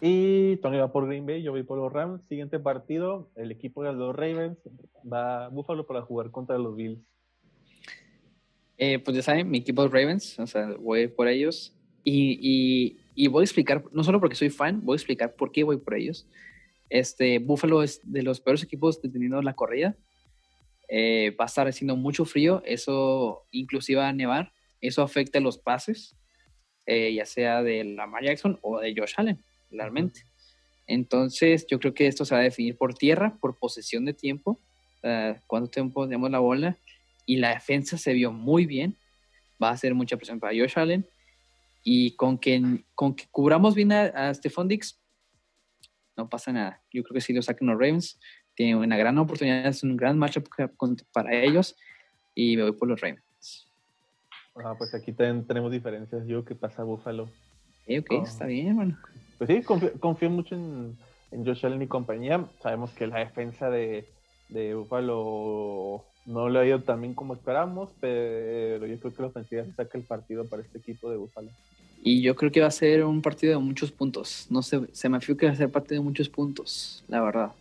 Y 0.00 0.56
Tony 0.58 0.78
va 0.78 0.92
por 0.92 1.06
Green 1.06 1.26
Bay, 1.26 1.42
yo 1.42 1.52
voy 1.52 1.62
por 1.62 1.78
los 1.78 1.92
Rams. 1.92 2.22
Siguiente 2.28 2.58
partido, 2.58 3.30
el 3.34 3.50
equipo 3.50 3.82
de 3.82 3.92
los 3.92 4.14
Ravens 4.14 4.58
va 5.10 5.46
a 5.46 5.48
Buffalo 5.48 5.86
para 5.86 6.02
jugar 6.02 6.30
contra 6.30 6.58
los 6.58 6.76
Bills. 6.76 7.00
Eh, 8.76 8.98
pues 8.98 9.16
ya 9.16 9.22
saben, 9.22 9.50
mi 9.50 9.58
equipo 9.58 9.84
es 9.84 9.90
Ravens, 9.90 10.38
o 10.38 10.46
sea, 10.46 10.74
voy 10.78 11.08
por 11.08 11.28
ellos. 11.28 11.76
Y, 12.02 12.98
y, 13.14 13.28
voy 13.28 13.42
a 13.42 13.44
explicar, 13.44 13.82
no 13.92 14.04
solo 14.04 14.20
porque 14.20 14.36
soy 14.36 14.50
fan, 14.50 14.80
voy 14.84 14.94
a 14.94 14.96
explicar 14.96 15.34
por 15.34 15.52
qué 15.52 15.64
voy 15.64 15.78
por 15.78 15.94
ellos. 15.94 16.26
Este, 16.94 17.40
Buffalo 17.40 17.82
es 17.82 18.00
de 18.04 18.22
los 18.22 18.40
peores 18.40 18.62
equipos 18.62 19.02
deteniendo 19.02 19.42
la 19.42 19.54
corrida. 19.54 19.96
Eh, 20.88 21.34
va 21.40 21.44
a 21.44 21.46
estar 21.46 21.66
haciendo 21.66 21.96
mucho 21.96 22.24
frío, 22.24 22.62
eso 22.64 23.42
inclusive 23.50 23.98
va 23.98 24.08
a 24.10 24.12
nevar, 24.12 24.52
eso 24.80 25.02
afecta 25.02 25.40
los 25.40 25.58
pases, 25.58 26.14
eh, 26.86 27.12
ya 27.12 27.26
sea 27.26 27.64
de 27.64 27.82
Lamar 27.82 28.22
Jackson 28.22 28.60
o 28.62 28.78
de 28.78 28.94
Josh 28.96 29.14
Allen 29.16 29.42
realmente. 29.72 30.20
Entonces, 30.86 31.66
yo 31.66 31.80
creo 31.80 31.94
que 31.94 32.06
esto 32.06 32.24
se 32.24 32.36
va 32.36 32.42
a 32.42 32.44
definir 32.44 32.76
por 32.76 32.94
tierra, 32.94 33.36
por 33.40 33.58
posesión 33.58 34.04
de 34.04 34.12
tiempo, 34.12 34.60
uh, 35.02 35.34
cuánto 35.48 35.68
tiempo 35.70 36.04
tenemos 36.04 36.30
la 36.30 36.38
bola, 36.38 36.76
y 37.26 37.38
la 37.38 37.54
defensa 37.54 37.98
se 37.98 38.12
vio 38.12 38.30
muy 38.30 38.66
bien. 38.66 38.96
Va 39.60 39.70
a 39.70 39.76
ser 39.76 39.94
mucha 39.94 40.16
presión 40.16 40.38
para 40.38 40.56
Josh 40.56 40.78
Allen. 40.78 41.04
Y 41.82 42.12
con 42.12 42.38
que, 42.38 42.84
con 42.94 43.16
que 43.16 43.24
cubramos 43.32 43.74
bien 43.74 43.90
a, 43.90 44.32
Stephon 44.32 44.68
Dix, 44.68 45.00
no 46.16 46.28
pasa 46.28 46.52
nada. 46.52 46.82
Yo 46.92 47.02
creo 47.02 47.14
que 47.14 47.20
si 47.20 47.32
lo 47.32 47.42
sacan 47.42 47.68
los 47.68 47.78
Ravens, 47.78 48.18
tiene 48.54 48.76
una 48.76 48.96
gran 48.96 49.18
oportunidad, 49.18 49.66
es 49.66 49.82
un 49.82 49.96
gran 49.96 50.18
matchup 50.18 50.48
para 51.12 51.34
ellos. 51.34 51.76
Y 52.34 52.56
me 52.56 52.64
voy 52.64 52.72
por 52.72 52.88
los 52.88 53.00
Ravens. 53.00 53.68
Ah, 54.56 54.74
pues 54.76 54.94
aquí 54.94 55.12
también 55.12 55.46
tenemos 55.46 55.72
diferencias. 55.72 56.22
Yo 56.26 56.44
creo 56.44 56.44
que 56.44 56.54
pasa 56.54 56.84
Buffalo. 56.84 57.24
ok, 57.24 58.12
está 58.22 58.46
bien, 58.46 58.76
bueno. 58.76 58.98
Pues 59.38 59.50
sí, 59.50 59.62
confío, 59.62 60.30
mucho 60.30 60.54
en, 60.54 60.96
en, 61.32 61.44
Josh 61.44 61.66
Allen 61.66 61.82
y 61.82 61.86
compañía. 61.88 62.44
Sabemos 62.62 62.92
que 62.92 63.06
la 63.06 63.18
defensa 63.18 63.68
de, 63.68 64.06
de 64.48 64.74
Buffalo 64.74 66.04
no 66.26 66.48
le 66.48 66.58
ha 66.60 66.66
ido 66.66 66.82
tan 66.82 67.00
bien 67.00 67.14
como 67.14 67.34
esperamos, 67.34 67.90
pero 68.00 68.86
yo 68.86 68.98
creo 68.98 69.14
que 69.14 69.22
la 69.22 69.28
ofensiva 69.28 69.64
saca 69.76 69.98
el 69.98 70.04
partido 70.04 70.48
para 70.48 70.62
este 70.62 70.78
equipo 70.78 71.10
de 71.10 71.16
Buffalo. 71.16 71.50
Y 72.06 72.20
yo 72.20 72.36
creo 72.36 72.52
que 72.52 72.60
va 72.60 72.66
a 72.66 72.70
ser 72.70 73.02
un 73.02 73.22
partido 73.22 73.58
de 73.58 73.64
muchos 73.64 73.90
puntos. 73.90 74.46
No 74.50 74.60
sé, 74.60 74.82
se 74.92 75.08
me 75.08 75.16
afirma 75.16 75.38
que 75.40 75.46
va 75.46 75.52
a 75.52 75.56
ser 75.56 75.70
partido 75.70 76.02
de 76.02 76.04
muchos 76.04 76.28
puntos, 76.28 77.02
la 77.08 77.22
verdad. 77.22 77.52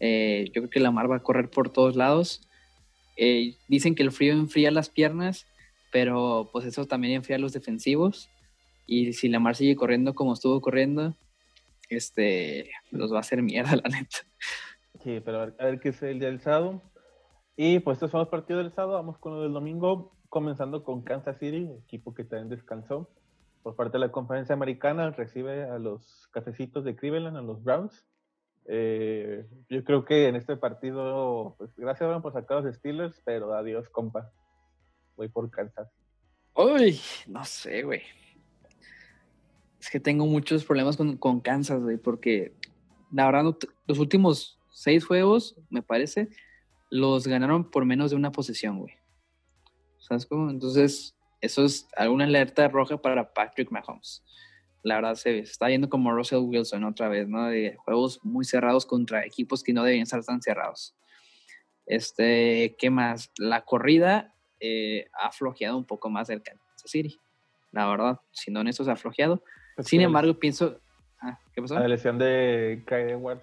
Eh, 0.00 0.46
yo 0.48 0.62
creo 0.62 0.70
que 0.70 0.80
Lamar 0.80 1.08
va 1.08 1.16
a 1.16 1.22
correr 1.22 1.48
por 1.48 1.70
todos 1.70 1.94
lados. 1.94 2.42
eh, 3.16 3.54
dicen 3.68 3.94
que 3.94 4.02
el 4.02 4.10
frío 4.10 4.32
enfría 4.32 4.72
las 4.72 4.90
piernas, 4.90 5.46
pero 5.92 6.50
pues 6.52 6.66
eso 6.66 6.86
también 6.86 7.14
enfría 7.14 7.38
los 7.38 7.52
defensivos. 7.52 8.28
Y 8.88 9.12
si 9.12 9.28
Lamar 9.28 9.54
sigue 9.54 9.76
corriendo 9.76 10.16
como 10.16 10.32
estuvo 10.34 10.60
corriendo, 10.60 11.14
este, 11.88 12.70
los 12.90 13.12
va 13.12 13.18
a 13.18 13.20
hacer 13.20 13.40
mierda, 13.40 13.76
la 13.84 13.88
neta. 13.88 14.18
Sí, 15.04 15.20
pero 15.24 15.42
a 15.42 15.64
ver, 15.64 15.78
qué 15.78 15.90
es 15.90 16.02
el 16.02 16.18
día 16.18 16.28
del 16.28 16.40
sábado. 16.40 16.82
Y 17.56 17.78
pues 17.78 17.98
estos 17.98 18.10
son 18.10 18.18
los 18.18 18.28
partidos 18.30 18.64
del 18.64 18.74
sábado. 18.74 18.94
Vamos 18.94 19.16
con 19.18 19.34
lo 19.34 19.42
del 19.42 19.52
domingo, 19.52 20.12
comenzando 20.28 20.82
con 20.82 21.02
Kansas 21.02 21.38
City, 21.38 21.70
equipo 21.84 22.14
que 22.14 22.24
también 22.24 22.48
descansó. 22.48 23.08
Por 23.66 23.74
parte 23.74 23.94
de 23.94 24.06
la 24.06 24.12
conferencia 24.12 24.52
americana, 24.52 25.10
recibe 25.10 25.64
a 25.64 25.80
los 25.80 26.28
cafecitos 26.30 26.84
de 26.84 26.94
Cleveland, 26.94 27.36
a 27.36 27.42
los 27.42 27.64
Browns. 27.64 28.06
Eh, 28.66 29.44
yo 29.68 29.82
creo 29.82 30.04
que 30.04 30.28
en 30.28 30.36
este 30.36 30.56
partido, 30.56 31.56
pues 31.58 31.74
gracias 31.74 32.22
por 32.22 32.32
sacar 32.32 32.62
los 32.62 32.76
Steelers, 32.76 33.20
pero 33.24 33.52
adiós, 33.54 33.88
compa. 33.88 34.30
Voy 35.16 35.28
por 35.30 35.50
Kansas. 35.50 35.90
Uy, 36.54 37.00
no 37.26 37.44
sé, 37.44 37.82
güey. 37.82 38.02
Es 39.80 39.90
que 39.90 39.98
tengo 39.98 40.26
muchos 40.26 40.64
problemas 40.64 40.96
con, 40.96 41.16
con 41.16 41.40
Kansas, 41.40 41.82
güey, 41.82 41.96
porque 41.96 42.54
la 43.10 43.32
los 43.88 43.98
últimos 43.98 44.60
seis 44.70 45.04
juegos, 45.04 45.56
me 45.70 45.82
parece, 45.82 46.28
los 46.88 47.26
ganaron 47.26 47.68
por 47.68 47.84
menos 47.84 48.10
de 48.12 48.16
una 48.16 48.30
posesión, 48.30 48.78
güey. 48.78 48.94
¿Sabes 49.98 50.24
cómo? 50.24 50.50
Entonces, 50.50 51.15
eso 51.46 51.64
es 51.64 51.88
alguna 51.96 52.24
alerta 52.24 52.68
roja 52.68 53.00
para 53.00 53.32
Patrick 53.32 53.70
Mahomes 53.70 54.22
la 54.86 54.94
verdad 54.94 55.16
se 55.16 55.40
está 55.40 55.68
yendo 55.68 55.88
como 55.88 56.12
Russell 56.12 56.44
Wilson 56.44 56.84
otra 56.84 57.08
vez, 57.08 57.26
¿no? 57.26 57.48
De 57.48 57.74
juegos 57.76 58.20
muy 58.22 58.44
cerrados 58.44 58.86
contra 58.86 59.26
equipos 59.26 59.64
que 59.64 59.72
no 59.72 59.82
deben 59.82 60.02
estar 60.02 60.22
tan 60.24 60.40
cerrados. 60.40 60.94
Este, 61.86 62.76
¿qué 62.78 62.88
más? 62.88 63.32
La 63.36 63.64
corrida 63.64 64.32
eh, 64.60 65.08
ha 65.20 65.32
flojeado 65.32 65.76
un 65.76 65.86
poco 65.86 66.08
más 66.08 66.28
del 66.28 66.40
Kansas 66.40 66.88
City. 66.88 67.18
La 67.72 67.88
verdad, 67.88 68.20
si 68.30 68.52
no 68.52 68.60
en 68.60 68.68
eso 68.68 68.84
se 68.84 68.92
ha 68.92 68.96
flojeado. 68.96 69.42
Sin 69.80 70.02
embargo, 70.02 70.38
pienso... 70.38 70.78
Ah, 71.20 71.36
¿Qué 71.52 71.60
pasó? 71.60 71.74
La 71.80 71.88
lesión 71.88 72.16
de 72.16 72.84
Kyle 72.86 73.10
Edwards 73.10 73.42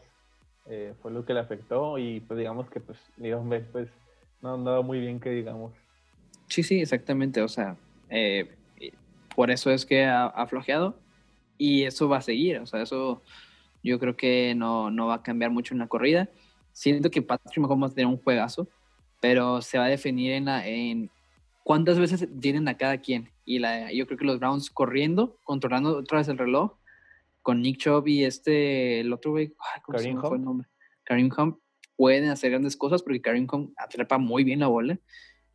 eh, 0.68 0.93
fue 1.01 1.12
lo 1.12 1.26
que 1.26 1.34
le 1.34 1.41
afectó 1.41 1.97
y 1.97 2.22
pues 2.22 2.38
digamos 2.38 2.70
que 2.70 2.80
pues, 2.80 2.97
digamos, 3.18 3.54
pues 3.74 3.89
no 4.41 4.51
ha 4.51 4.54
andado 4.54 4.82
muy 4.82 5.01
bien 5.01 5.20
que 5.20 5.30
digamos. 5.30 5.74
Sí, 6.47 6.64
sí, 6.64 6.80
exactamente. 6.80 7.41
O 7.41 7.49
sea, 7.49 7.76
eh, 8.14 8.49
por 9.36 9.51
eso 9.51 9.72
es 9.72 9.86
que 9.86 10.05
ha, 10.05 10.26
ha 10.28 10.47
flojeado 10.47 10.97
y 11.57 11.84
eso 11.84 12.07
va 12.07 12.18
a 12.18 12.22
seguir, 12.22 12.59
o 12.59 12.66
sea, 12.66 12.82
eso 12.82 13.22
yo 13.84 13.99
creo 13.99 14.16
que 14.16 14.55
no, 14.55 14.89
no 14.89 15.07
va 15.07 15.16
a 15.16 15.24
cambiar 15.24 15.51
mucho 15.51 15.74
en 15.74 15.80
la 15.80 15.88
corrida. 15.88 16.30
Siento 16.72 17.11
que 17.11 17.22
Patrick 17.22 17.57
Mahomes 17.57 17.89
va 17.89 17.91
a 17.91 17.95
tener 17.95 18.07
un 18.07 18.18
juegazo, 18.18 18.68
pero 19.20 19.61
se 19.61 19.78
va 19.78 19.86
a 19.86 19.89
definir 19.89 20.32
en, 20.32 20.47
en 20.47 21.09
cuántas 21.64 21.99
veces 21.99 22.28
tienen 22.39 22.68
a 22.68 22.78
cada 22.78 22.97
quien. 22.99 23.30
Y 23.45 23.59
la, 23.59 23.91
yo 23.91 24.07
creo 24.07 24.18
que 24.18 24.26
los 24.26 24.39
Browns 24.39 24.70
corriendo, 24.70 25.38
controlando 25.43 25.97
otra 25.97 26.20
vez 26.20 26.30
el 26.30 26.38
reloj, 26.38 26.78
con 27.41 27.61
Nick 27.61 27.78
Chubb 27.78 28.07
y 28.07 28.24
este, 28.24 29.01
el 29.01 29.11
otro 29.11 29.32
güey, 29.32 29.53
Karim 29.91 30.20
fue 30.22 30.38
el 30.38 30.43
nombre? 30.43 30.68
Karim 31.03 31.30
Hunt, 31.38 31.57
pueden 31.97 32.30
hacer 32.30 32.51
grandes 32.51 32.78
cosas 32.78 33.03
porque 33.03 33.22
Karim 33.22 33.47
Hunt 33.51 33.74
atrapa 33.78 34.18
muy 34.18 34.45
bien 34.45 34.61
la 34.61 34.68
bola. 34.68 34.97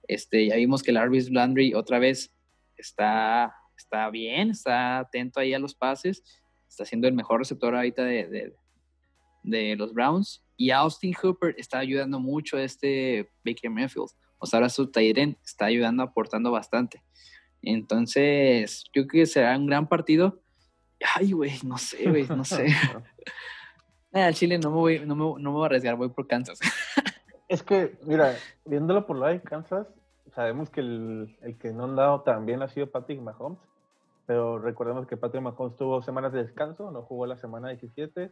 Este, 0.06 0.46
ya 0.46 0.56
vimos 0.56 0.82
que 0.82 0.92
Larvis 0.92 1.30
Landry 1.30 1.72
otra 1.74 1.98
vez 1.98 2.34
está 2.79 3.55
está 3.79 4.11
bien, 4.11 4.51
está 4.51 4.99
atento 4.99 5.41
ahí 5.41 5.55
a 5.55 5.59
los 5.59 5.74
pases, 5.74 6.22
está 6.68 6.85
siendo 6.85 7.09
el 7.09 7.14
mejor 7.14 7.39
receptor 7.39 7.74
ahorita 7.74 8.05
de, 8.05 8.55
de, 9.43 9.76
los 9.76 9.95
Browns. 9.95 10.45
Y 10.57 10.70
Austin 10.70 11.14
Hooper 11.14 11.55
está 11.57 11.79
ayudando 11.79 12.18
mucho 12.20 12.57
a 12.57 12.62
este 12.62 13.31
Baker 13.45 13.70
Mayfield. 13.70 14.11
O 14.39 14.47
sea, 14.47 14.59
ahora 14.59 14.68
su 14.68 14.91
Tyren 14.91 15.39
está 15.45 15.66
ayudando, 15.66 16.03
aportando 16.03 16.51
bastante. 16.51 17.03
Entonces, 17.62 18.85
yo 18.93 19.07
creo 19.07 19.24
que 19.24 19.26
será 19.26 19.57
un 19.57 19.66
gran 19.66 19.89
partido. 19.89 20.41
Ay, 21.14 21.33
güey, 21.33 21.53
no 21.64 21.79
sé, 21.79 22.09
güey, 22.09 22.26
no 22.26 22.45
sé. 22.45 22.66
Al 24.12 24.35
Chile 24.35 24.59
no 24.59 24.70
me, 24.70 24.76
voy, 24.76 25.01
no, 25.01 25.14
me, 25.14 25.43
no 25.43 25.51
me 25.51 25.57
voy 25.57 25.62
a 25.62 25.66
arriesgar, 25.66 25.97
voy 25.97 26.09
por 26.09 26.26
Kansas. 26.26 26.59
es 27.49 27.62
que, 27.62 27.97
mira, 28.03 28.37
viéndolo 28.64 29.07
por 29.07 29.16
la 29.16 29.29
de 29.29 29.41
Kansas, 29.41 29.87
sabemos 30.39 30.70
que 30.70 30.78
el, 30.78 31.36
el, 31.43 31.59
que 31.59 31.72
no 31.72 31.82
han 31.82 31.97
dado 31.97 32.20
tan 32.20 32.47
bien 32.47 32.62
ha 32.62 32.68
sido 32.68 32.86
Patrick 32.86 33.20
Mahomes, 33.20 33.59
pero 34.24 34.61
recordemos 34.61 35.05
que 35.09 35.16
Patrick 35.16 35.43
Mahomes 35.43 35.76
tuvo 35.76 36.01
semanas 36.01 36.32
de 36.32 36.45
descanso, 36.45 36.93
no 36.93 37.03
jugó 37.03 37.26
la 37.26 37.36
semana 37.36 37.70
17 37.70 38.30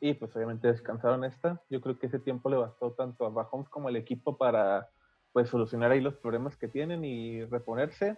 y 0.00 0.14
pues 0.14 0.34
obviamente 0.34 0.68
descansaron 0.68 1.24
esta. 1.24 1.60
Yo 1.68 1.82
creo 1.82 1.98
que 1.98 2.06
ese 2.06 2.18
tiempo 2.18 2.48
le 2.48 2.56
bastó 2.56 2.92
tanto 2.92 3.26
a 3.26 3.30
Mahomes 3.30 3.68
como 3.68 3.88
al 3.88 3.96
equipo 3.96 4.38
para 4.38 4.88
pues 5.34 5.50
solucionar 5.50 5.90
ahí 5.90 6.00
los 6.00 6.14
problemas 6.14 6.56
que 6.56 6.68
tienen 6.68 7.04
y 7.04 7.44
reponerse. 7.44 8.16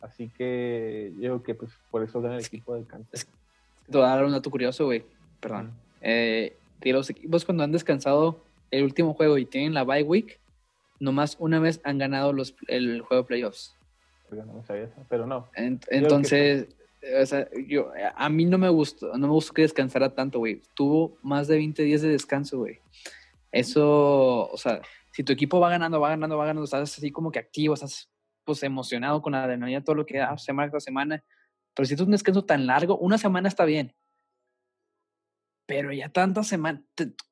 Así 0.00 0.28
que 0.30 1.12
yo 1.18 1.20
creo 1.20 1.42
que 1.44 1.54
pues 1.54 1.70
por 1.92 2.02
eso 2.02 2.20
gana 2.20 2.34
el 2.34 2.44
equipo 2.44 2.74
de 2.74 2.84
Kansas. 2.84 3.28
Te 3.88 3.96
voy 3.96 4.08
a 4.08 4.10
dar 4.10 4.24
un 4.24 4.32
dato 4.32 4.50
curioso, 4.50 4.86
güey. 4.86 5.04
Perdón. 5.38 5.70
Eh, 6.00 6.56
de 6.80 6.92
los 6.92 7.08
equipos 7.10 7.44
cuando 7.44 7.62
han 7.62 7.70
descansado 7.70 8.40
el 8.72 8.82
último 8.82 9.14
juego 9.14 9.38
y 9.38 9.46
tienen 9.46 9.72
la 9.72 9.84
bye 9.84 10.02
week, 10.02 10.40
nomás 11.00 11.36
una 11.38 11.58
vez 11.58 11.80
han 11.84 11.98
ganado 11.98 12.32
los, 12.32 12.54
el 12.68 13.00
juego 13.02 13.22
de 13.22 13.26
playoffs. 13.26 13.76
No 14.30 14.62
sabía 14.64 14.84
eso, 14.84 15.06
pero 15.08 15.26
no. 15.26 15.48
entonces, 15.54 16.68
o 17.20 17.26
sea, 17.26 17.48
yo, 17.66 17.92
a 18.14 18.28
mí 18.28 18.44
no 18.44 18.58
me 18.58 18.68
gustó, 18.68 19.16
no 19.16 19.26
me 19.28 19.32
gustó 19.32 19.54
que 19.54 19.62
descansara 19.62 20.14
tanto, 20.14 20.40
güey. 20.40 20.62
Tuvo 20.74 21.16
más 21.22 21.46
de 21.48 21.56
20 21.56 21.82
días 21.82 22.02
de 22.02 22.08
descanso, 22.08 22.58
güey. 22.58 22.80
Eso, 23.52 24.48
o 24.48 24.56
sea, 24.56 24.80
si 25.12 25.22
tu 25.22 25.32
equipo 25.32 25.60
va 25.60 25.70
ganando, 25.70 26.00
va 26.00 26.10
ganando, 26.10 26.36
va 26.36 26.46
ganando, 26.46 26.64
estás 26.64 26.98
así 26.98 27.10
como 27.10 27.30
que 27.30 27.38
activo, 27.38 27.74
estás 27.74 28.10
pues 28.44 28.62
emocionado 28.62 29.22
con 29.22 29.32
la 29.32 29.44
adrenalina, 29.44 29.82
todo 29.82 29.96
lo 29.96 30.06
que 30.06 30.18
da 30.18 30.36
semana 30.38 30.70
tras 30.70 30.84
semana. 30.84 31.22
Pero 31.74 31.86
si 31.86 31.94
es 31.94 32.00
un 32.00 32.10
descanso 32.10 32.44
tan 32.44 32.66
largo, 32.66 32.98
una 32.98 33.18
semana 33.18 33.48
está 33.48 33.64
bien. 33.64 33.94
Pero 35.66 35.92
ya 35.92 36.08
tantas 36.08 36.46
semanas, 36.46 36.82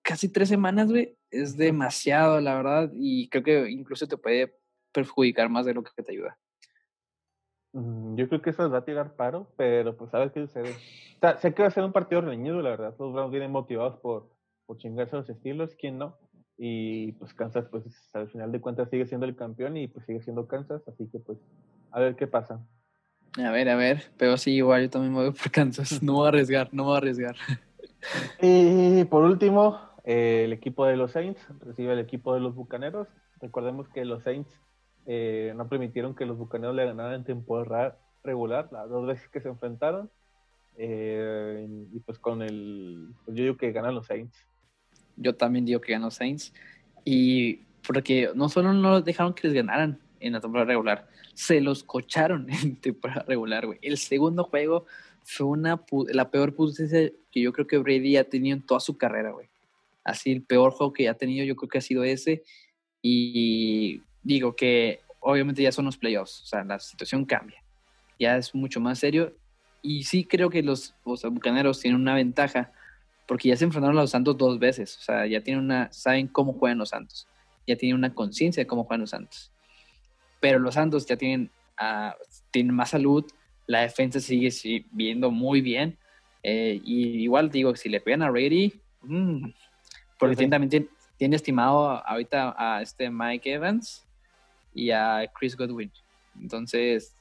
casi 0.02 0.28
tres 0.28 0.48
semanas, 0.48 0.90
güey, 0.90 1.16
es 1.30 1.56
demasiado, 1.56 2.40
la 2.40 2.56
verdad, 2.56 2.90
y 2.94 3.28
creo 3.28 3.42
que 3.42 3.70
incluso 3.70 4.06
te 4.06 4.16
puede 4.16 4.56
perjudicar 4.92 5.48
más 5.48 5.66
de 5.66 5.74
lo 5.74 5.82
que 5.82 6.02
te 6.02 6.12
ayuda. 6.12 6.38
Mm, 7.72 8.16
yo 8.16 8.28
creo 8.28 8.40
que 8.40 8.50
eso 8.50 8.62
les 8.62 8.72
va 8.72 8.78
a 8.78 8.84
tirar 8.84 9.16
paro, 9.16 9.52
pero 9.56 9.96
pues 9.96 10.14
a 10.14 10.18
ver 10.20 10.32
qué 10.32 10.40
sucede. 10.46 10.74
sé 11.38 11.54
que 11.54 11.62
va 11.62 11.68
a 11.68 11.72
ser 11.72 11.84
un 11.84 11.92
partido 11.92 12.20
reñido, 12.20 12.62
la 12.62 12.70
verdad. 12.70 12.94
Los 12.98 13.12
Browns 13.12 13.32
vienen 13.32 13.50
motivados 13.50 13.98
por, 14.00 14.30
por 14.66 14.78
chingarse 14.78 15.16
a 15.16 15.18
los 15.20 15.28
estilos, 15.28 15.74
¿quién 15.74 15.98
no? 15.98 16.16
Y 16.56 17.12
pues 17.12 17.34
Kansas, 17.34 17.66
pues 17.68 17.84
al 18.14 18.30
final 18.30 18.52
de 18.52 18.60
cuentas 18.60 18.88
sigue 18.90 19.06
siendo 19.06 19.26
el 19.26 19.34
campeón 19.34 19.76
y 19.76 19.88
pues 19.88 20.06
sigue 20.06 20.22
siendo 20.22 20.46
Kansas, 20.46 20.86
así 20.86 21.08
que 21.10 21.18
pues 21.18 21.38
a 21.90 21.98
ver 21.98 22.14
qué 22.14 22.28
pasa. 22.28 22.64
A 23.36 23.50
ver, 23.50 23.68
a 23.68 23.74
ver, 23.74 24.04
pero 24.16 24.36
sí, 24.36 24.52
igual 24.52 24.82
yo 24.82 24.90
también 24.90 25.12
me 25.12 25.24
voy 25.24 25.32
por 25.32 25.50
Kansas. 25.50 26.00
No 26.02 26.14
voy 26.14 26.26
a 26.26 26.28
arriesgar, 26.28 26.68
no 26.72 26.84
voy 26.84 26.94
a 26.94 26.98
arriesgar. 26.98 27.34
Y 28.40 29.04
por 29.04 29.24
último, 29.24 29.78
el 30.04 30.52
equipo 30.52 30.86
de 30.86 30.96
los 30.96 31.12
Saints 31.12 31.40
recibe 31.60 31.92
el 31.92 31.98
equipo 31.98 32.34
de 32.34 32.40
los 32.40 32.54
Bucaneros. 32.54 33.08
Recordemos 33.40 33.88
que 33.88 34.04
los 34.04 34.22
Saints 34.22 34.50
eh, 35.06 35.52
no 35.56 35.68
permitieron 35.68 36.14
que 36.14 36.26
los 36.26 36.38
Bucaneros 36.38 36.76
le 36.76 36.86
ganaran 36.86 37.14
en 37.14 37.24
temporada 37.24 37.98
regular, 38.22 38.68
las 38.72 38.88
dos 38.88 39.06
veces 39.06 39.28
que 39.28 39.40
se 39.40 39.48
enfrentaron. 39.48 40.10
Eh, 40.76 41.66
y 41.92 42.00
pues 42.00 42.18
con 42.18 42.42
el. 42.42 43.14
Pues 43.24 43.36
yo 43.36 43.44
digo 43.44 43.56
que 43.56 43.72
ganan 43.72 43.94
los 43.94 44.06
Saints. 44.06 44.36
Yo 45.16 45.34
también 45.36 45.64
digo 45.64 45.80
que 45.80 45.92
ganan 45.92 46.06
los 46.06 46.14
Saints. 46.14 46.52
Y 47.04 47.60
porque 47.86 48.30
no 48.34 48.48
solo 48.48 48.72
no 48.72 49.00
dejaron 49.00 49.34
que 49.34 49.48
les 49.48 49.54
ganaran 49.54 50.00
en 50.20 50.32
la 50.32 50.40
temporada 50.40 50.66
regular, 50.66 51.06
se 51.34 51.60
los 51.60 51.84
cocharon 51.84 52.48
en 52.50 52.76
temporada 52.76 53.24
regular, 53.26 53.66
güey. 53.66 53.78
El 53.82 53.98
segundo 53.98 54.44
juego 54.44 54.86
fue 55.24 55.46
una 55.46 55.82
la 56.12 56.30
peor 56.30 56.54
posición 56.54 57.12
que 57.30 57.40
yo 57.40 57.52
creo 57.52 57.66
que 57.66 57.78
Brady 57.78 58.16
ha 58.16 58.24
tenido 58.24 58.56
en 58.56 58.62
toda 58.62 58.80
su 58.80 58.96
carrera, 58.96 59.32
güey. 59.32 59.48
Así, 60.04 60.32
el 60.32 60.42
peor 60.42 60.72
juego 60.72 60.92
que 60.92 61.08
ha 61.08 61.14
tenido, 61.14 61.44
yo 61.44 61.56
creo 61.56 61.68
que 61.68 61.78
ha 61.78 61.80
sido 61.80 62.04
ese. 62.04 62.44
Y 63.00 64.02
digo 64.22 64.54
que 64.54 65.00
obviamente 65.24 65.62
ya 65.62 65.72
son 65.72 65.86
los 65.86 65.96
playoffs, 65.96 66.42
o 66.42 66.46
sea, 66.46 66.64
la 66.64 66.78
situación 66.78 67.24
cambia, 67.24 67.62
ya 68.20 68.36
es 68.36 68.54
mucho 68.54 68.78
más 68.78 68.98
serio 68.98 69.34
y 69.82 70.04
sí 70.04 70.24
creo 70.24 70.50
que 70.50 70.62
los, 70.62 70.94
los 71.04 71.22
bucaneros 71.22 71.80
tienen 71.80 72.00
una 72.00 72.14
ventaja 72.14 72.72
porque 73.26 73.48
ya 73.48 73.56
se 73.56 73.64
enfrentaron 73.64 73.96
a 73.96 74.02
los 74.02 74.10
Santos 74.10 74.36
dos 74.36 74.58
veces, 74.58 74.98
o 74.98 75.00
sea, 75.00 75.26
ya 75.26 75.40
tienen 75.40 75.64
una, 75.64 75.90
saben 75.92 76.28
cómo 76.28 76.52
juegan 76.52 76.78
los 76.78 76.90
Santos, 76.90 77.26
ya 77.66 77.76
tienen 77.76 77.96
una 77.96 78.14
conciencia 78.14 78.62
de 78.62 78.66
cómo 78.66 78.84
juegan 78.84 79.00
los 79.00 79.10
Santos, 79.10 79.50
pero 80.40 80.58
los 80.58 80.74
Santos 80.74 81.06
ya 81.06 81.16
tienen, 81.16 81.50
tienen 82.50 82.74
más 82.74 82.90
salud, 82.90 83.24
la 83.66 83.80
defensa 83.80 84.20
sigue 84.20 84.50
viendo 84.92 85.30
muy 85.30 85.60
bien, 85.60 85.98
eh, 86.42 86.80
y 86.84 87.22
igual 87.22 87.50
digo, 87.50 87.74
si 87.76 87.88
le 87.88 88.00
pegan 88.00 88.22
a 88.22 88.30
Brady, 88.30 88.72
mmm, 89.02 89.48
porque 90.18 90.46
también 90.46 90.70
tiene, 90.70 90.86
tiene 91.16 91.36
estimado 91.36 92.06
ahorita 92.06 92.54
a 92.56 92.82
este 92.82 93.10
Mike 93.10 93.52
Evans, 93.52 94.04
y 94.74 94.90
a 94.90 95.30
Chris 95.38 95.56
Godwin. 95.56 95.90
Entonces, 96.38 97.16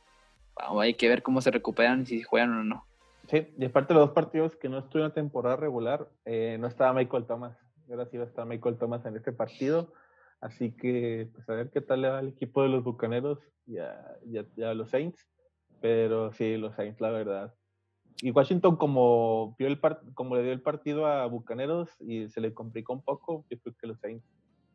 hay 0.57 0.95
que 0.95 1.07
ver 1.07 1.21
cómo 1.21 1.39
se 1.39 1.51
recuperan 1.51 2.01
y 2.01 2.05
si 2.05 2.23
juegan 2.23 2.51
o 2.51 2.63
no. 2.63 2.85
Sí, 3.29 3.47
y 3.57 3.65
aparte 3.65 3.93
de 3.93 3.99
los 3.99 4.07
dos 4.07 4.15
partidos 4.15 4.55
que 4.55 4.67
no 4.67 4.79
estuvieron 4.79 5.11
en 5.11 5.15
temporada 5.15 5.55
regular, 5.55 6.09
eh, 6.25 6.57
no 6.59 6.67
estaba 6.67 6.93
Michael 6.93 7.25
Thomas. 7.25 7.57
Ahora 7.89 8.05
sí 8.07 8.17
va 8.17 8.23
a 8.23 8.27
estar 8.27 8.45
Michael 8.45 8.77
Thomas 8.77 9.05
en 9.05 9.15
este 9.15 9.31
partido. 9.31 9.93
Así 10.41 10.71
que, 10.71 11.29
pues 11.33 11.47
a 11.47 11.53
ver 11.53 11.69
qué 11.69 11.79
tal 11.79 12.01
le 12.01 12.09
va 12.09 12.19
al 12.19 12.29
equipo 12.29 12.63
de 12.63 12.69
los 12.69 12.83
Bucaneros 12.83 13.39
y 13.65 13.77
a, 13.77 14.73
los 14.73 14.89
Saints. 14.89 15.25
Pero 15.83 16.31
sí, 16.31 16.55
los 16.55 16.75
Saints, 16.75 17.01
la 17.01 17.09
verdad. 17.09 17.53
Y 18.21 18.31
Washington, 18.31 18.77
como, 18.77 19.53
vio 19.59 19.67
el 19.67 19.77
como 20.13 20.37
le 20.37 20.43
dio 20.43 20.53
el 20.53 20.61
partido 20.61 21.07
a 21.07 21.25
Bucaneros 21.25 21.89
y 21.99 22.29
se 22.29 22.39
le 22.39 22.53
complicó 22.53 22.93
un 22.93 23.01
poco, 23.01 23.45
yo 23.49 23.59
creo 23.59 23.75
que 23.75 23.87
los 23.87 23.99
Saints 23.99 24.25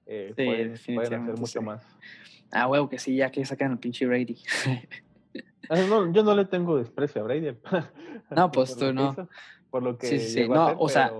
eh, 0.05 0.35
pueden, 0.37 0.73
hacer 1.01 1.39
mucho 1.39 1.63
más. 1.63 1.83
Ah, 2.53 2.67
huevo, 2.69 2.91
que 2.91 2.99
sí, 2.99 3.17
ya 3.17 3.31
que 3.31 3.43
sacan 3.47 3.73
al 3.73 3.79
pinche 3.79 4.05
Brady. 4.05 4.37
Ah, 5.71 5.77
yo 6.13 6.23
no 6.23 6.35
le 6.35 6.45
tengo 6.45 6.77
desprecio 6.77 7.23
a 7.23 7.25
Brady. 7.25 7.57
no, 8.31 8.51
pues 8.51 8.77
tú 8.77 8.93
no. 8.93 9.17
por 9.71 9.83
lo 9.83 9.97
que. 9.97 10.07
Sí, 10.07 10.19
sí, 10.19 10.47
no, 10.47 10.79
o 10.79 10.91
sea, 10.91 11.11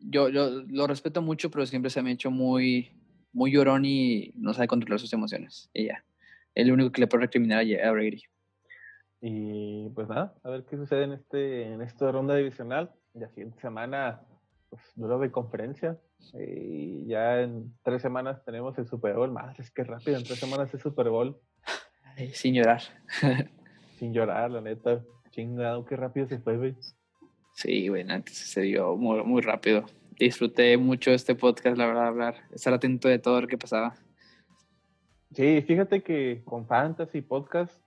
yo, 0.00 0.28
yo 0.30 0.64
lo 0.68 0.88
respeto 0.88 1.22
mucho, 1.22 1.48
pero 1.48 1.64
siempre 1.64 1.90
se 1.90 2.02
me 2.02 2.10
ha 2.10 2.12
hecho 2.12 2.32
muy, 2.32 2.90
muy 3.32 3.52
llorón 3.52 3.84
y 3.84 4.32
no 4.34 4.52
sabe 4.52 4.66
controlar 4.66 4.98
sus 4.98 5.12
emociones. 5.12 5.70
Y 5.72 5.86
ya. 5.86 6.04
Es 6.56 6.66
lo 6.66 6.74
único 6.74 6.90
que 6.90 7.02
le 7.02 7.06
puede 7.06 7.22
recriminar 7.22 7.64
a 7.64 7.92
Brady. 7.92 8.22
Y 9.20 9.88
pues 9.90 10.08
nada, 10.08 10.34
a 10.44 10.50
ver 10.50 10.64
qué 10.64 10.76
sucede 10.76 11.04
en 11.04 11.12
este 11.12 11.72
en 11.72 11.82
esta 11.82 12.12
ronda 12.12 12.36
divisional. 12.36 12.92
La 13.14 13.28
siguiente 13.28 13.60
semana, 13.60 14.22
pues 14.70 14.82
duro 14.94 15.18
de 15.18 15.30
conferencia. 15.30 15.98
Y 16.34 17.06
ya 17.06 17.40
en 17.40 17.74
tres 17.82 18.02
semanas 18.02 18.44
tenemos 18.44 18.78
el 18.78 18.86
Super 18.86 19.14
Bowl. 19.14 19.32
Más, 19.32 19.58
es 19.58 19.70
que 19.70 19.84
rápido, 19.84 20.18
en 20.18 20.24
tres 20.24 20.38
semanas 20.38 20.72
el 20.72 20.80
Super 20.80 21.08
Bowl. 21.08 21.36
sin 22.32 22.54
llorar. 22.54 22.82
sin 23.98 24.12
llorar, 24.12 24.50
la 24.50 24.60
neta. 24.60 25.02
Chingado, 25.30 25.84
qué 25.84 25.96
rápido 25.96 26.28
se 26.28 26.38
fue, 26.38 26.56
güey. 26.56 26.76
Sí, 27.54 27.88
güey, 27.88 28.08
antes 28.08 28.36
se 28.36 28.62
dio 28.62 28.96
muy, 28.96 29.22
muy 29.24 29.42
rápido. 29.42 29.84
Disfruté 30.16 30.76
mucho 30.76 31.10
este 31.10 31.34
podcast, 31.34 31.76
la 31.76 31.86
verdad, 31.86 32.06
hablar, 32.06 32.36
estar 32.52 32.72
atento 32.72 33.08
de 33.08 33.18
todo 33.18 33.40
lo 33.40 33.48
que 33.48 33.58
pasaba. 33.58 33.94
Sí, 35.32 35.62
fíjate 35.62 36.02
que 36.02 36.42
con 36.44 36.66
Fantasy 36.66 37.20
Podcast 37.20 37.80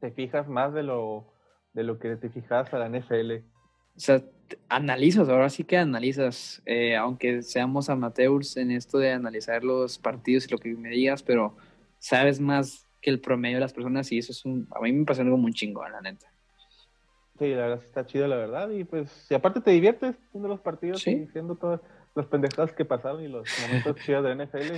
te 0.00 0.10
fijas 0.10 0.48
más 0.48 0.72
de 0.74 0.82
lo, 0.82 1.32
de 1.72 1.82
lo 1.82 1.98
que 1.98 2.16
te 2.16 2.28
fijas 2.28 2.72
a 2.72 2.78
la 2.78 2.88
NFL. 2.88 3.32
O 3.96 4.00
sea, 4.00 4.22
analizas, 4.68 5.28
ahora 5.28 5.50
sí 5.50 5.64
que 5.64 5.76
analizas, 5.76 6.62
eh, 6.66 6.96
aunque 6.96 7.42
seamos 7.42 7.90
amateurs 7.90 8.56
en 8.56 8.70
esto 8.70 8.98
de 8.98 9.12
analizar 9.12 9.64
los 9.64 9.98
partidos 9.98 10.46
y 10.46 10.50
lo 10.50 10.58
que 10.58 10.70
me 10.74 10.90
digas, 10.90 11.22
pero 11.22 11.56
sabes 11.98 12.40
más 12.40 12.86
que 13.00 13.10
el 13.10 13.20
promedio 13.20 13.56
de 13.56 13.60
las 13.60 13.72
personas 13.72 14.10
y 14.12 14.18
eso 14.18 14.32
es 14.32 14.44
un, 14.44 14.68
a 14.74 14.80
mí 14.80 14.92
me 14.92 15.04
parece 15.04 15.22
algo 15.22 15.36
muy 15.36 15.52
chingón, 15.52 15.92
la 15.92 16.00
neta. 16.00 16.26
Sí, 17.38 17.50
la 17.50 17.68
verdad 17.68 17.84
está 17.84 18.04
chido, 18.04 18.26
la 18.26 18.36
verdad, 18.36 18.70
y 18.70 18.82
pues, 18.84 19.26
y 19.30 19.34
aparte 19.34 19.60
te 19.60 19.70
diviertes 19.70 20.16
viendo 20.32 20.48
los 20.48 20.60
partidos 20.60 21.06
y 21.06 21.14
diciendo 21.14 21.54
todas 21.54 21.80
las 22.16 22.26
pendejadas 22.26 22.72
que 22.72 22.84
pasaron 22.84 23.22
y 23.22 23.28
los 23.28 23.46
momentos 23.62 23.96
chidos 24.04 24.24
de 24.24 24.44
NFL. 24.44 24.76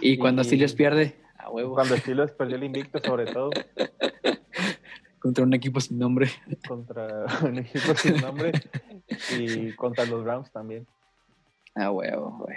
Y, 0.00 0.18
cuando 0.18 0.44
Steelers 0.44 0.74
pierde, 0.74 1.16
a 1.38 1.50
huevo. 1.50 1.74
Cuando 1.74 1.96
Steelers 1.96 2.32
perdió 2.32 2.56
el 2.56 2.64
invicto, 2.64 2.98
sobre 2.98 3.26
todo. 3.26 3.50
Contra 5.18 5.44
un 5.44 5.54
equipo 5.54 5.80
sin 5.80 5.98
nombre. 5.98 6.28
Contra 6.68 7.26
un 7.42 7.58
equipo 7.58 7.94
sin 7.94 8.20
nombre 8.20 8.52
y 9.36 9.72
contra 9.72 10.04
los 10.04 10.22
Browns 10.22 10.50
también. 10.52 10.86
Ah, 11.74 11.90
huevo, 11.90 12.38
güey. 12.38 12.56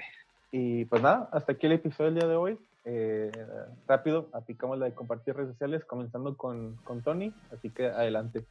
Y 0.51 0.85
pues 0.85 1.01
nada, 1.01 1.29
hasta 1.31 1.53
aquí 1.53 1.65
el 1.65 1.73
episodio 1.73 2.11
del 2.11 2.19
día 2.19 2.27
de 2.27 2.35
hoy. 2.35 2.57
Eh, 2.85 3.31
rápido, 3.87 4.29
aplicamos 4.33 4.77
la 4.79 4.85
de 4.85 4.93
compartir 4.93 5.35
redes 5.35 5.51
sociales, 5.51 5.83
comenzando 5.85 6.35
con, 6.37 6.75
con 6.83 7.01
Tony, 7.01 7.33
así 7.51 7.69
que 7.69 7.87
adelante. 7.87 8.43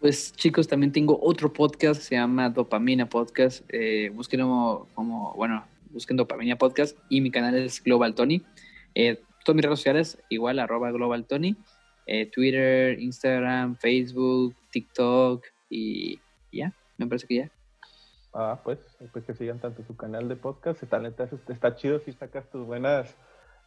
Pues 0.00 0.32
chicos, 0.32 0.66
también 0.66 0.92
tengo 0.92 1.18
otro 1.20 1.52
podcast, 1.52 2.00
se 2.00 2.14
llama 2.14 2.48
Dopamina 2.48 3.06
Podcast. 3.06 3.64
Eh, 3.68 4.10
búsquenlo 4.14 4.86
como, 4.94 5.34
bueno, 5.34 5.64
busquen 5.90 6.16
Dopamina 6.16 6.56
Podcast 6.56 6.96
y 7.08 7.20
mi 7.20 7.30
canal 7.30 7.54
es 7.56 7.82
Global 7.82 8.14
Tony. 8.14 8.42
Eh, 8.94 9.20
todas 9.44 9.56
mis 9.56 9.64
redes 9.64 9.78
sociales, 9.78 10.18
igual, 10.28 10.58
arroba 10.58 10.90
Global 10.90 11.26
Tony. 11.26 11.56
Eh, 12.06 12.26
Twitter, 12.26 12.98
Instagram, 12.98 13.76
Facebook, 13.76 14.56
TikTok 14.72 15.44
y 15.68 16.18
ya, 16.50 16.72
me 16.98 17.06
parece 17.06 17.26
que 17.26 17.36
ya. 17.36 17.50
Ah, 18.32 18.60
pues, 18.64 18.78
pues 19.12 19.24
que 19.24 19.34
sigan 19.34 19.60
tanto 19.60 19.84
su 19.84 19.96
canal 19.96 20.28
de 20.28 20.36
podcast, 20.36 20.82
está, 20.82 21.00
está 21.48 21.76
chido 21.76 22.00
si 22.00 22.12
sacas 22.12 22.48
tus 22.50 22.66
buenas 22.66 23.16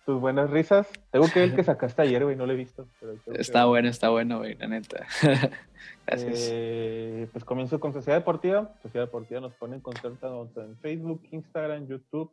tus 0.05 0.19
buenas 0.19 0.49
risas. 0.49 0.89
Tengo 1.11 1.28
que 1.28 1.39
ver 1.39 1.49
el 1.49 1.55
que 1.55 1.63
sacaste 1.63 2.01
ayer, 2.01 2.24
güey, 2.24 2.36
no 2.36 2.45
lo 2.45 2.53
he 2.53 2.57
visto. 2.57 2.88
está 3.34 3.65
bueno, 3.65 3.88
está 3.88 4.09
bueno, 4.09 4.39
güey, 4.39 4.55
la 4.55 4.67
neta. 4.67 5.05
Gracias. 6.05 6.49
Eh, 6.51 7.28
pues 7.32 7.45
comienzo 7.45 7.80
con 7.80 7.93
Sociedad 7.93 8.17
Deportiva. 8.17 8.74
Sociedad 8.82 9.05
Deportiva 9.05 9.39
nos 9.39 9.53
pone 9.53 9.76
en 9.76 9.82
contacto 9.82 10.49
en 10.57 10.78
Facebook, 10.78 11.21
Instagram, 11.32 11.88
YouTube, 11.88 12.32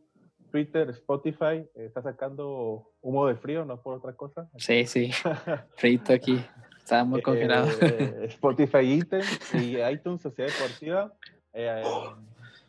Twitter, 0.51 0.90
Spotify. 0.90 1.64
Eh, 1.74 1.86
está 1.86 2.03
sacando 2.03 2.90
humo 3.01 3.26
de 3.26 3.36
frío, 3.36 3.64
no 3.64 3.80
por 3.80 3.94
otra 3.94 4.14
cosa. 4.14 4.48
Sí, 4.57 4.86
sí. 4.86 5.11
Frito 5.76 6.12
aquí. 6.12 6.44
Está 6.78 7.05
muy 7.05 7.22
congelado. 7.22 7.68
Eh, 7.80 8.24
Spotify, 8.24 9.01
y 9.55 9.76
iTunes, 9.82 10.22
Sociedad 10.22 10.51
Deportiva. 10.51 11.12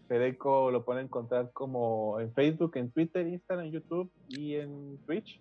Fedeco 0.08 0.72
lo 0.72 0.84
pueden 0.84 1.06
encontrar 1.06 1.52
como 1.54 2.20
en 2.20 2.34
Facebook, 2.34 2.76
en 2.76 2.92
Twitter, 2.92 3.26
Instagram, 3.26 3.72
YouTube 3.72 4.12
y 4.28 4.56
en 4.56 4.98
Twitch. 5.06 5.40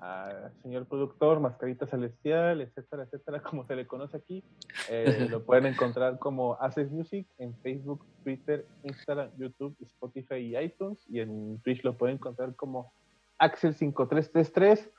Al 0.00 0.52
señor 0.62 0.86
productor, 0.86 1.40
Mascarita 1.40 1.86
Celestial, 1.86 2.60
etcétera, 2.62 3.04
etcétera, 3.04 3.42
como 3.42 3.66
se 3.66 3.76
le 3.76 3.86
conoce 3.86 4.16
aquí. 4.16 4.42
Eh, 4.88 5.28
lo 5.30 5.44
pueden 5.44 5.66
encontrar 5.66 6.18
como 6.18 6.54
Access 6.54 6.90
Music 6.90 7.26
en 7.38 7.54
Facebook, 7.58 8.04
Twitter, 8.24 8.66
Instagram, 8.82 9.30
YouTube, 9.36 9.76
Spotify 9.82 10.36
y 10.36 10.56
iTunes. 10.56 11.04
Y 11.08 11.20
en 11.20 11.60
Twitch 11.60 11.84
lo 11.84 11.96
pueden 11.96 12.16
encontrar 12.16 12.54
como 12.56 12.92
Axel5333. 13.38 14.90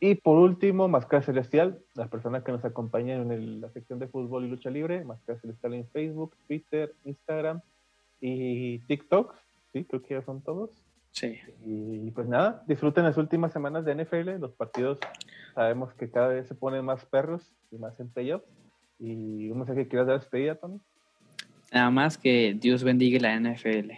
Y 0.00 0.14
por 0.14 0.36
último, 0.36 0.86
Máscara 0.86 1.22
Celestial, 1.22 1.80
las 1.94 2.08
personas 2.08 2.44
que 2.44 2.52
nos 2.52 2.64
acompañan 2.64 3.32
en 3.32 3.60
la 3.60 3.70
sección 3.70 3.98
de 3.98 4.06
fútbol 4.06 4.44
y 4.44 4.48
lucha 4.48 4.70
libre, 4.70 5.04
Máscara 5.04 5.40
Celestial 5.40 5.74
en 5.74 5.88
Facebook, 5.88 6.36
Twitter, 6.46 6.94
Instagram, 7.04 7.60
y 8.20 8.78
TikTok, 8.80 9.34
sí, 9.72 9.84
creo 9.84 10.02
que 10.02 10.14
ya 10.14 10.22
son 10.22 10.42
todos. 10.42 10.70
Sí. 11.18 11.40
Y 11.66 12.12
pues 12.12 12.28
nada, 12.28 12.62
disfruten 12.68 13.02
las 13.02 13.16
últimas 13.16 13.52
semanas 13.52 13.84
de 13.84 13.92
NFL, 13.92 14.38
los 14.38 14.52
partidos 14.52 15.00
sabemos 15.52 15.92
que 15.94 16.08
cada 16.08 16.28
vez 16.28 16.46
se 16.46 16.54
ponen 16.54 16.84
más 16.84 17.04
perros 17.06 17.52
y 17.72 17.78
más 17.78 17.98
en 17.98 18.08
playoffs. 18.08 18.46
Y 19.00 19.50
un 19.50 19.58
mensaje 19.58 19.82
que 19.82 19.88
quieras 19.88 20.06
dar 20.06 20.20
despedida, 20.20 20.54
Tony. 20.54 20.80
Nada 21.72 21.90
más 21.90 22.16
que 22.16 22.56
Dios 22.56 22.84
bendiga 22.84 23.18
la 23.18 23.38
NFL. 23.40 23.90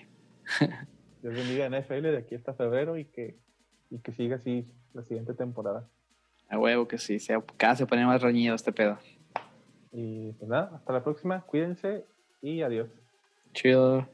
Dios 1.23 1.35
bendiga 1.35 1.69
la 1.69 1.81
NFL 1.81 2.03
de 2.03 2.17
aquí 2.17 2.35
hasta 2.37 2.55
febrero 2.55 2.97
y 2.97 3.05
que, 3.05 3.37
y 3.91 3.99
que 3.99 4.13
siga 4.13 4.37
así 4.37 4.67
la 4.95 5.03
siguiente 5.03 5.35
temporada. 5.35 5.87
A 6.49 6.59
huevo 6.59 6.89
que 6.89 6.97
sí, 6.97 7.19
sea, 7.19 7.45
cada 7.59 7.77
se 7.77 7.87
pone 7.87 8.07
más 8.07 8.23
reñido 8.23 8.55
este 8.55 8.73
pedo. 8.73 8.99
Y 9.93 10.33
pues 10.33 10.49
nada, 10.49 10.73
hasta 10.75 10.95
la 10.95 11.05
próxima, 11.05 11.43
cuídense 11.43 12.07
y 12.41 12.63
adiós. 12.63 12.89
Chido. 13.53 14.09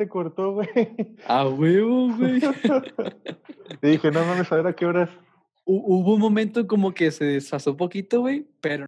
Te 0.00 0.08
cortó, 0.08 0.54
güey. 0.54 0.68
A 1.26 1.46
huevo, 1.46 2.08
güey. 2.16 2.40
y 3.82 3.86
dije, 3.86 4.10
no 4.10 4.24
mames, 4.24 4.50
a 4.50 4.56
ver 4.56 4.66
a 4.68 4.72
qué 4.72 4.86
horas. 4.86 5.10
Hubo 5.66 6.14
un 6.14 6.20
momento 6.20 6.66
como 6.66 6.94
que 6.94 7.10
se 7.10 7.26
desfasó 7.26 7.76
poquito, 7.76 8.20
güey, 8.20 8.46
pero 8.62 8.86